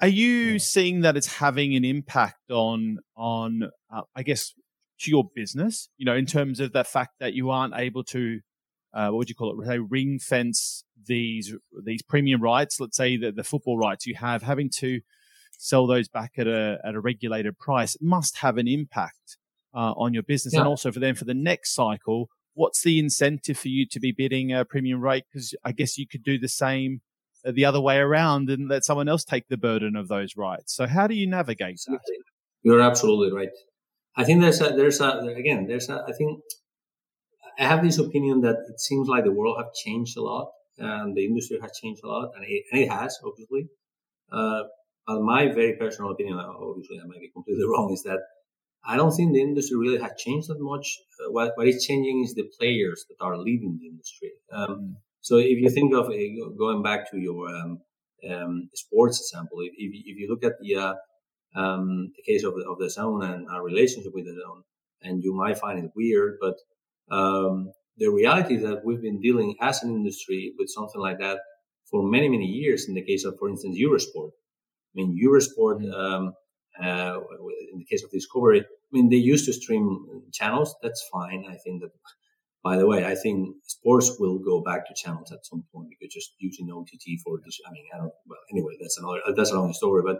Are 0.00 0.08
you 0.08 0.58
seeing 0.58 1.02
that 1.02 1.16
it's 1.16 1.34
having 1.34 1.76
an 1.76 1.84
impact 1.84 2.50
on, 2.50 2.98
on, 3.16 3.70
uh, 3.88 4.02
I 4.16 4.24
guess, 4.24 4.52
to 5.00 5.10
your 5.10 5.30
business, 5.32 5.88
you 5.96 6.04
know, 6.04 6.16
in 6.16 6.26
terms 6.26 6.58
of 6.58 6.72
the 6.72 6.82
fact 6.82 7.12
that 7.20 7.34
you 7.34 7.50
aren't 7.50 7.74
able 7.76 8.02
to 8.04 8.40
uh, 8.96 9.08
what 9.08 9.18
would 9.18 9.28
you 9.28 9.34
call 9.34 9.60
it? 9.60 9.66
Say 9.66 9.78
ring 9.78 10.18
fence 10.18 10.82
these 11.06 11.54
these 11.84 12.02
premium 12.02 12.42
rights. 12.42 12.80
Let's 12.80 12.96
say 12.96 13.18
the, 13.18 13.30
the 13.30 13.44
football 13.44 13.76
rights 13.76 14.06
you 14.06 14.14
have, 14.14 14.42
having 14.42 14.70
to 14.78 15.00
sell 15.58 15.86
those 15.86 16.08
back 16.08 16.32
at 16.38 16.46
a 16.46 16.78
at 16.82 16.94
a 16.94 17.00
regulated 17.00 17.58
price 17.58 17.96
must 18.00 18.38
have 18.38 18.56
an 18.56 18.66
impact 18.66 19.36
uh, 19.74 19.92
on 19.98 20.14
your 20.14 20.22
business, 20.22 20.54
yeah. 20.54 20.60
and 20.60 20.68
also 20.68 20.90
for 20.90 21.00
them 21.00 21.14
for 21.14 21.26
the 21.26 21.34
next 21.34 21.74
cycle. 21.74 22.30
What's 22.56 22.82
the 22.82 22.98
incentive 22.98 23.58
for 23.58 23.68
you 23.68 23.86
to 23.90 24.00
be 24.00 24.12
bidding 24.12 24.50
a 24.50 24.64
premium 24.64 25.02
rate? 25.02 25.24
Because 25.30 25.54
I 25.62 25.72
guess 25.72 25.98
you 25.98 26.06
could 26.08 26.24
do 26.24 26.38
the 26.38 26.48
same 26.48 27.02
uh, 27.46 27.52
the 27.54 27.66
other 27.66 27.80
way 27.80 27.98
around 27.98 28.48
and 28.48 28.66
let 28.66 28.82
someone 28.82 29.08
else 29.08 29.24
take 29.24 29.46
the 29.48 29.58
burden 29.58 29.94
of 29.94 30.08
those 30.08 30.36
rights. 30.36 30.74
So 30.74 30.86
how 30.86 31.06
do 31.06 31.14
you 31.14 31.26
navigate 31.26 31.80
that? 31.86 32.00
You're 32.62 32.80
absolutely 32.80 33.36
right. 33.36 33.50
I 34.16 34.24
think 34.24 34.40
there's 34.40 34.62
a, 34.62 34.70
there's 34.70 35.00
a, 35.00 35.18
again, 35.36 35.66
there's 35.68 35.90
a, 35.90 36.02
I 36.08 36.12
think 36.12 36.40
I 37.58 37.64
have 37.64 37.84
this 37.84 37.98
opinion 37.98 38.40
that 38.40 38.56
it 38.70 38.80
seems 38.80 39.06
like 39.06 39.24
the 39.24 39.32
world 39.32 39.58
have 39.58 39.74
changed 39.74 40.16
a 40.16 40.22
lot 40.22 40.48
and 40.78 41.14
the 41.14 41.26
industry 41.26 41.58
has 41.60 41.72
changed 41.82 42.02
a 42.04 42.08
lot, 42.08 42.32
and 42.36 42.44
it, 42.46 42.64
and 42.72 42.82
it 42.82 42.90
has 42.90 43.18
obviously. 43.24 43.68
Uh, 44.32 44.62
but 45.06 45.20
my 45.20 45.46
very 45.52 45.76
personal 45.76 46.10
opinion, 46.10 46.38
obviously 46.38 46.98
I 47.02 47.06
might 47.06 47.20
be 47.20 47.30
completely 47.30 47.64
wrong, 47.70 47.92
is 47.92 48.02
that 48.02 48.20
I 48.86 48.96
don't 48.96 49.10
think 49.10 49.32
the 49.32 49.42
industry 49.42 49.76
really 49.76 49.98
has 49.98 50.12
changed 50.16 50.48
that 50.48 50.60
much. 50.60 50.86
Uh, 51.20 51.32
what, 51.32 51.52
what 51.56 51.66
is 51.66 51.84
changing 51.84 52.22
is 52.24 52.34
the 52.34 52.48
players 52.58 53.04
that 53.08 53.24
are 53.24 53.36
leading 53.36 53.78
the 53.80 53.88
industry. 53.88 54.30
Um, 54.52 54.68
mm. 54.68 54.92
so 55.20 55.36
if 55.36 55.58
you 55.58 55.70
think 55.70 55.94
of 55.94 56.06
uh, 56.06 56.54
going 56.56 56.82
back 56.82 57.10
to 57.10 57.18
your 57.18 57.48
um, 57.48 57.78
um, 58.30 58.68
sports 58.74 59.20
example, 59.20 59.58
if, 59.60 59.72
if, 59.76 59.90
if, 59.92 60.16
you 60.18 60.28
look 60.30 60.44
at 60.44 60.58
the 60.60 60.76
uh, 60.76 60.94
um, 61.60 62.12
the 62.16 62.22
case 62.32 62.44
of 62.44 62.54
the, 62.54 62.64
of 62.68 62.78
DAZN 62.78 63.24
and 63.34 63.48
our 63.50 63.62
relationship 63.64 64.12
with 64.14 64.26
DAZN, 64.26 64.62
and 65.02 65.22
you 65.22 65.34
might 65.34 65.58
find 65.58 65.78
it 65.78 65.90
weird, 65.96 66.38
but 66.40 66.56
um, 67.10 67.72
the 67.96 68.08
reality 68.08 68.56
is 68.56 68.62
that 68.62 68.84
we've 68.84 69.02
been 69.02 69.20
dealing 69.20 69.56
as 69.60 69.82
an 69.82 69.90
industry 69.90 70.52
with 70.58 70.68
something 70.68 71.00
like 71.00 71.18
that 71.18 71.38
for 71.90 72.02
many, 72.08 72.28
many 72.28 72.44
years. 72.44 72.86
In 72.88 72.94
the 72.94 73.04
case 73.04 73.24
of, 73.24 73.36
for 73.38 73.48
instance, 73.48 73.78
Eurosport. 73.78 74.30
I 74.30 74.94
mean, 74.94 75.18
Eurosport, 75.22 75.82
mm-hmm. 75.82 76.28
Uh, 76.82 77.20
in 77.72 77.78
the 77.78 77.84
case 77.84 78.02
of 78.04 78.10
Discovery, 78.10 78.60
I 78.60 78.64
mean, 78.92 79.08
they 79.08 79.16
used 79.16 79.46
to 79.46 79.52
stream 79.52 80.06
channels. 80.32 80.74
That's 80.82 81.06
fine. 81.12 81.44
I 81.48 81.56
think 81.56 81.82
that, 81.82 81.90
by 82.62 82.76
the 82.76 82.86
way, 82.86 83.04
I 83.04 83.14
think 83.14 83.56
sports 83.66 84.16
will 84.18 84.38
go 84.38 84.60
back 84.60 84.86
to 84.86 84.94
channels 84.94 85.32
at 85.32 85.46
some 85.46 85.64
point 85.72 85.88
because 85.90 86.12
just 86.12 86.34
using 86.38 86.70
OTT 86.70 87.20
for 87.24 87.38
this, 87.44 87.58
I 87.66 87.72
mean, 87.72 87.84
I 87.94 87.98
don't, 87.98 88.12
well, 88.26 88.38
anyway, 88.50 88.74
that's 88.80 88.98
another, 88.98 89.20
that's 89.36 89.52
a 89.52 89.58
long 89.58 89.72
story, 89.72 90.02
but 90.04 90.18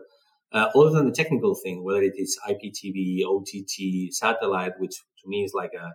uh, 0.53 0.69
other 0.79 0.91
than 0.91 1.07
the 1.07 1.13
technical 1.13 1.55
thing, 1.55 1.85
whether 1.85 2.03
it 2.03 2.15
is 2.17 2.39
IPTV, 2.49 3.25
OTT, 3.25 4.13
satellite, 4.15 4.73
which 4.79 4.97
to 4.97 5.29
me 5.29 5.45
is 5.45 5.53
like 5.55 5.73
a, 5.75 5.91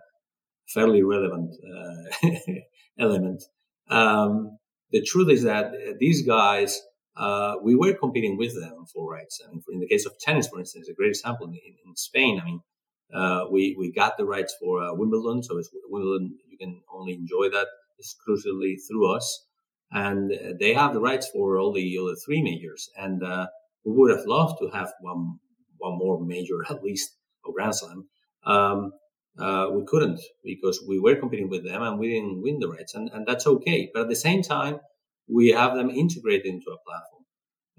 fairly 0.68 1.02
relevant 1.02 1.54
uh, 1.64 2.28
element. 2.98 3.42
Um, 3.88 4.58
the 4.90 5.02
truth 5.02 5.30
is 5.30 5.44
that 5.44 5.72
these 5.98 6.22
guys, 6.26 6.80
uh, 7.16 7.56
we 7.62 7.74
were 7.74 7.94
competing 7.94 8.36
with 8.36 8.54
them 8.58 8.84
for 8.92 9.10
rights. 9.10 9.40
I 9.44 9.50
mean, 9.50 9.62
in 9.70 9.80
the 9.80 9.88
case 9.88 10.06
of 10.06 10.18
tennis, 10.18 10.48
for 10.48 10.58
instance, 10.58 10.88
a 10.88 10.94
great 10.94 11.10
example 11.10 11.46
in, 11.46 11.54
in 11.54 11.96
Spain. 11.96 12.40
I 12.40 12.44
mean, 12.44 12.60
uh, 13.12 13.44
we 13.50 13.76
we 13.78 13.92
got 13.92 14.16
the 14.16 14.24
rights 14.24 14.56
for 14.58 14.82
uh, 14.82 14.94
Wimbledon, 14.94 15.42
so 15.42 15.58
it's 15.58 15.70
Wimbledon. 15.88 16.38
You 16.48 16.56
can 16.56 16.80
only 16.92 17.14
enjoy 17.14 17.50
that 17.50 17.66
exclusively 17.98 18.76
through 18.76 19.14
us, 19.14 19.46
and 19.90 20.32
they 20.58 20.72
have 20.72 20.94
the 20.94 21.00
rights 21.00 21.28
for 21.28 21.58
all 21.58 21.72
the 21.72 21.98
other 21.98 22.16
three 22.24 22.42
majors. 22.42 22.88
And 22.96 23.22
uh, 23.22 23.48
we 23.84 23.92
would 23.92 24.16
have 24.16 24.26
loved 24.26 24.58
to 24.60 24.70
have 24.70 24.92
one 25.00 25.38
one 25.76 25.98
more 25.98 26.24
major 26.24 26.64
at 26.70 26.82
least, 26.82 27.10
or 27.44 27.52
Grand 27.52 27.74
Slam. 27.74 28.08
Um, 28.44 28.92
uh, 29.38 29.68
we 29.72 29.84
couldn't 29.86 30.20
because 30.44 30.84
we 30.86 30.98
were 30.98 31.16
competing 31.16 31.48
with 31.48 31.64
them 31.64 31.82
and 31.82 31.98
we 31.98 32.08
didn't 32.08 32.42
win 32.42 32.58
the 32.58 32.68
rights, 32.68 32.94
and, 32.94 33.10
and 33.12 33.26
that's 33.26 33.46
okay. 33.46 33.90
But 33.92 34.02
at 34.02 34.08
the 34.08 34.16
same 34.16 34.42
time, 34.42 34.80
we 35.28 35.48
have 35.50 35.74
them 35.74 35.90
integrated 35.90 36.46
into 36.46 36.70
a 36.70 36.78
platform, 36.86 37.24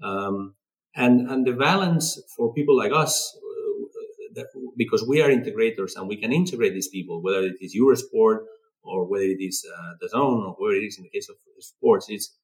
um, 0.02 0.54
and 0.94 1.30
and 1.30 1.46
the 1.46 1.52
balance 1.52 2.20
for 2.36 2.52
people 2.52 2.76
like 2.76 2.92
us, 2.92 3.36
uh, 3.36 4.28
that, 4.34 4.46
because 4.76 5.06
we 5.06 5.22
are 5.22 5.28
integrators 5.28 5.92
and 5.96 6.08
we 6.08 6.16
can 6.16 6.32
integrate 6.32 6.72
these 6.72 6.88
people, 6.88 7.22
whether 7.22 7.42
it 7.42 7.56
is 7.60 7.76
Eurosport 7.76 8.38
or 8.82 9.06
whether 9.08 9.24
it 9.24 9.40
is 9.40 9.64
uh, 9.76 10.08
zone 10.08 10.44
or 10.46 10.54
whether 10.58 10.76
it 10.76 10.84
is 10.84 10.98
in 10.98 11.04
the 11.04 11.10
case 11.10 11.28
of 11.28 11.36
sports, 11.58 12.06
it's 12.08 12.36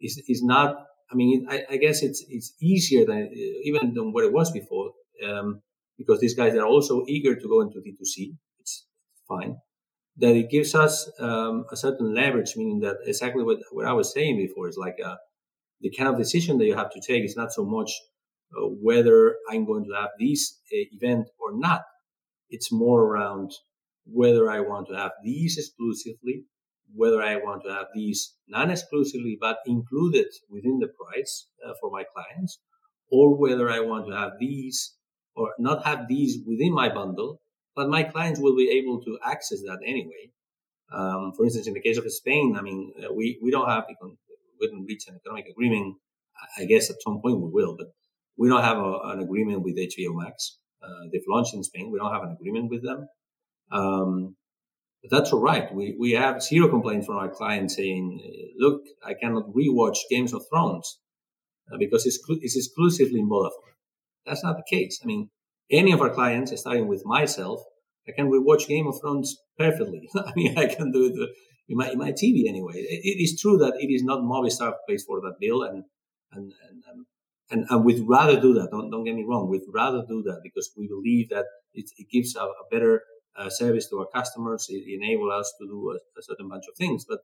is 0.00 0.22
is 0.28 0.42
not. 0.42 0.76
I 1.10 1.14
mean, 1.14 1.46
I, 1.48 1.64
I, 1.70 1.76
guess 1.76 2.02
it's 2.02 2.24
it's 2.28 2.54
easier 2.60 3.04
than 3.04 3.30
even 3.62 3.94
than 3.94 4.12
what 4.12 4.24
it 4.24 4.32
was 4.32 4.50
before, 4.50 4.92
um, 5.24 5.62
because 5.98 6.18
these 6.20 6.34
guys 6.34 6.54
are 6.54 6.66
also 6.66 7.04
eager 7.06 7.36
to 7.36 7.48
go 7.48 7.60
into 7.60 7.78
D2C. 7.78 8.36
It's 8.60 8.86
fine. 9.28 9.58
That 10.18 10.36
it 10.36 10.48
gives 10.50 10.74
us 10.74 11.10
um, 11.18 11.64
a 11.72 11.76
certain 11.76 12.14
leverage, 12.14 12.54
meaning 12.56 12.80
that 12.80 12.98
exactly 13.04 13.42
what, 13.42 13.58
what 13.72 13.86
I 13.86 13.92
was 13.92 14.12
saying 14.12 14.36
before 14.36 14.68
is 14.68 14.76
like 14.76 14.96
a, 15.02 15.08
uh, 15.08 15.16
the 15.80 15.90
kind 15.90 16.08
of 16.08 16.16
decision 16.16 16.58
that 16.58 16.66
you 16.66 16.76
have 16.76 16.90
to 16.92 17.00
take 17.00 17.24
is 17.24 17.36
not 17.36 17.52
so 17.52 17.64
much 17.64 17.90
uh, 18.56 18.66
whether 18.80 19.34
I'm 19.50 19.66
going 19.66 19.84
to 19.86 19.94
have 20.00 20.10
this 20.18 20.60
uh, 20.72 20.86
event 20.92 21.28
or 21.40 21.58
not. 21.58 21.82
It's 22.48 22.70
more 22.70 23.02
around 23.02 23.50
whether 24.06 24.48
I 24.48 24.60
want 24.60 24.86
to 24.88 24.96
have 24.96 25.12
these 25.24 25.58
exclusively, 25.58 26.44
whether 26.94 27.20
I 27.20 27.36
want 27.36 27.62
to 27.64 27.72
have 27.72 27.86
these 27.94 28.34
non-exclusively 28.48 29.38
but 29.40 29.58
included 29.66 30.26
within 30.48 30.78
the 30.78 30.88
price 30.88 31.48
uh, 31.66 31.72
for 31.80 31.90
my 31.90 32.04
clients, 32.14 32.60
or 33.10 33.36
whether 33.36 33.68
I 33.68 33.80
want 33.80 34.06
to 34.06 34.16
have 34.16 34.32
these 34.38 34.94
or 35.34 35.52
not 35.58 35.84
have 35.84 36.06
these 36.08 36.38
within 36.46 36.72
my 36.72 36.88
bundle, 36.88 37.40
but 37.76 37.88
my 37.88 38.02
clients 38.04 38.40
will 38.40 38.56
be 38.56 38.70
able 38.70 39.02
to 39.02 39.18
access 39.24 39.60
that 39.62 39.80
anyway. 39.84 40.30
Um, 40.92 41.32
for 41.36 41.44
instance, 41.44 41.66
in 41.66 41.74
the 41.74 41.80
case 41.80 41.98
of 41.98 42.10
Spain, 42.12 42.56
I 42.58 42.62
mean, 42.62 42.92
uh, 43.02 43.12
we, 43.12 43.38
we 43.42 43.50
don't 43.50 43.68
have, 43.68 43.84
we 43.88 44.66
didn't 44.66 44.86
reach 44.86 45.08
an 45.08 45.16
economic 45.16 45.46
agreement. 45.48 45.96
I 46.58 46.64
guess 46.66 46.90
at 46.90 47.02
some 47.02 47.20
point 47.22 47.40
we 47.40 47.50
will, 47.50 47.76
but 47.76 47.88
we 48.36 48.48
don't 48.48 48.62
have 48.62 48.78
a, 48.78 48.98
an 49.04 49.20
agreement 49.20 49.62
with 49.62 49.76
HBO 49.76 50.14
Max. 50.14 50.58
Uh, 50.82 51.08
they've 51.12 51.22
launched 51.28 51.54
in 51.54 51.64
Spain. 51.64 51.90
We 51.90 51.98
don't 51.98 52.12
have 52.12 52.22
an 52.22 52.36
agreement 52.38 52.70
with 52.70 52.82
them. 52.82 53.08
Um, 53.72 54.36
but 55.02 55.10
that's 55.10 55.32
all 55.32 55.40
right. 55.40 55.72
We, 55.74 55.96
we 55.98 56.12
have 56.12 56.42
zero 56.42 56.68
complaints 56.68 57.06
from 57.06 57.16
our 57.16 57.28
clients 57.28 57.76
saying, 57.76 58.52
look, 58.58 58.82
I 59.04 59.14
cannot 59.14 59.52
rewatch 59.54 59.98
Games 60.10 60.32
of 60.32 60.44
Thrones 60.50 60.98
uh, 61.72 61.76
because 61.78 62.06
it's, 62.06 62.18
it's 62.28 62.56
exclusively 62.56 63.20
in 63.20 63.28
Vodafone. 63.28 63.74
That's 64.26 64.42
not 64.44 64.56
the 64.56 64.76
case. 64.76 65.00
I 65.02 65.06
mean, 65.06 65.30
any 65.70 65.92
of 65.92 66.00
our 66.00 66.10
clients, 66.10 66.58
starting 66.58 66.88
with 66.88 67.04
myself, 67.04 67.62
I 68.06 68.12
can 68.12 68.30
rewatch 68.30 68.68
Game 68.68 68.86
of 68.86 69.00
Thrones 69.00 69.36
perfectly. 69.58 70.08
I 70.16 70.32
mean, 70.36 70.58
I 70.58 70.66
can 70.66 70.92
do 70.92 71.06
it 71.06 71.30
in 71.68 71.76
my, 71.76 71.90
in 71.90 71.98
my 71.98 72.12
TV 72.12 72.46
anyway. 72.48 72.74
It, 72.74 73.00
it 73.02 73.22
is 73.22 73.40
true 73.40 73.56
that 73.58 73.74
it 73.78 73.92
is 73.92 74.02
not 74.02 74.20
Movistar 74.20 74.74
pays 74.88 75.04
for 75.04 75.20
that 75.22 75.36
bill, 75.40 75.62
and 75.62 75.84
and 76.32 76.52
and, 76.68 76.82
um, 76.90 77.06
and, 77.50 77.64
and 77.70 77.84
we'd 77.84 78.04
rather 78.06 78.40
do 78.40 78.54
that. 78.54 78.70
Don't 78.70 78.90
don't 78.90 79.04
get 79.04 79.14
me 79.14 79.24
wrong. 79.26 79.48
We'd 79.48 79.62
rather 79.72 80.04
do 80.06 80.22
that 80.24 80.40
because 80.42 80.70
we 80.76 80.88
believe 80.88 81.30
that 81.30 81.46
it, 81.72 81.90
it 81.96 82.08
gives 82.10 82.36
a, 82.36 82.42
a 82.42 82.66
better 82.70 83.02
uh, 83.36 83.48
service 83.48 83.88
to 83.88 84.00
our 84.00 84.08
customers. 84.14 84.66
It 84.68 84.84
enables 84.86 85.32
us 85.32 85.54
to 85.60 85.66
do 85.66 85.90
a, 85.90 85.94
a, 86.18 86.22
certain 86.22 86.48
bunch 86.48 86.64
of 86.68 86.76
things, 86.76 87.04
but 87.08 87.20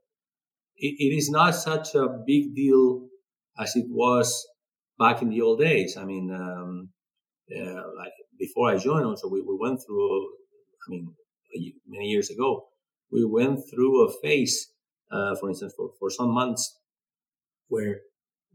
it, 0.77 0.97
it 0.99 1.17
is 1.17 1.31
not 1.31 1.55
such 1.55 1.95
a 1.95 2.09
big 2.27 2.55
deal 2.55 3.07
as 3.59 3.77
it 3.77 3.87
was 3.89 4.47
back 4.99 5.23
in 5.23 5.31
the 5.31 5.41
old 5.41 5.61
days. 5.61 5.97
I 5.97 6.05
mean, 6.05 6.31
um, 6.33 6.91
uh, 7.55 7.83
like 7.97 8.13
before 8.41 8.71
I 8.71 8.77
joined, 8.79 9.05
also 9.05 9.29
we, 9.29 9.41
we 9.43 9.57
went 9.57 9.81
through. 9.87 10.31
I 10.85 10.87
mean, 10.89 11.15
many 11.87 12.07
years 12.07 12.31
ago, 12.31 12.69
we 13.13 13.25
went 13.25 13.61
through 13.71 14.09
a 14.09 14.13
phase, 14.23 14.73
uh, 15.13 15.37
for 15.39 15.51
instance, 15.51 15.75
for, 15.77 15.91
for 15.99 16.11
some 16.11 16.31
months 16.31 16.79
where 17.69 18.01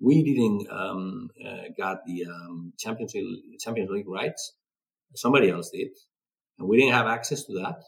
we 0.02 0.24
didn't 0.24 0.68
um, 0.70 1.30
uh, 1.48 1.70
got 1.78 2.00
the 2.06 2.26
um, 2.26 2.74
Champions 2.78 3.14
League, 3.14 3.60
Champions 3.60 3.92
League 3.92 4.10
rights. 4.10 4.54
Somebody 5.14 5.50
else 5.50 5.70
did, 5.70 5.92
and 6.60 6.68
we 6.68 6.78
didn't 6.78 6.94
have 6.94 7.08
access 7.08 7.46
to 7.46 7.54
that. 7.54 7.80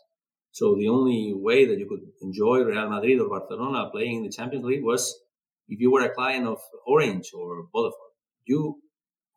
So 0.51 0.75
the 0.75 0.87
only 0.87 1.33
way 1.35 1.65
that 1.65 1.77
you 1.77 1.87
could 1.89 2.05
enjoy 2.21 2.63
Real 2.63 2.89
Madrid 2.89 3.19
or 3.19 3.27
Barcelona 3.27 3.89
playing 3.91 4.17
in 4.17 4.23
the 4.23 4.31
Champions 4.31 4.65
League 4.65 4.83
was 4.83 5.19
if 5.67 5.79
you 5.81 5.91
were 5.91 6.05
a 6.05 6.15
client 6.15 6.47
of 6.47 6.59
Orange 6.85 7.31
or 7.33 7.67
Vodafone. 7.75 8.13
You 8.45 8.81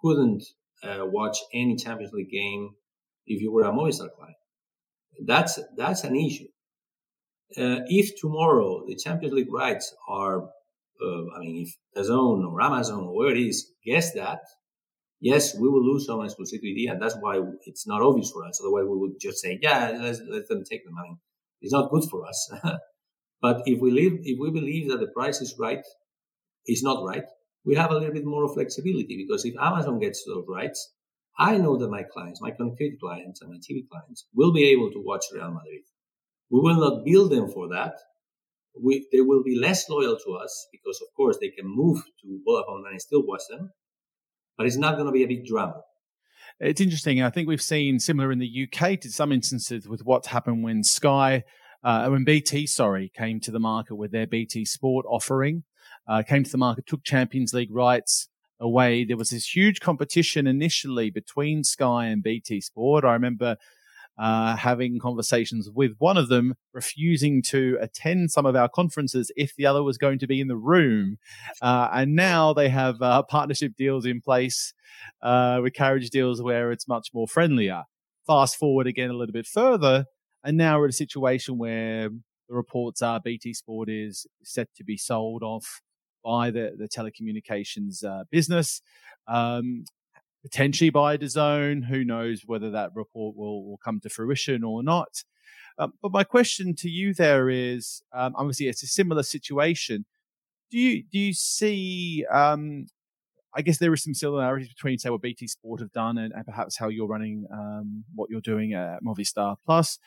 couldn't 0.01 0.45
uh, 0.83 1.05
watch 1.07 1.39
any 1.53 1.77
Champions 1.77 2.13
League 2.13 2.31
game 2.31 2.71
if 3.27 3.41
you 3.41 3.53
were 3.53 3.63
a 3.63 3.73
Movistar 3.73 4.11
client. 4.17 4.37
That's 5.25 5.59
that's 5.77 6.05
an 6.05 6.17
issue. 6.17 6.49
Uh, 7.57 7.83
if 7.87 8.19
tomorrow 8.21 8.85
the 8.87 8.97
Champions 8.97 9.35
League 9.35 9.53
rights 9.53 9.95
are, 10.09 10.45
uh, 10.45 11.25
I 11.37 11.41
mean, 11.41 11.67
if 11.67 11.77
DAZN 11.97 12.47
or 12.47 12.63
Amazon 12.63 13.05
or 13.05 13.17
where 13.17 13.35
it 13.35 13.41
is 13.41 13.73
gets 13.85 14.13
that, 14.13 14.41
yes, 15.21 15.57
we 15.59 15.69
will 15.69 15.85
lose 15.85 16.07
some 16.07 16.21
exclusivity, 16.21 16.89
and 16.89 17.03
that's 17.03 17.17
why 17.21 17.41
it's 17.65 17.87
not 17.87 18.03
obvious 18.03 18.31
for 18.31 18.47
us. 18.47 18.61
Otherwise, 18.63 18.85
we 18.89 18.99
would 18.99 19.21
just 19.21 19.39
say, 19.39 19.59
yeah, 19.61 19.99
let's 20.01 20.21
let 20.29 20.49
them 20.49 20.63
take 20.65 20.85
the 20.85 20.93
money. 20.93 21.17
It's 21.61 21.73
not 21.73 21.91
good 21.91 22.05
for 22.09 22.25
us. 22.27 22.53
but 23.43 23.63
if 23.67 23.81
we 23.81 23.91
live, 23.91 24.21
if 24.23 24.39
we 24.39 24.51
believe 24.51 24.89
that 24.91 25.01
the 25.01 25.09
price 25.09 25.41
is 25.41 25.57
right, 25.59 25.85
it's 26.67 26.85
not 26.85 27.05
right, 27.05 27.25
we 27.65 27.75
have 27.77 27.91
a 27.91 27.95
little 27.95 28.13
bit 28.15 28.25
more 28.25 28.53
flexibility 28.53 29.17
because 29.17 29.45
if 29.45 29.55
Amazon 29.61 29.99
gets 29.99 30.25
those 30.25 30.45
rights, 30.49 30.93
I 31.39 31.57
know 31.57 31.77
that 31.79 31.91
my 31.91 32.03
clients, 32.03 32.41
my 32.41 32.51
connectivity 32.51 32.99
clients 33.01 33.41
and 33.41 33.51
my 33.51 33.57
TV 33.57 33.89
clients 33.91 34.27
will 34.35 34.53
be 34.53 34.65
able 34.65 34.91
to 34.93 35.03
watch 35.03 35.25
Real 35.33 35.51
Madrid 35.51 35.83
we 36.51 36.61
will 36.61 36.81
not 36.81 37.05
bill 37.05 37.29
them 37.29 37.49
for 37.49 37.69
that. 37.69 37.95
We, 38.81 39.07
they 39.13 39.21
will 39.21 39.43
be 39.43 39.59
less 39.59 39.89
loyal 39.89 40.19
to 40.25 40.33
us 40.35 40.69
because, 40.73 41.01
of 41.01 41.09
course, 41.17 41.39
they 41.41 41.49
can 41.49 41.67
move 41.67 42.03
to 42.23 42.41
Vodafone 42.47 42.91
and 42.91 43.01
still 43.01 43.25
watch 43.27 43.43
them, 43.49 43.71
but 44.57 44.67
it's 44.67 44.77
not 44.77 44.95
going 44.95 45.07
to 45.07 45.13
be 45.13 45.23
a 45.25 45.29
big 45.29 45.47
drama. 45.47 45.83
It's 46.59 46.81
interesting. 46.81 47.23
I 47.23 47.31
think 47.31 47.49
we've 47.49 47.63
seen 47.63 47.99
similar 47.99 48.33
in 48.33 48.39
the 48.39 48.69
UK 48.69 49.01
to 49.01 49.11
some 49.11 49.33
instances 49.33 49.89
with 49.89 50.05
what's 50.05 50.29
happened 50.29 50.63
when 50.63 50.83
Sky, 50.83 51.45
uh, 51.83 52.09
when 52.09 52.25
BT, 52.25 52.67
sorry, 52.67 53.11
came 53.15 53.41
to 53.41 53.51
the 53.51 53.61
market 53.61 53.97
with 53.97 54.13
their 54.13 54.27
BT 54.27 54.65
Sport 54.65 55.07
offering, 55.09 55.65
uh, 56.11 56.23
came 56.23 56.43
to 56.43 56.51
the 56.51 56.59
market, 56.59 56.87
took 56.87 57.05
Champions 57.05 57.55
League 57.55 57.73
rights 57.73 58.29
away. 58.59 59.05
There 59.05 59.17
was 59.17 59.31
this 59.31 59.55
huge 59.55 59.79
competition 59.79 60.49
initially 60.49 61.09
between 61.09 61.63
Sky 61.63 62.07
and 62.07 62.21
BT 62.21 62.61
Sport. 62.61 63.05
I 63.05 63.13
remember 63.13 63.57
uh, 64.19 64.57
having 64.57 64.99
conversations 64.99 65.71
with 65.73 65.93
one 65.99 66.17
of 66.17 66.29
them, 66.29 66.57
refusing 66.75 67.43
to 67.43 67.79
attend 67.81 68.33
some 68.33 68.45
of 68.45 68.57
our 68.57 68.69
conferences 68.69 69.31
if 69.37 69.55
the 69.55 69.67
other 69.67 69.85
was 69.85 69.99
going 69.99 70.19
to 70.19 70.27
be 70.27 70.41
in 70.41 70.49
the 70.49 70.57
room. 70.57 71.17
Uh, 71.63 71.89
and 71.93 72.17
now 72.17 72.53
they 72.53 72.69
have 72.69 73.01
uh, 73.01 73.23
partnership 73.23 73.75
deals 73.79 74.05
in 74.05 74.21
place 74.21 74.75
uh, 75.23 75.61
with 75.63 75.75
carriage 75.75 76.11
deals 76.11 76.43
where 76.43 76.73
it's 76.73 76.89
much 76.89 77.11
more 77.15 77.29
friendlier. 77.29 77.85
Fast 78.27 78.57
forward 78.57 78.89
again 78.89 79.11
a 79.11 79.15
little 79.15 79.33
bit 79.33 79.47
further, 79.47 80.07
and 80.43 80.57
now 80.57 80.79
we're 80.79 80.87
in 80.87 80.91
a 80.91 80.93
situation 80.93 81.57
where 81.57 82.11
the 82.49 82.55
reports 82.55 83.01
are 83.01 83.21
BT 83.21 83.55
Sport 83.55 83.89
is 83.89 84.27
set 84.43 84.69
to 84.75 84.85
be 84.85 84.97
sold 84.97 85.43
off 85.45 85.81
by 86.25 86.51
the, 86.51 86.75
the 86.77 86.89
telecommunications 86.89 88.05
uh, 88.05 88.25
business. 88.31 88.83
Um, 89.27 89.85
potentially 90.43 90.91
by 90.91 91.17
DAZN. 91.17 91.85
Who 91.85 92.05
knows 92.05 92.43
whether 92.47 92.71
that 92.71 92.91
report 92.95 93.37
will, 93.37 93.65
will 93.65 93.79
come 93.79 94.01
to 94.01 94.09
fruition 94.09 94.65
or 94.65 94.83
not. 94.83 95.23
Um, 95.79 95.93
but 96.03 96.13
my 96.13 96.25
question 96.25 96.75
to 96.77 96.89
you 96.89 97.15
there 97.15 97.49
is, 97.49 98.03
um, 98.13 98.35
obviously, 98.37 98.69
it's 98.69 98.83
a 98.83 98.87
similar 98.87 99.23
situation. 99.23 100.05
Do 100.71 100.79
you 100.79 101.03
do 101.11 101.19
you 101.19 101.33
see? 101.33 102.25
Um, 102.33 102.87
I 103.53 103.63
guess 103.63 103.79
there 103.79 103.93
is 103.93 104.05
some 104.05 104.15
similarities 104.15 104.69
between, 104.69 104.99
say, 104.99 105.11
what 105.11 105.23
BT 105.23 105.49
Sport 105.49 105.81
have 105.81 105.91
done 105.93 106.19
and, 106.19 106.33
and 106.33 106.47
perhaps 106.47 106.77
how 106.77 106.87
you're 106.87 107.09
running 107.09 107.47
um, 107.53 108.05
what 108.15 108.31
you're 108.31 108.41
doing 108.41 108.75
at 108.75 109.03
Movistar 109.03 109.57
Plus. 109.67 109.99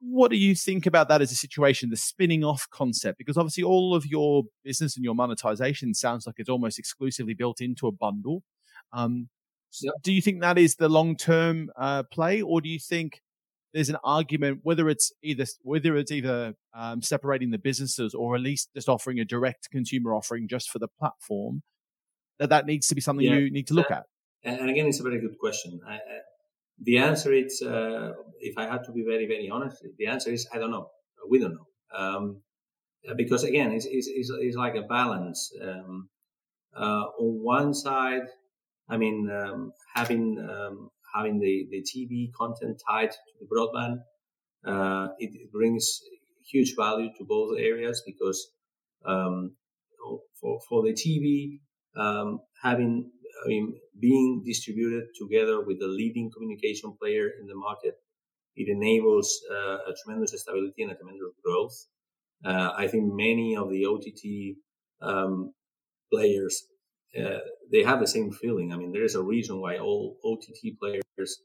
What 0.00 0.30
do 0.30 0.36
you 0.36 0.54
think 0.54 0.86
about 0.86 1.08
that 1.08 1.22
as 1.22 1.32
a 1.32 1.36
situation, 1.36 1.90
the 1.90 1.96
spinning 1.96 2.44
off 2.44 2.68
concept? 2.70 3.18
Because 3.18 3.36
obviously, 3.36 3.64
all 3.64 3.94
of 3.94 4.06
your 4.06 4.44
business 4.62 4.96
and 4.96 5.04
your 5.04 5.14
monetization 5.14 5.94
sounds 5.94 6.26
like 6.26 6.36
it's 6.38 6.50
almost 6.50 6.78
exclusively 6.78 7.34
built 7.34 7.60
into 7.60 7.86
a 7.86 7.92
bundle. 7.92 8.42
Um, 8.92 9.28
Yep. 9.82 9.94
Do 10.02 10.12
you 10.12 10.22
think 10.22 10.40
that 10.40 10.58
is 10.58 10.76
the 10.76 10.88
long 10.88 11.16
term 11.16 11.70
uh, 11.76 12.02
play, 12.04 12.42
or 12.42 12.60
do 12.60 12.68
you 12.68 12.78
think 12.78 13.20
there's 13.74 13.88
an 13.90 13.98
argument 14.04 14.60
whether 14.62 14.88
it's 14.88 15.12
either 15.22 15.44
whether 15.62 15.96
it's 15.96 16.10
either 16.10 16.54
um, 16.74 17.02
separating 17.02 17.50
the 17.50 17.58
businesses 17.58 18.14
or 18.14 18.34
at 18.34 18.40
least 18.40 18.70
just 18.74 18.88
offering 18.88 19.18
a 19.20 19.24
direct 19.24 19.68
consumer 19.70 20.14
offering 20.14 20.48
just 20.48 20.70
for 20.70 20.78
the 20.78 20.88
platform 20.88 21.62
that 22.38 22.48
that 22.48 22.66
needs 22.66 22.86
to 22.88 22.94
be 22.94 23.00
something 23.00 23.26
yeah. 23.26 23.34
you 23.34 23.50
need 23.50 23.66
to 23.66 23.74
look 23.74 23.90
at? 23.90 24.04
And 24.44 24.70
again, 24.70 24.86
it's 24.86 25.00
a 25.00 25.02
very 25.02 25.20
good 25.20 25.38
question. 25.38 25.80
I, 25.86 25.98
the 26.78 26.98
answer 26.98 27.32
is, 27.32 27.62
uh, 27.62 28.12
if 28.40 28.58
I 28.58 28.64
had 28.64 28.84
to 28.84 28.92
be 28.92 29.02
very 29.02 29.26
very 29.26 29.48
honest, 29.50 29.84
the 29.98 30.06
answer 30.06 30.30
is 30.30 30.46
I 30.52 30.58
don't 30.58 30.70
know. 30.70 30.88
We 31.28 31.38
don't 31.38 31.54
know. 31.54 31.66
Um, 31.96 32.42
because 33.16 33.44
again, 33.44 33.72
it's, 33.72 33.86
it's, 33.86 34.08
it's, 34.08 34.56
like 34.56 34.74
a 34.74 34.82
balance. 34.82 35.52
Um, 35.62 36.08
uh, 36.76 37.04
on 37.18 37.42
one 37.42 37.74
side, 37.74 38.22
I 38.88 38.96
mean, 38.96 39.30
um, 39.30 39.72
having 39.94 40.38
um, 40.38 40.90
having 41.14 41.38
the, 41.38 41.66
the 41.70 41.82
TV 41.82 42.30
content 42.38 42.80
tied 42.88 43.10
to 43.10 43.16
the 43.40 43.46
broadband, 43.46 43.98
uh, 44.66 45.08
it, 45.18 45.30
it, 45.34 45.52
brings 45.52 46.00
huge 46.50 46.74
value 46.76 47.08
to 47.18 47.24
both 47.24 47.58
areas 47.58 48.02
because 48.04 48.50
um, 49.04 49.56
for 50.40 50.60
for 50.68 50.82
the 50.82 50.92
TV, 50.92 51.60
um, 51.96 52.40
having 52.62 53.10
I 53.44 53.48
mean 53.48 53.80
being 53.98 54.42
distributed 54.44 55.08
together 55.18 55.60
with 55.64 55.78
the 55.80 55.86
leading 55.88 56.30
communication 56.30 56.96
player 57.00 57.28
in 57.40 57.46
the 57.46 57.54
market, 57.54 57.94
it 58.56 58.68
enables 58.68 59.40
uh, 59.50 59.78
a 59.90 59.94
tremendous 60.02 60.40
stability 60.40 60.82
and 60.82 60.92
a 60.92 60.96
tremendous 60.96 61.32
growth. 61.44 61.76
Uh, 62.44 62.72
I 62.76 62.88
think 62.88 63.12
many 63.14 63.56
of 63.56 63.70
the 63.70 63.86
OTT 63.86 64.58
um, 65.02 65.54
players, 66.12 66.64
uh, 67.18 67.40
they 67.72 67.82
have 67.84 68.00
the 68.00 68.06
same 68.06 68.32
feeling. 68.32 68.72
I 68.72 68.76
mean, 68.76 68.92
there 68.92 69.04
is 69.04 69.14
a 69.16 69.22
reason 69.22 69.60
why 69.60 69.78
all 69.78 70.18
OTT 70.24 70.76
players, 70.80 71.40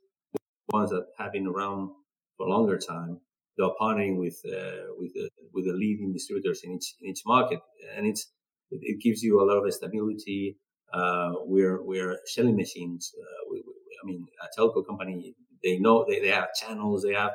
ones 0.74 0.92
that 0.92 1.08
have 1.18 1.32
been 1.34 1.48
around 1.48 1.92
for 2.38 2.48
a 2.48 2.50
longer 2.50 2.78
time, 2.78 3.20
they 3.58 3.64
are 3.64 3.76
partnering 3.80 4.18
with 4.18 4.39
uh, 4.46 4.94
with 4.98 5.14
the, 5.14 5.30
with 5.54 5.66
the 5.66 5.74
leading 5.74 6.14
distributors 6.14 6.62
in 6.64 6.74
each 6.74 6.96
in 7.02 7.10
each 7.10 7.24
market, 7.26 7.60
and 7.96 8.08
it's 8.08 8.32
it 8.72 9.02
gives 9.02 9.22
you 9.22 9.42
a 9.42 9.46
lot 9.46 9.66
of 9.66 9.74
stability. 9.74 10.58
Uh, 10.94 11.32
we're 11.46 11.82
we're 11.84 12.18
selling 12.26 12.56
machines. 12.56 13.12
Uh, 13.20 13.42
we, 13.52 13.64
we, 13.66 13.74
I 14.02 14.06
mean, 14.06 14.26
a 14.44 14.48
telco 14.60 14.86
company 14.86 15.36
they 15.64 15.78
know 15.80 16.06
they, 16.08 16.20
they 16.20 16.30
have 16.30 16.54
channels. 16.54 17.04
They 17.04 17.14
have 17.14 17.32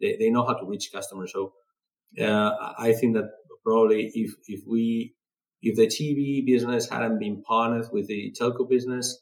they, 0.00 0.16
they 0.18 0.30
know 0.30 0.44
how 0.46 0.54
to 0.54 0.66
reach 0.66 0.90
customers. 0.92 1.32
So 1.32 1.52
uh, 2.20 2.50
I 2.78 2.92
think 2.92 3.14
that 3.16 3.30
probably 3.64 4.10
if 4.14 4.32
if 4.46 4.60
we 4.66 5.14
if 5.62 5.76
the 5.76 5.88
TV 5.88 6.42
business 6.46 6.88
hadn't 6.88 7.18
been 7.18 7.42
partnered 7.42 7.88
with 7.92 8.08
the 8.08 8.34
telco 8.40 8.68
business, 8.68 9.18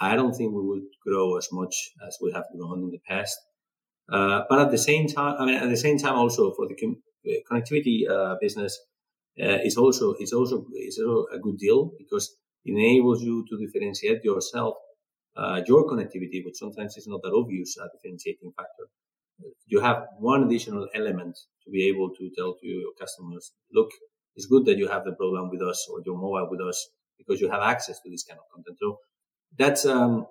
I 0.00 0.16
don't 0.16 0.34
think 0.34 0.52
we 0.54 0.62
would 0.62 0.84
grow 1.06 1.36
as 1.36 1.48
much 1.52 1.74
as 2.06 2.18
we 2.22 2.32
have 2.32 2.44
grown 2.56 2.82
in 2.84 2.90
the 2.90 3.00
past. 3.08 3.38
Uh, 4.12 4.42
but 4.48 4.58
at 4.60 4.70
the 4.70 4.78
same 4.78 5.06
time, 5.06 5.36
I 5.38 5.44
mean, 5.46 5.56
at 5.56 5.68
the 5.68 5.76
same 5.76 5.98
time, 5.98 6.14
also 6.14 6.52
for 6.54 6.66
the 6.68 6.74
com- 6.76 7.02
connectivity 7.50 8.08
uh, 8.10 8.36
business, 8.40 8.78
uh, 9.42 9.58
it's 9.66 9.76
also 9.76 10.14
it's 10.18 10.32
also 10.32 10.66
it's 10.74 10.98
also 10.98 11.26
a 11.32 11.38
good 11.38 11.58
deal 11.58 11.92
because 11.98 12.37
enables 12.64 13.22
you 13.22 13.44
to 13.48 13.58
differentiate 13.58 14.24
yourself, 14.24 14.74
uh, 15.36 15.62
your 15.66 15.86
connectivity, 15.86 16.44
which 16.44 16.56
sometimes 16.56 16.96
is 16.96 17.06
not 17.06 17.20
that 17.22 17.32
obvious 17.34 17.76
a 17.78 17.88
differentiating 17.94 18.52
factor. 18.56 18.86
You 19.66 19.80
have 19.80 20.06
one 20.18 20.44
additional 20.44 20.88
element 20.94 21.38
to 21.64 21.70
be 21.70 21.88
able 21.88 22.10
to 22.10 22.30
tell 22.36 22.54
to 22.54 22.66
your 22.66 22.92
customers, 22.98 23.52
look, 23.72 23.90
it's 24.34 24.46
good 24.46 24.66
that 24.66 24.78
you 24.78 24.88
have 24.88 25.04
the 25.04 25.12
program 25.12 25.50
with 25.50 25.62
us 25.62 25.88
or 25.90 26.00
your 26.04 26.16
mobile 26.16 26.48
with 26.50 26.60
us 26.60 26.88
because 27.18 27.40
you 27.40 27.50
have 27.50 27.62
access 27.62 28.00
to 28.00 28.10
this 28.10 28.24
kind 28.24 28.38
of 28.38 28.46
content. 28.54 28.78
So 28.80 28.98
that's 29.56 29.84
um, 29.84 30.26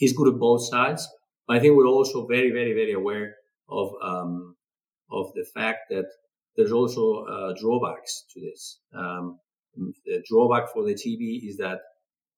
is 0.00 0.12
good 0.12 0.28
on 0.28 0.38
both 0.38 0.68
sides. 0.68 1.08
But 1.46 1.56
I 1.56 1.60
think 1.60 1.76
we're 1.76 1.86
also 1.86 2.26
very, 2.26 2.50
very, 2.50 2.72
very 2.72 2.92
aware 2.92 3.34
of 3.68 3.90
um, 4.02 4.56
of 5.10 5.32
the 5.34 5.44
fact 5.54 5.90
that 5.90 6.06
there's 6.56 6.72
also 6.72 7.24
uh, 7.24 7.52
drawbacks 7.60 8.24
to 8.32 8.40
this. 8.40 8.80
Um, 8.94 9.38
the 10.04 10.22
drawback 10.28 10.72
for 10.72 10.84
the 10.84 10.94
TV 10.94 11.48
is 11.48 11.56
that 11.58 11.80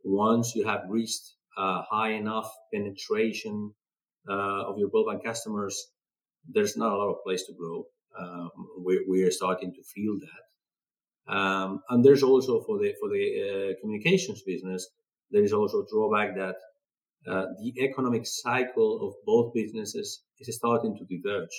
once 0.04 0.54
you 0.54 0.66
have 0.66 0.82
reached 0.88 1.34
high 1.56 2.12
enough 2.12 2.50
penetration 2.72 3.72
uh, 4.28 4.62
of 4.68 4.78
your 4.78 4.88
broadband 4.90 5.24
customers, 5.24 5.90
there's 6.48 6.76
not 6.76 6.92
a 6.92 6.96
lot 6.96 7.10
of 7.10 7.22
place 7.24 7.44
to 7.46 7.52
grow. 7.52 7.84
Um, 8.18 8.50
we're, 8.78 9.02
we're, 9.06 9.30
starting 9.30 9.72
to 9.72 9.82
feel 9.82 10.18
that. 10.18 11.32
Um, 11.34 11.80
and 11.90 12.04
there's 12.04 12.22
also 12.22 12.62
for 12.62 12.78
the 12.78 12.94
for 12.98 13.08
the 13.08 13.24
uh, 13.74 13.80
communications 13.80 14.42
business, 14.42 14.88
there 15.30 15.42
is 15.42 15.52
also 15.52 15.82
a 15.82 15.86
drawback 15.90 16.34
that 16.36 16.56
uh, 17.30 17.46
the 17.60 17.72
economic 17.82 18.26
cycle 18.26 19.06
of 19.06 19.14
both 19.26 19.52
businesses 19.52 20.22
is 20.38 20.56
starting 20.56 20.96
to 20.96 21.04
diverge. 21.04 21.56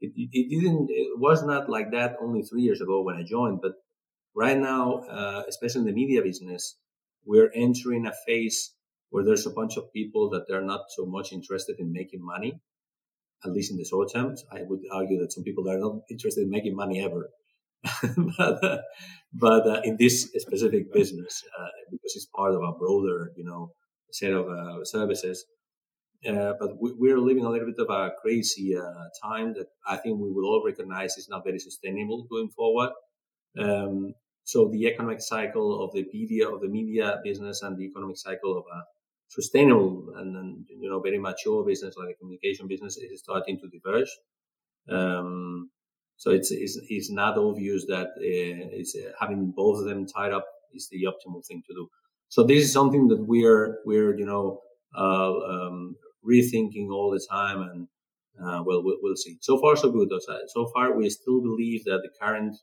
It, 0.00 0.12
it, 0.16 0.28
it, 0.32 0.48
didn't, 0.48 0.88
it 0.90 1.18
was 1.18 1.44
not 1.44 1.68
like 1.68 1.90
that 1.92 2.16
only 2.20 2.42
three 2.42 2.62
years 2.62 2.80
ago 2.80 3.02
when 3.02 3.16
I 3.16 3.22
joined, 3.22 3.60
but 3.62 3.72
right 4.34 4.58
now, 4.58 5.04
uh, 5.10 5.42
especially 5.48 5.80
in 5.80 5.86
the 5.86 5.92
media 5.92 6.22
business, 6.22 6.76
we're 7.24 7.50
entering 7.54 8.06
a 8.06 8.12
phase 8.26 8.72
where 9.10 9.24
there's 9.24 9.46
a 9.46 9.50
bunch 9.50 9.76
of 9.76 9.92
people 9.92 10.30
that 10.30 10.46
they're 10.48 10.64
not 10.64 10.82
so 10.88 11.06
much 11.06 11.32
interested 11.32 11.76
in 11.78 11.92
making 11.92 12.24
money, 12.24 12.60
at 13.44 13.52
least 13.52 13.70
in 13.70 13.76
the 13.76 13.84
short 13.84 14.12
term. 14.12 14.34
I 14.52 14.62
would 14.62 14.80
argue 14.92 15.20
that 15.20 15.32
some 15.32 15.44
people 15.44 15.68
are 15.70 15.78
not 15.78 16.00
interested 16.10 16.42
in 16.42 16.50
making 16.50 16.74
money 16.74 17.02
ever. 17.02 17.30
but, 18.38 18.64
uh, 18.64 18.78
but 19.32 19.66
uh, 19.66 19.80
in 19.84 19.96
this 19.98 20.30
specific 20.36 20.92
business, 20.92 21.42
uh, 21.58 21.68
because 21.90 22.12
it's 22.16 22.26
part 22.34 22.54
of 22.54 22.62
a 22.62 22.72
broader, 22.72 23.30
you 23.36 23.44
know, 23.44 23.72
set 24.10 24.32
of 24.32 24.48
uh, 24.48 24.84
services. 24.84 25.44
Uh, 26.26 26.54
but 26.58 26.70
we, 26.80 27.10
are 27.12 27.18
living 27.18 27.44
a 27.44 27.50
little 27.50 27.66
bit 27.66 27.78
of 27.78 27.90
a 27.90 28.12
crazy 28.22 28.74
uh, 28.74 29.04
time 29.22 29.52
that 29.52 29.66
I 29.86 29.96
think 29.96 30.18
we 30.18 30.30
will 30.30 30.46
all 30.46 30.62
recognize 30.64 31.18
is 31.18 31.28
not 31.28 31.44
very 31.44 31.58
sustainable 31.58 32.26
going 32.30 32.48
forward. 32.48 32.90
Um, 33.58 34.14
so 34.44 34.68
the 34.68 34.86
economic 34.86 35.20
cycle 35.20 35.82
of 35.82 35.92
the 35.92 36.04
media 36.12 36.48
of 36.48 36.60
the 36.60 36.68
media 36.68 37.18
business 37.24 37.62
and 37.62 37.76
the 37.76 37.84
economic 37.84 38.16
cycle 38.16 38.56
of 38.56 38.64
a 38.72 38.82
sustainable 39.28 40.12
and, 40.16 40.36
and 40.36 40.66
you 40.68 40.88
know 40.88 41.00
very 41.00 41.18
mature 41.18 41.64
business 41.64 41.96
like 41.96 42.10
a 42.10 42.18
communication 42.18 42.68
business 42.68 42.96
is 42.96 43.20
starting 43.20 43.58
to 43.58 43.68
diverge. 43.68 44.10
Um, 44.88 45.70
so 46.16 46.30
it's, 46.30 46.50
it's, 46.52 46.78
it's 46.88 47.10
not 47.10 47.36
obvious 47.36 47.86
that 47.86 48.08
uh, 48.18 49.08
uh, 49.08 49.12
having 49.18 49.52
both 49.56 49.80
of 49.80 49.86
them 49.86 50.06
tied 50.06 50.32
up 50.32 50.46
is 50.72 50.88
the 50.90 51.04
optimal 51.04 51.44
thing 51.46 51.62
to 51.66 51.74
do. 51.74 51.88
So 52.28 52.44
this 52.44 52.64
is 52.64 52.72
something 52.72 53.08
that 53.08 53.24
we're 53.26 53.78
we're 53.84 54.16
you 54.16 54.26
know 54.26 54.60
uh, 54.96 55.32
um, 55.32 55.96
rethinking 56.28 56.90
all 56.90 57.10
the 57.10 57.24
time, 57.30 57.62
and 57.62 57.88
uh, 58.40 58.62
well, 58.64 58.82
well, 58.84 58.96
we'll 59.02 59.16
see. 59.16 59.38
So 59.40 59.58
far, 59.60 59.76
so 59.76 59.90
good. 59.90 60.08
So 60.48 60.66
far, 60.74 60.96
we 60.96 61.10
still 61.10 61.40
believe 61.40 61.84
that 61.84 62.00
the 62.02 62.10
current 62.20 62.56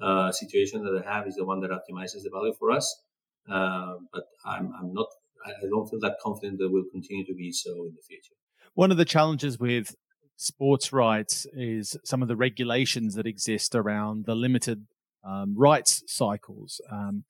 uh, 0.00 0.32
situation 0.32 0.82
that 0.84 1.02
I 1.04 1.14
have 1.14 1.26
is 1.26 1.36
the 1.36 1.44
one 1.44 1.60
that 1.60 1.70
optimizes 1.70 2.22
the 2.22 2.30
value 2.32 2.54
for 2.58 2.70
us. 2.70 3.02
Uh, 3.50 3.94
but 4.12 4.24
I'm 4.44 4.72
I'm 4.78 4.92
not. 4.92 5.06
I 5.46 5.66
don't 5.68 5.88
feel 5.88 6.00
that 6.00 6.16
confident 6.22 6.58
that 6.58 6.68
we'll 6.70 6.90
continue 6.90 7.24
to 7.24 7.34
be 7.34 7.52
so 7.52 7.70
in 7.70 7.94
the 7.94 8.02
future. 8.06 8.34
One 8.74 8.90
of 8.90 8.96
the 8.96 9.04
challenges 9.04 9.58
with 9.58 9.94
sports 10.36 10.92
rights 10.92 11.46
is 11.52 11.96
some 12.04 12.22
of 12.22 12.28
the 12.28 12.36
regulations 12.36 13.14
that 13.14 13.26
exist 13.26 13.74
around 13.74 14.26
the 14.26 14.34
limited 14.34 14.86
um, 15.24 15.54
rights 15.56 16.02
cycles. 16.06 16.80
Um, 16.90 17.24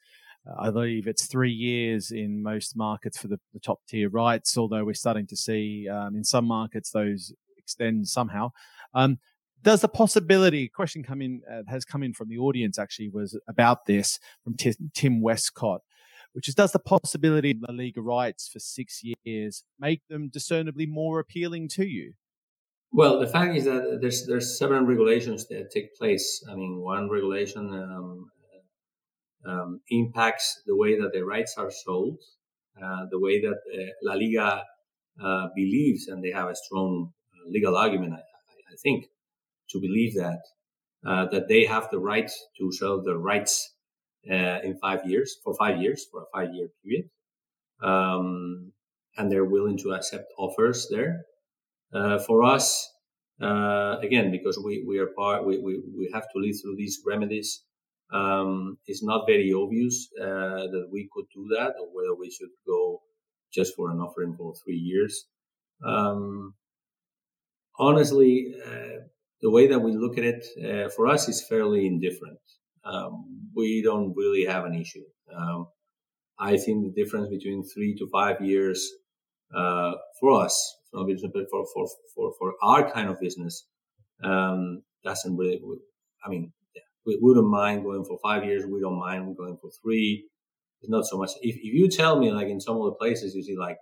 I 0.58 0.70
believe 0.70 1.06
it's 1.06 1.26
three 1.26 1.52
years 1.52 2.10
in 2.10 2.42
most 2.42 2.76
markets 2.76 3.18
for 3.18 3.28
the, 3.28 3.38
the 3.52 3.60
top 3.60 3.80
tier 3.88 4.08
rights, 4.08 4.56
although 4.56 4.84
we're 4.84 4.94
starting 4.94 5.26
to 5.28 5.36
see 5.36 5.88
um, 5.88 6.16
in 6.16 6.24
some 6.24 6.46
markets 6.46 6.90
those 6.90 7.32
extend 7.56 8.08
somehow. 8.08 8.52
Um, 8.94 9.18
does 9.62 9.80
the 9.80 9.88
possibility 9.88 10.68
question 10.68 11.02
come 11.02 11.22
in 11.22 11.42
uh, 11.50 11.62
has 11.68 11.84
come 11.84 12.02
in 12.02 12.12
from 12.12 12.28
the 12.28 12.38
audience 12.38 12.78
actually 12.78 13.08
was 13.08 13.38
about 13.48 13.86
this 13.86 14.18
from 14.44 14.56
T- 14.56 14.74
Tim 14.94 15.20
Westcott, 15.20 15.80
which 16.32 16.48
is 16.48 16.54
does 16.54 16.72
the 16.72 16.78
possibility 16.78 17.50
of 17.52 17.60
the 17.60 17.72
Liga 17.72 18.00
rights 18.00 18.48
for 18.48 18.58
six 18.58 19.02
years 19.24 19.64
make 19.78 20.02
them 20.08 20.28
discernibly 20.28 20.86
more 20.86 21.18
appealing 21.20 21.68
to 21.70 21.86
you? 21.86 22.14
Well, 22.90 23.20
the 23.20 23.26
fact 23.26 23.54
is 23.56 23.64
that 23.64 23.98
there's 24.00 24.26
there's 24.26 24.58
several 24.58 24.82
regulations 24.82 25.46
that 25.48 25.70
take 25.70 25.94
place. 25.96 26.42
I 26.50 26.54
mean, 26.54 26.80
one 26.80 27.10
regulation 27.10 27.68
um, 27.74 28.30
um, 29.46 29.80
impacts 29.90 30.62
the 30.66 30.76
way 30.76 30.98
that 30.98 31.12
the 31.12 31.22
rights 31.22 31.54
are 31.58 31.70
sold, 31.70 32.18
uh, 32.82 33.06
the 33.10 33.18
way 33.18 33.40
that 33.40 33.58
uh, 33.74 33.92
La 34.02 34.14
Liga 34.14 34.62
uh, 35.22 35.48
believes, 35.54 36.08
and 36.08 36.22
they 36.22 36.30
have 36.30 36.48
a 36.48 36.54
strong 36.54 37.12
uh, 37.32 37.50
legal 37.50 37.76
argument, 37.76 38.14
I, 38.14 38.18
I, 38.18 38.76
think, 38.82 39.06
to 39.70 39.80
believe 39.80 40.14
that 40.14 40.40
uh, 41.06 41.26
that 41.26 41.48
they 41.48 41.64
have 41.64 41.88
the 41.90 41.98
right 41.98 42.30
to 42.58 42.72
sell 42.72 43.02
their 43.02 43.18
rights 43.18 43.74
uh, 44.30 44.58
in 44.64 44.78
five 44.80 45.04
years 45.06 45.36
for 45.44 45.54
five 45.54 45.80
years 45.80 46.06
for 46.10 46.22
a 46.22 46.26
five 46.34 46.52
year 46.54 46.68
period, 46.84 47.08
um, 47.82 48.72
and 49.16 49.30
they're 49.30 49.44
willing 49.44 49.78
to 49.78 49.92
accept 49.92 50.26
offers 50.38 50.88
there. 50.90 51.22
for 52.26 52.42
us, 52.42 52.88
again, 53.40 54.30
because 54.30 54.58
we, 54.64 54.84
we 54.86 54.98
are 54.98 55.10
part, 55.16 55.46
we, 55.46 55.58
we, 55.58 55.80
we 55.96 56.10
have 56.12 56.26
to 56.32 56.38
live 56.38 56.56
through 56.60 56.76
these 56.76 57.00
remedies 57.06 57.62
um, 58.12 58.78
it's 58.86 59.02
not 59.02 59.26
very 59.26 59.52
obvious 59.52 60.08
uh, 60.20 60.66
that 60.72 60.88
we 60.90 61.08
could 61.12 61.26
do 61.34 61.46
that 61.54 61.74
or 61.78 61.88
whether 61.92 62.14
we 62.18 62.30
should 62.30 62.50
go 62.66 63.02
just 63.52 63.74
for 63.76 63.90
an 63.90 63.98
offering 63.98 64.34
for 64.36 64.54
three 64.64 64.76
years. 64.76 65.26
Um, 65.84 66.54
honestly, 67.78 68.54
uh, 68.66 69.04
the 69.40 69.50
way 69.50 69.66
that 69.68 69.80
we 69.80 69.92
look 69.92 70.18
at 70.18 70.24
it 70.24 70.44
uh, 70.64 70.88
for 70.90 71.06
us 71.06 71.28
is 71.28 71.44
fairly 71.48 71.86
indifferent. 71.86 72.38
Um, 72.84 73.50
we 73.54 73.82
don't 73.82 74.14
really 74.16 74.44
have 74.44 74.64
an 74.64 74.74
issue. 74.74 75.04
Um, 75.34 75.68
I 76.38 76.56
think 76.56 76.84
the 76.84 77.02
difference 77.02 77.28
between 77.28 77.64
three 77.64 77.94
to 77.96 78.08
five 78.12 78.40
years 78.40 78.88
uh, 79.54 79.92
for 80.20 80.42
us, 80.44 80.76
for, 80.92 81.06
for, 81.50 81.88
for, 82.14 82.32
for 82.38 82.54
our 82.62 82.90
kind 82.90 83.08
of 83.08 83.20
business, 83.20 83.66
um, 84.22 84.82
doesn't 85.04 85.36
really, 85.36 85.60
I 86.24 86.28
mean, 86.28 86.52
we 87.06 87.18
wouldn't 87.20 87.48
mind 87.48 87.84
going 87.84 88.04
for 88.04 88.18
five 88.22 88.44
years. 88.44 88.64
We 88.66 88.80
don't 88.80 88.98
mind 88.98 89.36
going 89.36 89.56
for 89.60 89.70
three. 89.82 90.28
It's 90.80 90.90
not 90.90 91.06
so 91.06 91.16
much. 91.16 91.30
If, 91.40 91.56
if 91.56 91.74
you 91.74 91.88
tell 91.88 92.18
me 92.18 92.30
like 92.30 92.48
in 92.48 92.60
some 92.60 92.76
of 92.76 92.84
the 92.84 92.92
places 92.92 93.34
you 93.34 93.42
see 93.42 93.56
like 93.56 93.78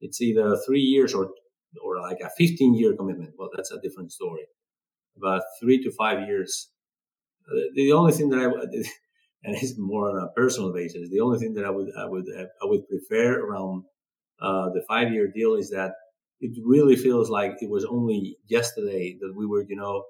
it's 0.00 0.20
either 0.20 0.56
three 0.66 0.80
years 0.80 1.12
or 1.12 1.30
or 1.84 2.00
like 2.00 2.18
a 2.20 2.30
15 2.38 2.74
year 2.74 2.94
commitment, 2.96 3.34
well, 3.36 3.50
that's 3.54 3.72
a 3.72 3.80
different 3.80 4.12
story. 4.12 4.42
But 5.20 5.42
three 5.60 5.82
to 5.82 5.90
five 5.92 6.26
years, 6.26 6.70
uh, 7.50 7.60
the 7.74 7.92
only 7.92 8.12
thing 8.12 8.30
that 8.30 8.40
I 8.40 8.46
and 9.44 9.56
it's 9.56 9.78
more 9.78 10.10
on 10.10 10.22
a 10.22 10.32
personal 10.32 10.72
basis, 10.72 11.10
the 11.10 11.20
only 11.20 11.38
thing 11.38 11.54
that 11.54 11.64
I 11.64 11.70
would 11.70 11.88
I 11.98 12.06
would 12.06 12.26
I 12.28 12.64
would 12.64 12.88
prefer 12.88 13.40
around 13.40 13.84
uh, 14.40 14.70
the 14.70 14.82
five 14.88 15.12
year 15.12 15.28
deal 15.28 15.54
is 15.54 15.70
that 15.70 15.92
it 16.40 16.52
really 16.64 16.96
feels 16.96 17.28
like 17.28 17.56
it 17.60 17.70
was 17.70 17.84
only 17.84 18.38
yesterday 18.46 19.16
that 19.20 19.34
we 19.36 19.46
were, 19.46 19.64
you 19.68 19.76
know, 19.76 20.04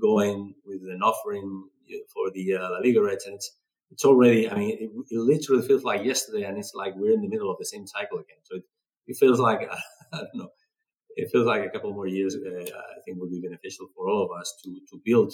going 0.00 0.54
with 0.64 0.82
an 0.82 1.02
offering 1.02 1.68
for 2.12 2.30
the 2.34 2.54
uh, 2.54 2.70
La 2.70 2.78
Liga 2.78 3.00
rights, 3.00 3.26
and 3.26 3.36
it's 3.36 3.56
it's 3.90 4.04
already. 4.04 4.50
I 4.50 4.54
mean, 4.54 4.70
it, 4.70 4.90
it, 5.10 5.18
literally 5.18 5.66
feels 5.66 5.84
like 5.84 6.04
yesterday, 6.04 6.44
and 6.44 6.58
it's 6.58 6.72
like 6.74 6.94
we're 6.96 7.14
in 7.14 7.22
the 7.22 7.28
middle 7.28 7.50
of 7.50 7.58
the 7.58 7.64
same 7.64 7.86
cycle 7.86 8.18
again. 8.18 8.38
So 8.42 8.56
it, 8.56 8.64
it 9.06 9.16
feels 9.18 9.40
like 9.40 9.60
I 10.12 10.18
don't 10.18 10.34
know. 10.34 10.48
It 11.18 11.30
feels 11.32 11.46
like 11.46 11.64
a 11.64 11.70
couple 11.70 11.92
more 11.92 12.06
years. 12.06 12.36
Uh, 12.36 12.64
I 12.96 12.98
think 13.04 13.18
would 13.18 13.30
be 13.30 13.40
beneficial 13.40 13.86
for 13.94 14.08
all 14.08 14.22
of 14.26 14.30
us 14.40 14.48
to 14.62 14.70
to 14.90 15.00
build 15.04 15.32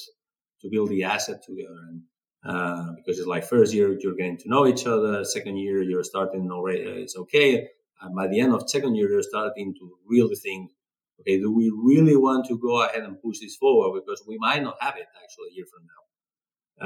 to 0.61 0.67
build 0.75 0.89
the 0.91 1.05
asset 1.05 1.39
together, 1.49 1.81
and 1.89 2.03
uh, 2.51 2.93
because 2.97 3.19
it's 3.19 3.33
like 3.35 3.45
first 3.45 3.73
year 3.75 3.89
you're 4.01 4.21
getting 4.21 4.39
to 4.39 4.49
know 4.49 4.67
each 4.67 4.87
other, 4.87 5.25
second 5.25 5.57
year 5.59 5.83
you're 5.83 6.05
starting 6.13 6.51
already. 6.51 6.87
Uh, 6.87 7.03
it's 7.05 7.17
okay. 7.17 7.69
And 8.01 8.15
by 8.15 8.27
the 8.29 8.41
end 8.41 8.53
of 8.53 8.69
second 8.69 8.95
year, 8.97 9.09
you're 9.11 9.23
starting 9.23 9.75
to 9.79 9.85
really 10.07 10.37
think, 10.37 10.73
okay, 11.21 11.39
do 11.39 11.51
we 11.53 11.71
really 11.91 12.17
want 12.17 12.47
to 12.49 12.59
go 12.59 12.83
ahead 12.83 13.03
and 13.03 13.21
push 13.23 13.39
this 13.41 13.57
forward? 13.57 14.01
Because 14.01 14.23
we 14.27 14.37
might 14.39 14.63
not 14.63 14.77
have 14.81 14.97
it 14.97 15.07
actually 15.23 15.49
a 15.51 15.55
year 15.57 15.67
from 15.73 15.83
now. 15.93 16.03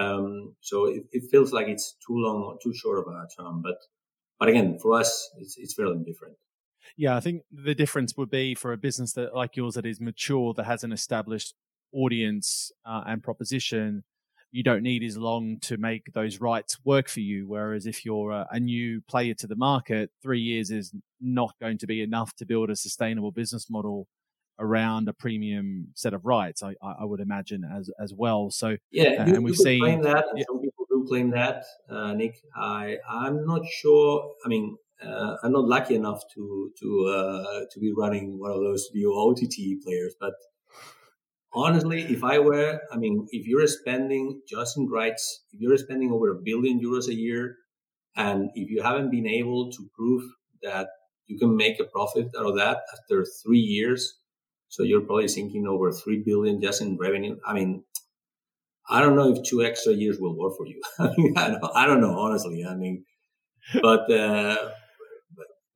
Um, 0.01 0.55
so 0.61 0.87
it, 0.87 1.05
it, 1.13 1.31
feels 1.31 1.53
like 1.53 1.67
it's 1.67 1.97
too 2.07 2.17
long 2.17 2.43
or 2.43 2.59
too 2.63 2.75
short 2.75 2.99
of 2.99 3.07
a 3.07 3.27
term. 3.37 3.63
But 3.63 3.79
but 4.39 4.49
again, 4.49 4.79
for 4.81 4.93
us, 5.01 5.31
it's 5.39 5.57
it's 5.59 5.75
fairly 5.75 6.05
different. 6.05 6.37
Yeah, 6.97 7.17
I 7.17 7.21
think 7.21 7.43
the 7.53 7.75
difference 7.75 8.17
would 8.17 8.31
be 8.31 8.55
for 8.55 8.73
a 8.73 8.77
business 8.77 9.13
that 9.15 9.35
like 9.35 9.57
yours 9.57 9.75
that 9.75 9.87
is 9.87 10.01
mature, 10.01 10.55
that 10.55 10.65
has 10.65 10.85
an 10.85 10.93
established 10.93 11.55
audience 11.93 12.73
uh, 12.85 13.03
and 13.07 13.23
proposition. 13.23 14.05
You 14.51 14.63
don't 14.63 14.83
need 14.83 15.03
as 15.03 15.19
long 15.19 15.59
to 15.63 15.77
make 15.77 16.13
those 16.15 16.41
rights 16.41 16.79
work 16.85 17.09
for 17.09 17.21
you. 17.21 17.47
Whereas 17.47 17.87
if 17.87 18.05
you're 18.05 18.31
a, 18.31 18.47
a 18.51 18.59
new 18.59 19.03
player 19.03 19.35
to 19.35 19.47
the 19.47 19.57
market, 19.57 20.11
three 20.23 20.41
years 20.41 20.71
is 20.71 20.93
not 21.21 21.55
going 21.61 21.79
to 21.79 21.87
be 21.87 22.01
enough 22.01 22.35
to 22.37 22.47
build 22.47 22.71
a 22.71 22.77
sustainable 22.77 23.31
business 23.31 23.69
model 23.69 24.07
around 24.59 25.09
a 25.09 25.13
premium 25.13 25.89
set 25.95 26.15
of 26.15 26.25
rights. 26.25 26.63
I, 26.63 26.75
I 26.83 27.05
would 27.05 27.21
imagine 27.21 27.65
as 27.65 27.91
as 28.01 28.13
well. 28.15 28.51
So 28.51 28.77
yeah, 28.91 29.23
and 29.23 29.45
we've 29.45 29.57
seen 29.57 29.81
claim 29.81 30.03
that, 30.03 30.25
yeah. 30.35 30.45
some 30.49 30.61
people 30.61 30.87
do 30.89 31.07
claim 31.09 31.31
that, 31.31 31.65
uh, 31.89 32.15
Nick. 32.15 32.41
I 32.57 32.99
I'm 33.09 33.47
not 33.47 33.67
sure. 33.67 34.35
I 34.45 34.49
mean, 34.49 34.77
uh, 35.05 35.37
I'm 35.43 35.53
not 35.53 35.65
lucky 35.65 35.95
enough 35.95 36.23
to 36.35 36.73
to 36.81 37.07
uh, 37.07 37.61
to 37.71 37.81
be 37.81 37.93
running 37.93 38.39
one 38.39 38.51
of 38.51 38.61
those 38.61 38.89
new 38.95 39.13
OTT 39.15 39.83
players, 39.85 40.15
but 40.21 40.35
honestly, 41.53 42.03
if 42.03 42.25
I 42.25 42.39
were, 42.39 42.81
I 42.93 42.97
mean, 42.97 43.27
if 43.31 43.47
you're 43.47 43.67
spending 43.67 44.43
just 44.49 44.77
in 44.77 44.89
rights, 44.89 45.45
if 45.53 45.61
you're 45.61 45.77
spending 45.79 46.13
over 46.13 46.31
a 46.31 46.41
billion 46.43 46.81
euros 46.81 47.09
a 47.09 47.15
year, 47.15 47.57
and 48.17 48.51
if 48.55 48.71
you 48.71 48.83
haven't 48.83 49.11
been 49.11 49.27
able 49.27 49.71
to 49.73 49.91
prove 49.97 50.25
that 50.63 50.89
you 51.27 51.39
can 51.39 51.57
make 51.57 51.79
a 51.81 51.85
profit 51.85 52.29
out 52.39 52.47
of 52.47 52.57
that 52.57 52.79
after 52.93 53.25
three 53.43 53.61
years, 53.61 54.19
so 54.69 54.83
you're 54.83 55.01
probably 55.03 55.29
thinking 55.29 55.67
over 55.67 55.93
three 55.93 56.23
billion 56.25 56.61
just 56.61 56.83
in 56.83 56.97
revenue. 56.97 57.39
I 57.47 57.55
mean, 57.55 57.85
I 58.89 59.01
don't 59.01 59.17
know 59.17 59.33
if 59.33 59.45
two 59.45 59.63
extra 59.63 59.93
years 59.93 60.19
will 60.19 60.37
work 60.37 60.57
for 60.57 60.67
you. 60.67 60.81
I 60.99 61.15
mean, 61.19 61.37
I 61.37 61.49
don't, 61.51 61.65
I 61.75 61.87
don't 61.87 62.01
know 62.01 62.19
honestly. 62.19 62.65
I 62.65 62.75
mean, 62.75 63.05
but, 63.83 64.11
uh, 64.11 64.71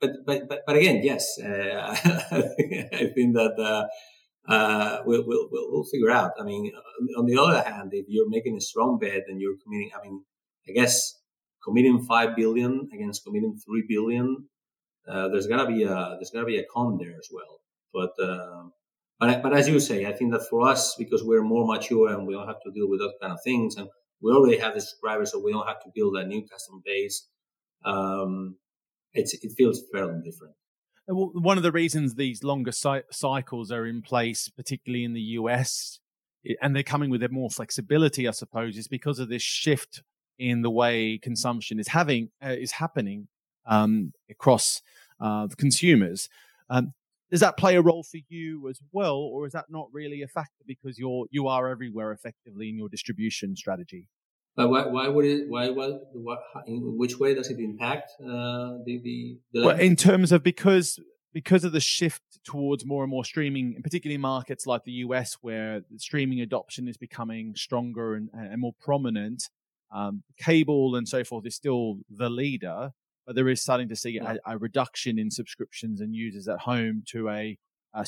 but, 0.02 0.10
but, 0.26 0.48
but, 0.48 0.62
but 0.66 0.76
again, 0.76 1.00
yes, 1.02 1.38
uh, 1.38 1.96
I 2.02 3.10
think 3.14 3.34
that, 3.34 3.54
uh, 3.58 4.52
uh, 4.52 5.02
we'll, 5.06 5.24
we'll, 5.24 5.48
we'll, 5.50 5.84
figure 5.84 6.10
out. 6.10 6.32
I 6.38 6.42
mean, 6.42 6.72
on 7.16 7.26
the 7.26 7.40
other 7.40 7.62
hand, 7.62 7.90
if 7.92 8.06
you're 8.08 8.28
making 8.28 8.56
a 8.56 8.60
strong 8.60 8.98
bet 8.98 9.22
and 9.28 9.40
you're 9.40 9.54
committing, 9.62 9.90
I 9.96 10.04
mean, 10.04 10.24
I 10.68 10.72
guess 10.72 11.14
committing 11.64 12.02
5 12.02 12.34
billion 12.34 12.88
against 12.92 13.24
committing 13.24 13.56
3 13.64 13.84
billion, 13.88 14.48
uh, 15.08 15.28
there's 15.28 15.46
gotta 15.46 15.66
be 15.66 15.84
a, 15.84 16.16
there's 16.18 16.30
gotta 16.30 16.46
be 16.46 16.58
a 16.58 16.64
con 16.64 16.98
there 16.98 17.16
as 17.16 17.28
well. 17.30 17.60
But, 17.94 18.20
uh, 18.20 18.64
but, 19.20 19.42
but 19.44 19.52
as 19.52 19.68
you 19.68 19.78
say, 19.78 20.06
I 20.06 20.12
think 20.12 20.32
that 20.32 20.48
for 20.50 20.68
us, 20.68 20.96
because 20.98 21.22
we're 21.22 21.44
more 21.44 21.64
mature 21.64 22.08
and 22.08 22.26
we 22.26 22.34
don't 22.34 22.48
have 22.48 22.62
to 22.64 22.72
deal 22.72 22.90
with 22.90 22.98
those 22.98 23.14
kind 23.20 23.32
of 23.32 23.38
things, 23.44 23.76
and 23.76 23.88
we 24.20 24.32
already 24.32 24.58
have 24.58 24.74
the 24.74 24.80
subscribers, 24.80 25.30
so 25.30 25.38
we 25.38 25.52
don't 25.52 25.68
have 25.68 25.80
to 25.84 25.90
build 25.94 26.16
a 26.16 26.26
new 26.26 26.44
customer 26.48 26.80
base. 26.84 27.28
Um, 27.84 28.56
it 29.14 29.52
feels 29.56 29.82
fairly 29.92 30.20
different. 30.22 30.54
One 31.08 31.56
of 31.56 31.62
the 31.62 31.72
reasons 31.72 32.14
these 32.14 32.44
longer 32.44 32.72
cycles 32.72 33.72
are 33.72 33.86
in 33.86 34.02
place, 34.02 34.48
particularly 34.48 35.04
in 35.04 35.14
the 35.14 35.20
US, 35.20 35.98
and 36.60 36.74
they're 36.74 36.82
coming 36.82 37.10
with 37.10 37.28
more 37.30 37.50
flexibility, 37.50 38.28
I 38.28 38.30
suppose, 38.30 38.76
is 38.76 38.88
because 38.88 39.18
of 39.18 39.28
this 39.28 39.42
shift 39.42 40.02
in 40.38 40.62
the 40.62 40.70
way 40.70 41.18
consumption 41.18 41.78
is 41.78 41.88
having 41.88 42.30
uh, 42.44 42.48
is 42.48 42.72
happening 42.72 43.28
um, 43.66 44.12
across 44.30 44.82
uh, 45.20 45.46
the 45.46 45.56
consumers. 45.56 46.28
Um, 46.70 46.94
does 47.30 47.40
that 47.40 47.56
play 47.56 47.76
a 47.76 47.82
role 47.82 48.02
for 48.02 48.18
you 48.28 48.68
as 48.68 48.80
well, 48.92 49.16
or 49.16 49.46
is 49.46 49.52
that 49.54 49.70
not 49.70 49.88
really 49.92 50.22
a 50.22 50.28
factor 50.28 50.64
because 50.66 50.98
you're 50.98 51.26
you 51.30 51.48
are 51.48 51.68
everywhere 51.68 52.12
effectively 52.12 52.68
in 52.68 52.76
your 52.76 52.88
distribution 52.88 53.56
strategy? 53.56 54.08
But 54.54 54.68
why, 54.68 54.86
why 54.86 55.08
would 55.08 55.24
it? 55.24 55.48
Why, 55.48 55.70
why, 55.70 55.98
what, 56.12 56.40
in 56.66 56.98
which 56.98 57.18
way 57.18 57.34
does 57.34 57.48
it 57.48 57.58
impact 57.58 58.12
uh, 58.20 58.76
the, 58.84 59.00
the, 59.02 59.38
the 59.52 59.66
Well, 59.66 59.78
in 59.78 59.96
terms 59.96 60.30
of 60.30 60.42
because 60.42 60.98
because 61.32 61.64
of 61.64 61.72
the 61.72 61.80
shift 61.80 62.22
towards 62.44 62.84
more 62.84 63.02
and 63.02 63.10
more 63.10 63.24
streaming, 63.24 63.80
particularly 63.82 64.16
in 64.16 64.20
markets 64.20 64.66
like 64.66 64.84
the 64.84 64.92
US, 64.92 65.38
where 65.40 65.82
streaming 65.96 66.40
adoption 66.40 66.88
is 66.88 66.96
becoming 66.96 67.54
stronger 67.56 68.14
and, 68.14 68.28
and 68.34 68.60
more 68.60 68.74
prominent. 68.78 69.48
Um, 69.94 70.22
cable 70.38 70.96
and 70.96 71.06
so 71.06 71.22
forth 71.22 71.46
is 71.46 71.54
still 71.54 71.98
the 72.08 72.30
leader, 72.30 72.92
but 73.26 73.34
there 73.34 73.48
is 73.48 73.60
starting 73.60 73.90
to 73.90 73.96
see 73.96 74.16
a, 74.16 74.38
a 74.46 74.56
reduction 74.56 75.18
in 75.18 75.30
subscriptions 75.30 76.00
and 76.00 76.14
users 76.14 76.48
at 76.48 76.60
home 76.60 77.02
to 77.08 77.28
a, 77.28 77.58
a, 77.94 78.06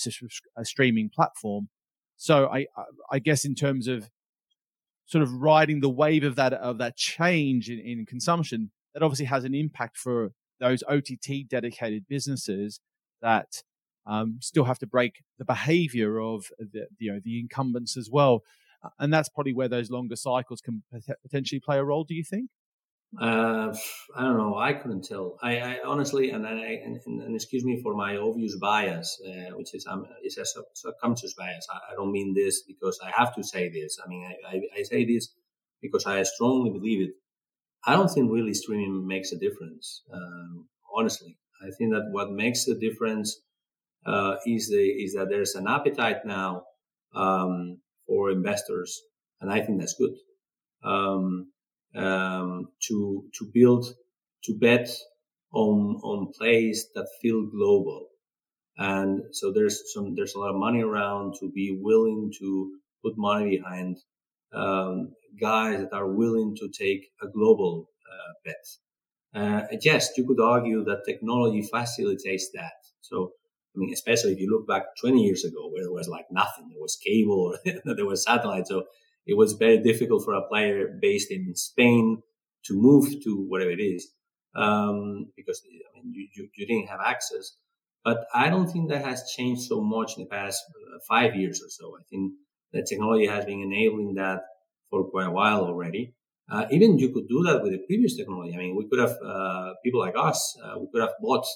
a 0.56 0.64
streaming 0.64 1.10
platform. 1.10 1.68
So 2.16 2.46
I, 2.48 2.66
I 3.10 3.18
guess 3.18 3.44
in 3.44 3.54
terms 3.54 3.86
of 3.86 4.10
sort 5.06 5.22
of 5.22 5.32
riding 5.32 5.80
the 5.80 5.88
wave 5.88 6.24
of 6.24 6.36
that 6.36 6.52
of 6.52 6.78
that 6.78 6.96
change 6.96 7.68
in, 7.68 7.78
in 7.78 8.06
consumption, 8.06 8.70
that 8.92 9.02
obviously 9.02 9.26
has 9.26 9.44
an 9.44 9.54
impact 9.54 9.96
for 9.96 10.32
those 10.60 10.82
OTT 10.88 11.48
dedicated 11.48 12.04
businesses 12.08 12.80
that 13.20 13.62
um, 14.06 14.38
still 14.40 14.64
have 14.64 14.78
to 14.78 14.86
break 14.86 15.22
the 15.38 15.44
behavior 15.44 16.18
of 16.18 16.46
the 16.58 16.86
you 16.98 17.12
know 17.12 17.20
the 17.22 17.40
incumbents 17.40 17.96
as 17.96 18.10
well, 18.10 18.42
and 18.98 19.12
that's 19.12 19.28
probably 19.28 19.52
where 19.52 19.68
those 19.68 19.90
longer 19.90 20.16
cycles 20.16 20.60
can 20.60 20.82
potentially 21.22 21.60
play 21.60 21.78
a 21.78 21.84
role. 21.84 22.04
Do 22.04 22.14
you 22.14 22.24
think? 22.24 22.50
Uh, 23.20 23.72
I 24.16 24.22
don't 24.22 24.36
know. 24.36 24.56
I 24.56 24.72
couldn't 24.72 25.04
tell. 25.04 25.38
I, 25.42 25.58
I 25.58 25.78
honestly, 25.86 26.30
and, 26.30 26.46
I, 26.46 26.80
and, 26.84 27.00
and, 27.06 27.34
excuse 27.34 27.64
me 27.64 27.80
for 27.80 27.94
my 27.94 28.16
obvious 28.16 28.56
bias, 28.56 29.20
uh, 29.24 29.56
which 29.56 29.74
is 29.74 29.86
um, 29.86 30.06
is 30.24 30.36
a 30.38 30.44
subconscious 30.74 31.34
bias. 31.34 31.66
I, 31.70 31.92
I, 31.92 31.94
don't 31.94 32.10
mean 32.10 32.34
this 32.34 32.62
because 32.62 32.98
I 33.04 33.12
have 33.16 33.34
to 33.36 33.44
say 33.44 33.68
this. 33.68 33.98
I 34.04 34.08
mean, 34.08 34.26
I, 34.48 34.60
I, 34.78 34.82
say 34.82 35.04
this 35.04 35.32
because 35.80 36.06
I 36.06 36.22
strongly 36.24 36.70
believe 36.70 37.08
it. 37.08 37.14
I 37.86 37.92
don't 37.92 38.08
think 38.08 38.32
really 38.32 38.54
streaming 38.54 39.06
makes 39.06 39.30
a 39.30 39.38
difference. 39.38 40.02
Um, 40.12 40.68
honestly, 40.92 41.38
I 41.62 41.70
think 41.78 41.92
that 41.92 42.08
what 42.10 42.32
makes 42.32 42.64
the 42.64 42.74
difference 42.74 43.40
uh, 44.06 44.36
is 44.44 44.70
the 44.70 44.82
is 44.82 45.14
that 45.14 45.28
there's 45.30 45.54
an 45.54 45.68
appetite 45.68 46.24
now 46.24 46.64
um, 47.14 47.78
for 48.08 48.30
investors, 48.30 49.00
and 49.40 49.52
I 49.52 49.60
think 49.60 49.78
that's 49.78 49.94
good. 49.94 50.14
Um, 50.82 51.52
um, 51.94 52.68
to 52.88 53.24
to 53.38 53.50
build 53.52 53.86
to 54.44 54.54
bet 54.58 54.88
on 55.52 56.00
on 56.02 56.32
plays 56.36 56.88
that 56.94 57.08
feel 57.22 57.46
global. 57.46 58.08
And 58.76 59.22
so 59.32 59.52
there's 59.52 59.92
some 59.92 60.14
there's 60.14 60.34
a 60.34 60.38
lot 60.40 60.50
of 60.50 60.56
money 60.56 60.82
around 60.82 61.34
to 61.40 61.50
be 61.50 61.78
willing 61.80 62.32
to 62.40 62.78
put 63.04 63.14
money 63.16 63.58
behind 63.58 63.98
um, 64.52 65.14
guys 65.40 65.80
that 65.80 65.92
are 65.92 66.08
willing 66.08 66.56
to 66.56 66.68
take 66.68 67.10
a 67.22 67.28
global 67.28 67.90
uh, 68.10 68.32
bet. 68.44 68.66
Uh, 69.34 69.62
yes, 69.80 70.10
you 70.16 70.26
could 70.26 70.40
argue 70.40 70.84
that 70.84 71.02
technology 71.06 71.62
facilitates 71.62 72.50
that. 72.54 72.74
So, 73.00 73.32
I 73.74 73.78
mean, 73.78 73.92
especially 73.92 74.32
if 74.32 74.38
you 74.38 74.48
look 74.50 74.66
back 74.68 74.96
20 75.00 75.22
years 75.22 75.44
ago, 75.44 75.68
where 75.70 75.82
there 75.82 75.92
was 75.92 76.08
like 76.08 76.26
nothing, 76.30 76.68
there 76.70 76.80
was 76.80 76.96
cable, 76.96 77.54
or 77.54 77.72
there 77.96 78.06
was 78.06 78.24
satellite. 78.24 78.68
So 78.68 78.84
it 79.26 79.36
was 79.36 79.54
very 79.54 79.78
difficult 79.78 80.24
for 80.24 80.34
a 80.34 80.46
player 80.46 80.98
based 81.00 81.30
in 81.30 81.54
Spain 81.54 82.22
to 82.66 82.74
move 82.74 83.22
to 83.22 83.46
whatever 83.48 83.70
it 83.70 83.80
is 83.80 84.12
um, 84.54 85.26
because 85.36 85.62
I 85.66 85.94
mean 85.94 86.12
you, 86.14 86.28
you, 86.34 86.48
you, 86.56 86.66
didn't 86.66 86.88
have 86.88 87.00
access. 87.04 87.56
But 88.04 88.26
I 88.34 88.50
don't 88.50 88.68
think 88.68 88.90
that 88.90 89.04
has 89.04 89.30
changed 89.36 89.62
so 89.62 89.80
much 89.80 90.16
in 90.16 90.24
the 90.24 90.28
past 90.28 90.62
uh, 90.70 90.98
five 91.08 91.34
years 91.34 91.62
or 91.62 91.70
so. 91.70 91.96
I 91.98 92.02
think 92.10 92.32
the 92.72 92.82
technology 92.82 93.26
has 93.26 93.44
been 93.44 93.62
enabling 93.62 94.14
that 94.14 94.42
for 94.90 95.04
quite 95.04 95.28
a 95.28 95.30
while 95.30 95.62
already. 95.62 96.14
Uh, 96.50 96.66
even 96.70 96.98
you 96.98 97.08
could 97.08 97.26
do 97.28 97.42
that 97.44 97.62
with 97.62 97.72
the 97.72 97.82
previous 97.86 98.16
technology. 98.16 98.54
I 98.54 98.58
mean, 98.58 98.76
we 98.76 98.86
could 98.88 98.98
have 98.98 99.16
uh, 99.24 99.72
people 99.82 100.00
like 100.00 100.14
us. 100.16 100.56
Uh, 100.62 100.78
we 100.78 100.88
could 100.92 101.00
have 101.00 101.14
bought 101.20 101.46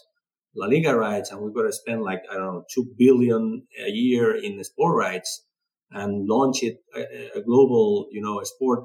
La 0.57 0.67
Liga 0.67 0.97
rights, 0.97 1.31
and 1.31 1.43
we 1.43 1.53
could 1.53 1.67
have 1.67 1.75
spent 1.75 2.03
like 2.03 2.23
I 2.31 2.35
don't 2.35 2.47
know 2.47 2.65
two 2.73 2.87
billion 2.97 3.65
a 3.87 3.91
year 3.91 4.35
in 4.35 4.57
the 4.57 4.65
sport 4.65 4.97
rights 4.97 5.45
and 5.91 6.29
launch 6.29 6.63
it 6.63 6.79
a, 6.95 7.39
a 7.39 7.43
global, 7.43 8.09
you 8.11 8.21
know, 8.21 8.41
a 8.41 8.47
sport 8.47 8.85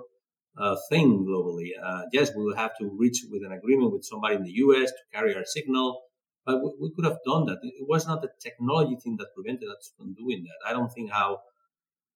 uh, 0.57 0.75
thing 0.89 1.25
globally. 1.27 1.71
Uh, 1.83 2.03
yes, 2.11 2.31
we 2.35 2.43
will 2.43 2.55
have 2.55 2.77
to 2.79 2.89
reach 2.97 3.25
with 3.29 3.43
an 3.43 3.51
agreement 3.51 3.91
with 3.91 4.05
somebody 4.05 4.35
in 4.35 4.43
the 4.43 4.51
US 4.51 4.89
to 4.91 5.03
carry 5.13 5.35
our 5.35 5.45
signal, 5.45 6.01
but 6.45 6.61
we, 6.61 6.71
we, 6.79 6.91
could 6.95 7.05
have 7.05 7.17
done 7.25 7.45
that. 7.47 7.59
It 7.63 7.87
was 7.87 8.07
not 8.07 8.21
the 8.21 8.29
technology 8.41 8.95
thing 9.03 9.17
that 9.17 9.27
prevented 9.35 9.69
us 9.69 9.91
from 9.97 10.13
doing 10.13 10.43
that. 10.43 10.69
I 10.69 10.73
don't 10.73 10.91
think 10.91 11.11
how, 11.11 11.39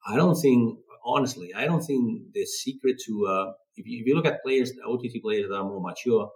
I 0.08 0.16
don't 0.16 0.36
think, 0.36 0.80
honestly, 1.04 1.54
I 1.54 1.66
don't 1.66 1.82
think 1.82 2.34
the 2.34 2.46
secret 2.46 2.98
to 3.08 3.28
uh, 3.28 3.52
if 3.76 3.86
you, 3.86 4.00
if 4.02 4.08
you 4.08 4.16
look 4.16 4.26
at 4.26 4.44
players, 4.44 4.72
OTT 4.86 5.22
players 5.22 5.48
that 5.50 5.56
are 5.56 5.64
more 5.64 5.82
mature, 5.82 6.30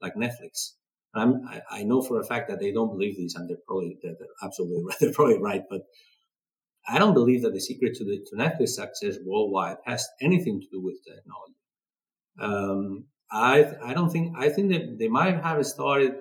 like 0.00 0.14
Netflix, 0.14 0.72
I, 1.14 1.60
I 1.70 1.82
know 1.84 2.02
for 2.02 2.20
a 2.20 2.24
fact 2.24 2.48
that 2.48 2.60
they 2.60 2.72
don't 2.72 2.90
believe 2.90 3.16
this, 3.16 3.34
and 3.34 3.48
they're 3.48 3.56
probably 3.66 3.98
they're 4.02 4.16
absolutely 4.42 4.84
right. 4.88 4.96
They're 5.00 5.12
probably 5.12 5.38
right, 5.38 5.62
but 5.68 5.82
I 6.86 6.98
don't 6.98 7.14
believe 7.14 7.42
that 7.42 7.54
the 7.54 7.60
secret 7.60 7.94
to 7.96 8.04
the 8.04 8.18
to 8.28 8.36
Netflix 8.36 8.70
success 8.70 9.16
worldwide 9.24 9.78
has 9.86 10.06
anything 10.20 10.60
to 10.60 10.66
do 10.70 10.80
with 10.82 10.96
technology. 11.04 11.60
Um, 12.38 13.06
I 13.30 13.72
I 13.82 13.94
don't 13.94 14.10
think 14.10 14.36
I 14.36 14.48
think 14.48 14.72
that 14.72 14.98
they 14.98 15.08
might 15.08 15.42
have 15.42 15.64
started 15.66 16.14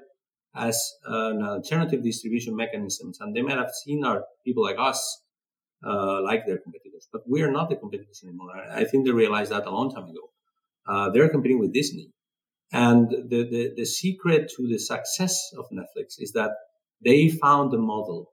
as 0.55 0.77
an 1.05 1.41
alternative 1.43 2.03
distribution 2.03 2.55
mechanisms, 2.55 3.17
and 3.19 3.35
they 3.35 3.41
might 3.41 3.57
have 3.57 3.71
seen 3.71 4.05
our 4.05 4.23
people 4.45 4.63
like 4.63 4.77
us 4.79 5.23
uh, 5.85 6.21
like 6.21 6.45
their 6.45 6.57
competitors, 6.57 7.07
but 7.11 7.21
we 7.27 7.41
are 7.41 7.51
not 7.51 7.69
the 7.69 7.75
competitors 7.75 8.21
anymore. 8.23 8.49
I 8.71 8.85
think 8.85 9.05
they 9.05 9.11
realized 9.11 9.51
that 9.51 9.65
a 9.65 9.71
long 9.71 9.91
time 9.93 10.05
ago. 10.05 10.29
Uh, 10.87 11.09
they're 11.09 11.29
competing 11.29 11.59
with 11.59 11.73
Disney, 11.73 12.11
and 12.71 13.09
the, 13.09 13.47
the 13.49 13.73
the 13.75 13.85
secret 13.85 14.51
to 14.55 14.67
the 14.67 14.77
success 14.77 15.51
of 15.57 15.65
Netflix 15.71 16.15
is 16.19 16.31
that 16.33 16.51
they 17.03 17.29
found 17.29 17.73
a 17.73 17.77
model 17.77 18.29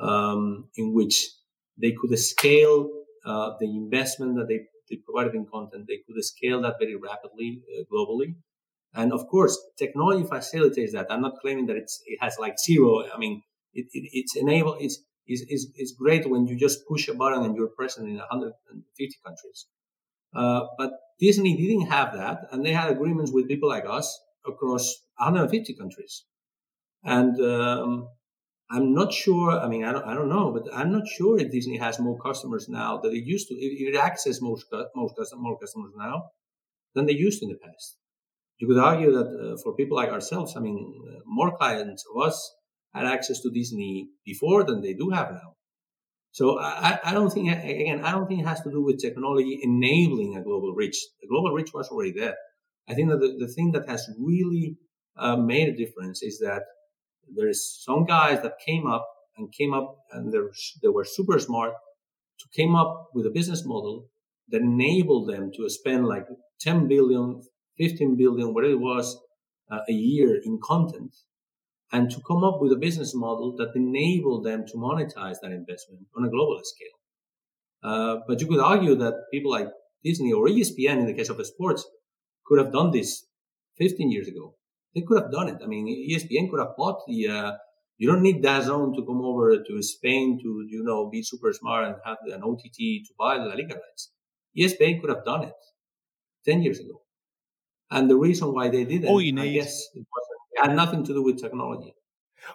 um, 0.00 0.68
in 0.76 0.92
which 0.92 1.30
they 1.76 1.92
could 1.92 2.16
scale 2.18 2.90
uh, 3.24 3.52
the 3.58 3.66
investment 3.66 4.36
that 4.36 4.48
they, 4.48 4.60
they 4.88 4.96
provided 4.96 5.34
in 5.34 5.46
content. 5.46 5.86
They 5.88 6.00
could 6.06 6.22
scale 6.24 6.62
that 6.62 6.76
very 6.78 6.96
rapidly 6.96 7.62
uh, 7.78 7.84
globally. 7.92 8.34
And 8.94 9.12
of 9.12 9.26
course, 9.28 9.58
technology 9.76 10.26
facilitates 10.26 10.92
that. 10.92 11.06
I'm 11.10 11.22
not 11.22 11.40
claiming 11.40 11.66
that 11.66 11.76
it's, 11.76 12.02
it 12.06 12.18
has 12.20 12.36
like 12.38 12.58
zero. 12.58 13.02
I 13.12 13.18
mean, 13.18 13.42
it, 13.72 13.86
it, 13.92 14.08
it's 14.12 14.36
enable, 14.36 14.76
it's, 14.78 14.98
is, 15.26 15.72
is 15.76 15.94
great 15.98 16.28
when 16.28 16.46
you 16.46 16.56
just 16.56 16.86
push 16.86 17.08
a 17.08 17.14
button 17.14 17.42
and 17.42 17.56
you're 17.56 17.68
present 17.68 18.08
in 18.08 18.16
150 18.16 19.18
countries. 19.24 19.66
Uh, 20.34 20.66
but 20.78 20.92
Disney 21.18 21.56
didn't 21.56 21.90
have 21.90 22.12
that, 22.14 22.48
and 22.50 22.64
they 22.64 22.72
had 22.72 22.90
agreements 22.90 23.30
with 23.32 23.48
people 23.48 23.68
like 23.68 23.84
us 23.88 24.20
across 24.46 25.00
150 25.18 25.74
countries. 25.74 26.24
And 27.02 27.40
um, 27.40 28.08
I'm 28.70 28.94
not 28.94 29.12
sure. 29.12 29.50
I 29.52 29.68
mean, 29.68 29.84
I 29.84 29.92
don't, 29.92 30.04
I 30.04 30.14
don't 30.14 30.28
know, 30.28 30.50
but 30.50 30.72
I'm 30.74 30.90
not 30.90 31.06
sure 31.06 31.38
if 31.38 31.50
Disney 31.50 31.76
has 31.78 32.00
more 32.00 32.18
customers 32.18 32.68
now 32.68 32.98
than 32.98 33.12
it 33.12 33.24
used 33.24 33.48
to. 33.48 33.54
It, 33.54 33.94
it 33.94 33.96
accesses 33.96 34.40
most, 34.40 34.66
most 34.94 35.14
more 35.36 35.58
customers 35.58 35.92
now 35.96 36.30
than 36.94 37.06
they 37.06 37.12
used 37.12 37.42
in 37.42 37.50
the 37.50 37.56
past. 37.56 37.98
You 38.58 38.68
could 38.68 38.78
argue 38.78 39.12
that 39.12 39.26
uh, 39.26 39.56
for 39.62 39.74
people 39.74 39.96
like 39.96 40.10
ourselves, 40.10 40.56
I 40.56 40.60
mean, 40.60 40.94
uh, 41.08 41.20
more 41.26 41.56
clients 41.56 42.04
of 42.14 42.22
us 42.22 42.54
had 42.94 43.06
access 43.06 43.40
to 43.40 43.50
Disney 43.50 44.08
before 44.24 44.64
than 44.64 44.80
they 44.80 44.94
do 44.94 45.10
have 45.10 45.32
now. 45.32 45.54
So 46.30 46.58
I, 46.58 46.98
I 47.04 47.12
don't 47.12 47.30
think, 47.30 47.48
again, 47.50 48.04
I 48.04 48.12
don't 48.12 48.26
think 48.26 48.40
it 48.40 48.46
has 48.46 48.60
to 48.62 48.70
do 48.70 48.82
with 48.82 49.00
technology 49.00 49.60
enabling 49.62 50.36
a 50.36 50.42
global 50.42 50.72
reach. 50.74 50.96
The 51.20 51.28
global 51.28 51.52
reach 51.52 51.72
was 51.72 51.88
already 51.88 52.12
there. 52.12 52.34
I 52.88 52.94
think 52.94 53.10
that 53.10 53.20
the, 53.20 53.36
the 53.46 53.52
thing 53.52 53.72
that 53.72 53.88
has 53.88 54.08
really 54.18 54.76
uh, 55.16 55.36
made 55.36 55.68
a 55.68 55.76
difference 55.76 56.22
is 56.22 56.38
that 56.38 56.62
there's 57.34 57.82
some 57.84 58.04
guys 58.04 58.42
that 58.42 58.58
came 58.64 58.86
up 58.86 59.06
and 59.36 59.52
came 59.52 59.74
up 59.74 59.96
and 60.12 60.32
they 60.82 60.88
were 60.88 61.04
super 61.04 61.38
smart 61.38 61.74
to 62.38 62.46
came 62.54 62.74
up 62.74 63.08
with 63.14 63.26
a 63.26 63.30
business 63.30 63.64
model 63.64 64.06
that 64.48 64.62
enabled 64.62 65.28
them 65.28 65.50
to 65.56 65.68
spend 65.68 66.06
like 66.06 66.26
10 66.60 66.88
billion, 66.88 67.42
15 67.78 68.16
billion, 68.16 68.52
whatever 68.52 68.74
it 68.74 68.80
was 68.80 69.18
uh, 69.70 69.80
a 69.88 69.92
year 69.92 70.40
in 70.44 70.58
content 70.62 71.14
and 71.94 72.10
to 72.10 72.20
come 72.26 72.42
up 72.42 72.60
with 72.60 72.72
a 72.72 72.76
business 72.76 73.14
model 73.14 73.54
that 73.56 73.72
enabled 73.76 74.44
them 74.44 74.66
to 74.66 74.74
monetize 74.74 75.36
that 75.40 75.52
investment 75.52 76.06
on 76.16 76.24
a 76.24 76.28
global 76.28 76.60
scale. 76.62 76.98
Uh, 77.82 78.16
but 78.26 78.40
you 78.40 78.46
could 78.48 78.60
argue 78.60 78.96
that 78.96 79.14
people 79.30 79.50
like 79.50 79.68
Disney 80.02 80.32
or 80.32 80.48
ESPN 80.48 80.98
in 80.98 81.06
the 81.06 81.14
case 81.14 81.28
of 81.28 81.44
sports 81.46 81.86
could 82.44 82.58
have 82.58 82.72
done 82.72 82.90
this 82.90 83.26
15 83.78 84.10
years 84.10 84.26
ago. 84.26 84.54
They 84.94 85.02
could 85.02 85.20
have 85.22 85.30
done 85.32 85.48
it. 85.48 85.60
I 85.62 85.66
mean, 85.66 85.86
ESPN 85.88 86.48
could 86.50 86.60
have 86.60 86.76
bought 86.76 87.00
the. 87.06 87.28
Uh, 87.28 87.52
you 87.98 88.08
don't 88.10 88.22
need 88.22 88.42
DAZN 88.42 88.94
to 88.96 89.04
come 89.04 89.22
over 89.22 89.62
to 89.62 89.82
Spain 89.82 90.38
to 90.42 90.66
you 90.68 90.82
know 90.84 91.08
be 91.10 91.22
super 91.22 91.52
smart 91.52 91.86
and 91.86 91.96
have 92.04 92.18
an 92.26 92.42
OTT 92.42 93.02
to 93.06 93.12
buy 93.18 93.38
the 93.38 93.44
La 93.46 93.54
Liga 93.54 93.74
rights. 93.74 94.12
ESPN 94.56 95.00
could 95.00 95.10
have 95.10 95.24
done 95.24 95.44
it 95.44 95.54
ten 96.44 96.62
years 96.62 96.80
ago, 96.80 97.02
and 97.90 98.10
the 98.10 98.16
reason 98.16 98.52
why 98.54 98.68
they 98.68 98.84
didn't, 98.84 99.08
all 99.08 99.20
you 99.20 99.32
need, 99.32 99.50
I 99.50 99.54
guess, 99.62 99.88
it, 99.94 100.00
it 100.52 100.68
had 100.68 100.76
nothing 100.76 101.04
to 101.04 101.14
do 101.14 101.22
with 101.22 101.40
technology 101.40 101.94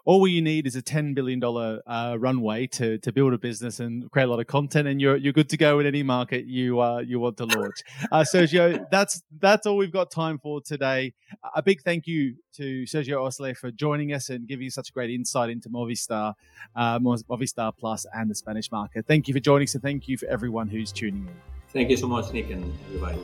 all 0.06 0.28
you 0.28 0.42
need 0.42 0.68
is 0.68 0.76
a 0.76 0.82
ten 0.82 1.14
billion 1.14 1.40
dollar 1.40 1.82
uh, 1.88 2.16
runway 2.20 2.68
to 2.68 2.98
to 3.00 3.12
build 3.12 3.34
a 3.34 3.38
business 3.38 3.80
and 3.80 4.10
create 4.12 4.26
a 4.26 4.28
lot 4.28 4.40
of 4.40 4.48
content, 4.48 4.88
and 4.88 5.02
you're 5.02 5.18
you're 5.18 5.34
good 5.34 5.50
to 5.50 5.58
go 5.58 5.80
in 5.80 5.86
any 5.86 6.04
market 6.04 6.46
you 6.46 6.80
uh, 6.80 7.00
you 7.00 7.20
want 7.20 7.38
to 7.38 7.46
launch. 7.46 7.84
Uh, 8.12 8.22
Sergio, 8.22 8.86
that's 8.92 9.22
that's 9.40 9.66
all 9.66 9.78
we've 9.78 9.92
got 9.92 10.12
time 10.12 10.40
for 10.40 10.62
today. 10.62 11.14
A 11.56 11.62
big 11.62 11.82
thank 11.82 12.08
you 12.08 12.36
to 12.54 12.84
Sergio 12.84 13.18
Osle 13.18 13.56
for 13.56 13.72
joining 13.72 14.14
us 14.14 14.30
and 14.30 14.48
giving 14.48 14.70
such 14.70 14.94
great 14.94 15.10
insight 15.10 15.50
into 15.50 15.70
Movistar, 15.70 16.34
uh, 16.76 17.00
Movistar 17.00 17.72
Plus, 17.78 18.06
and 18.14 18.30
the 18.30 18.36
Spanish 18.36 18.72
market. 18.72 19.06
Thank 19.08 19.28
you 19.28 19.34
for 19.34 19.40
joining 19.40 19.68
us, 19.68 19.74
and 19.74 19.84
thank 19.84 20.08
you 20.08 20.18
for 20.18 20.28
everyone 20.28 20.68
who's 20.68 20.92
tuning 20.92 21.26
in. 21.28 21.34
Thank 21.72 21.90
you 21.90 21.98
so 21.98 22.08
much, 22.08 22.34
Nick, 22.34 22.50
and 22.50 22.74
everybody. 22.88 23.20